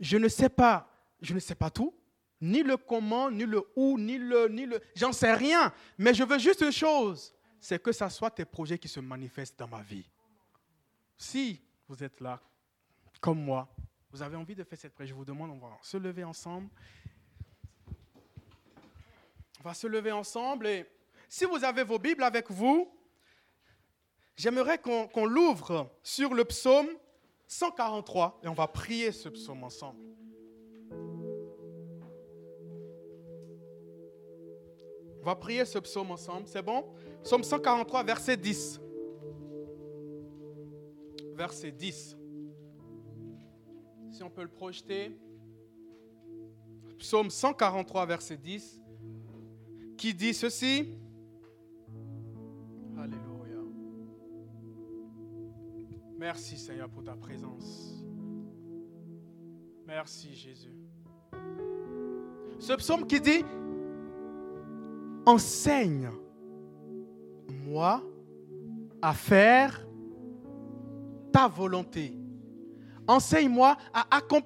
Je 0.01 0.16
ne 0.16 0.29
sais 0.29 0.49
pas, 0.49 0.91
je 1.20 1.35
ne 1.35 1.41
sais 1.41 1.55
pas 1.55 1.70
tout, 1.70 1.95
ni 2.41 2.62
le 2.62 2.77
comment, 2.77 3.31
ni 3.31 3.45
le 3.45 3.62
où, 3.77 3.99
ni 3.99 4.18
le, 4.18 4.49
ni 4.49 4.66
le, 4.66 4.81
j'en 4.95 5.12
sais 5.12 5.33
rien, 5.33 5.72
mais 5.97 6.12
je 6.12 6.24
veux 6.24 6.39
juste 6.39 6.61
une 6.61 6.72
chose, 6.72 7.35
c'est 7.61 7.83
que 7.83 7.93
ce 7.93 8.09
soit 8.09 8.31
tes 8.31 8.45
projets 8.45 8.79
qui 8.79 8.89
se 8.89 9.01
manifestent 9.01 9.59
dans 9.59 9.68
ma 9.68 9.83
vie. 9.83 10.09
Si 11.16 11.61
vous 11.89 12.03
êtes 12.03 12.20
là, 12.20 12.41
comme 13.20 13.43
moi, 13.43 13.68
vous 14.11 14.22
avez 14.22 14.37
envie 14.37 14.55
de 14.55 14.64
faire 14.64 14.79
cette 14.79 14.95
prière, 14.95 15.09
je 15.09 15.14
vous 15.14 15.24
demande, 15.24 15.51
on 15.51 15.59
va 15.59 15.79
se 15.83 15.97
lever 15.97 16.24
ensemble. 16.24 16.68
On 19.61 19.62
va 19.62 19.74
se 19.74 19.87
lever 19.87 20.12
ensemble 20.12 20.66
et 20.66 20.87
si 21.29 21.45
vous 21.45 21.62
avez 21.64 21.83
vos 21.83 21.99
Bibles 21.99 22.22
avec 22.22 22.51
vous, 22.51 22.95
j'aimerais 24.37 24.78
qu'on 24.78 25.26
l'ouvre 25.26 25.91
sur 26.03 26.34
le 26.34 26.45
psaume 26.45 26.89
143 27.49 28.41
et 28.43 28.49
on 28.49 28.55
va 28.55 28.68
prier 28.68 29.12
ce 29.12 29.28
psaume 29.28 29.64
ensemble. 29.64 30.01
On 35.22 35.24
va 35.24 35.34
prier 35.34 35.64
ce 35.64 35.80
psaume 35.80 36.12
ensemble, 36.12 36.47
c'est 36.47 36.62
bon? 36.62 36.84
Psaume 37.24 37.43
143, 37.43 38.05
verset 38.05 38.37
10. 38.37 38.80
Verset 41.34 41.72
10 41.72 42.16
si 44.16 44.22
on 44.22 44.30
peut 44.30 44.43
le 44.43 44.49
projeter. 44.49 45.14
Psaume 46.99 47.28
143, 47.28 48.07
verset 48.07 48.39
10, 48.39 48.80
qui 49.99 50.14
dit 50.14 50.32
ceci. 50.32 50.95
Merci 56.19 56.57
Seigneur 56.57 56.89
pour 56.89 57.05
ta 57.05 57.14
présence. 57.14 58.03
Merci 59.87 60.35
Jésus. 60.35 60.75
Ce 62.59 62.73
psaume 62.73 63.07
qui 63.07 63.21
dit, 63.21 63.45
enseigne-moi 65.27 68.03
à 69.03 69.12
faire 69.12 69.87
ta 71.33 71.49
volonté 71.49 72.17
Enseigne-moi 73.09 73.77
à 73.95 74.17
accomplir 74.17 74.43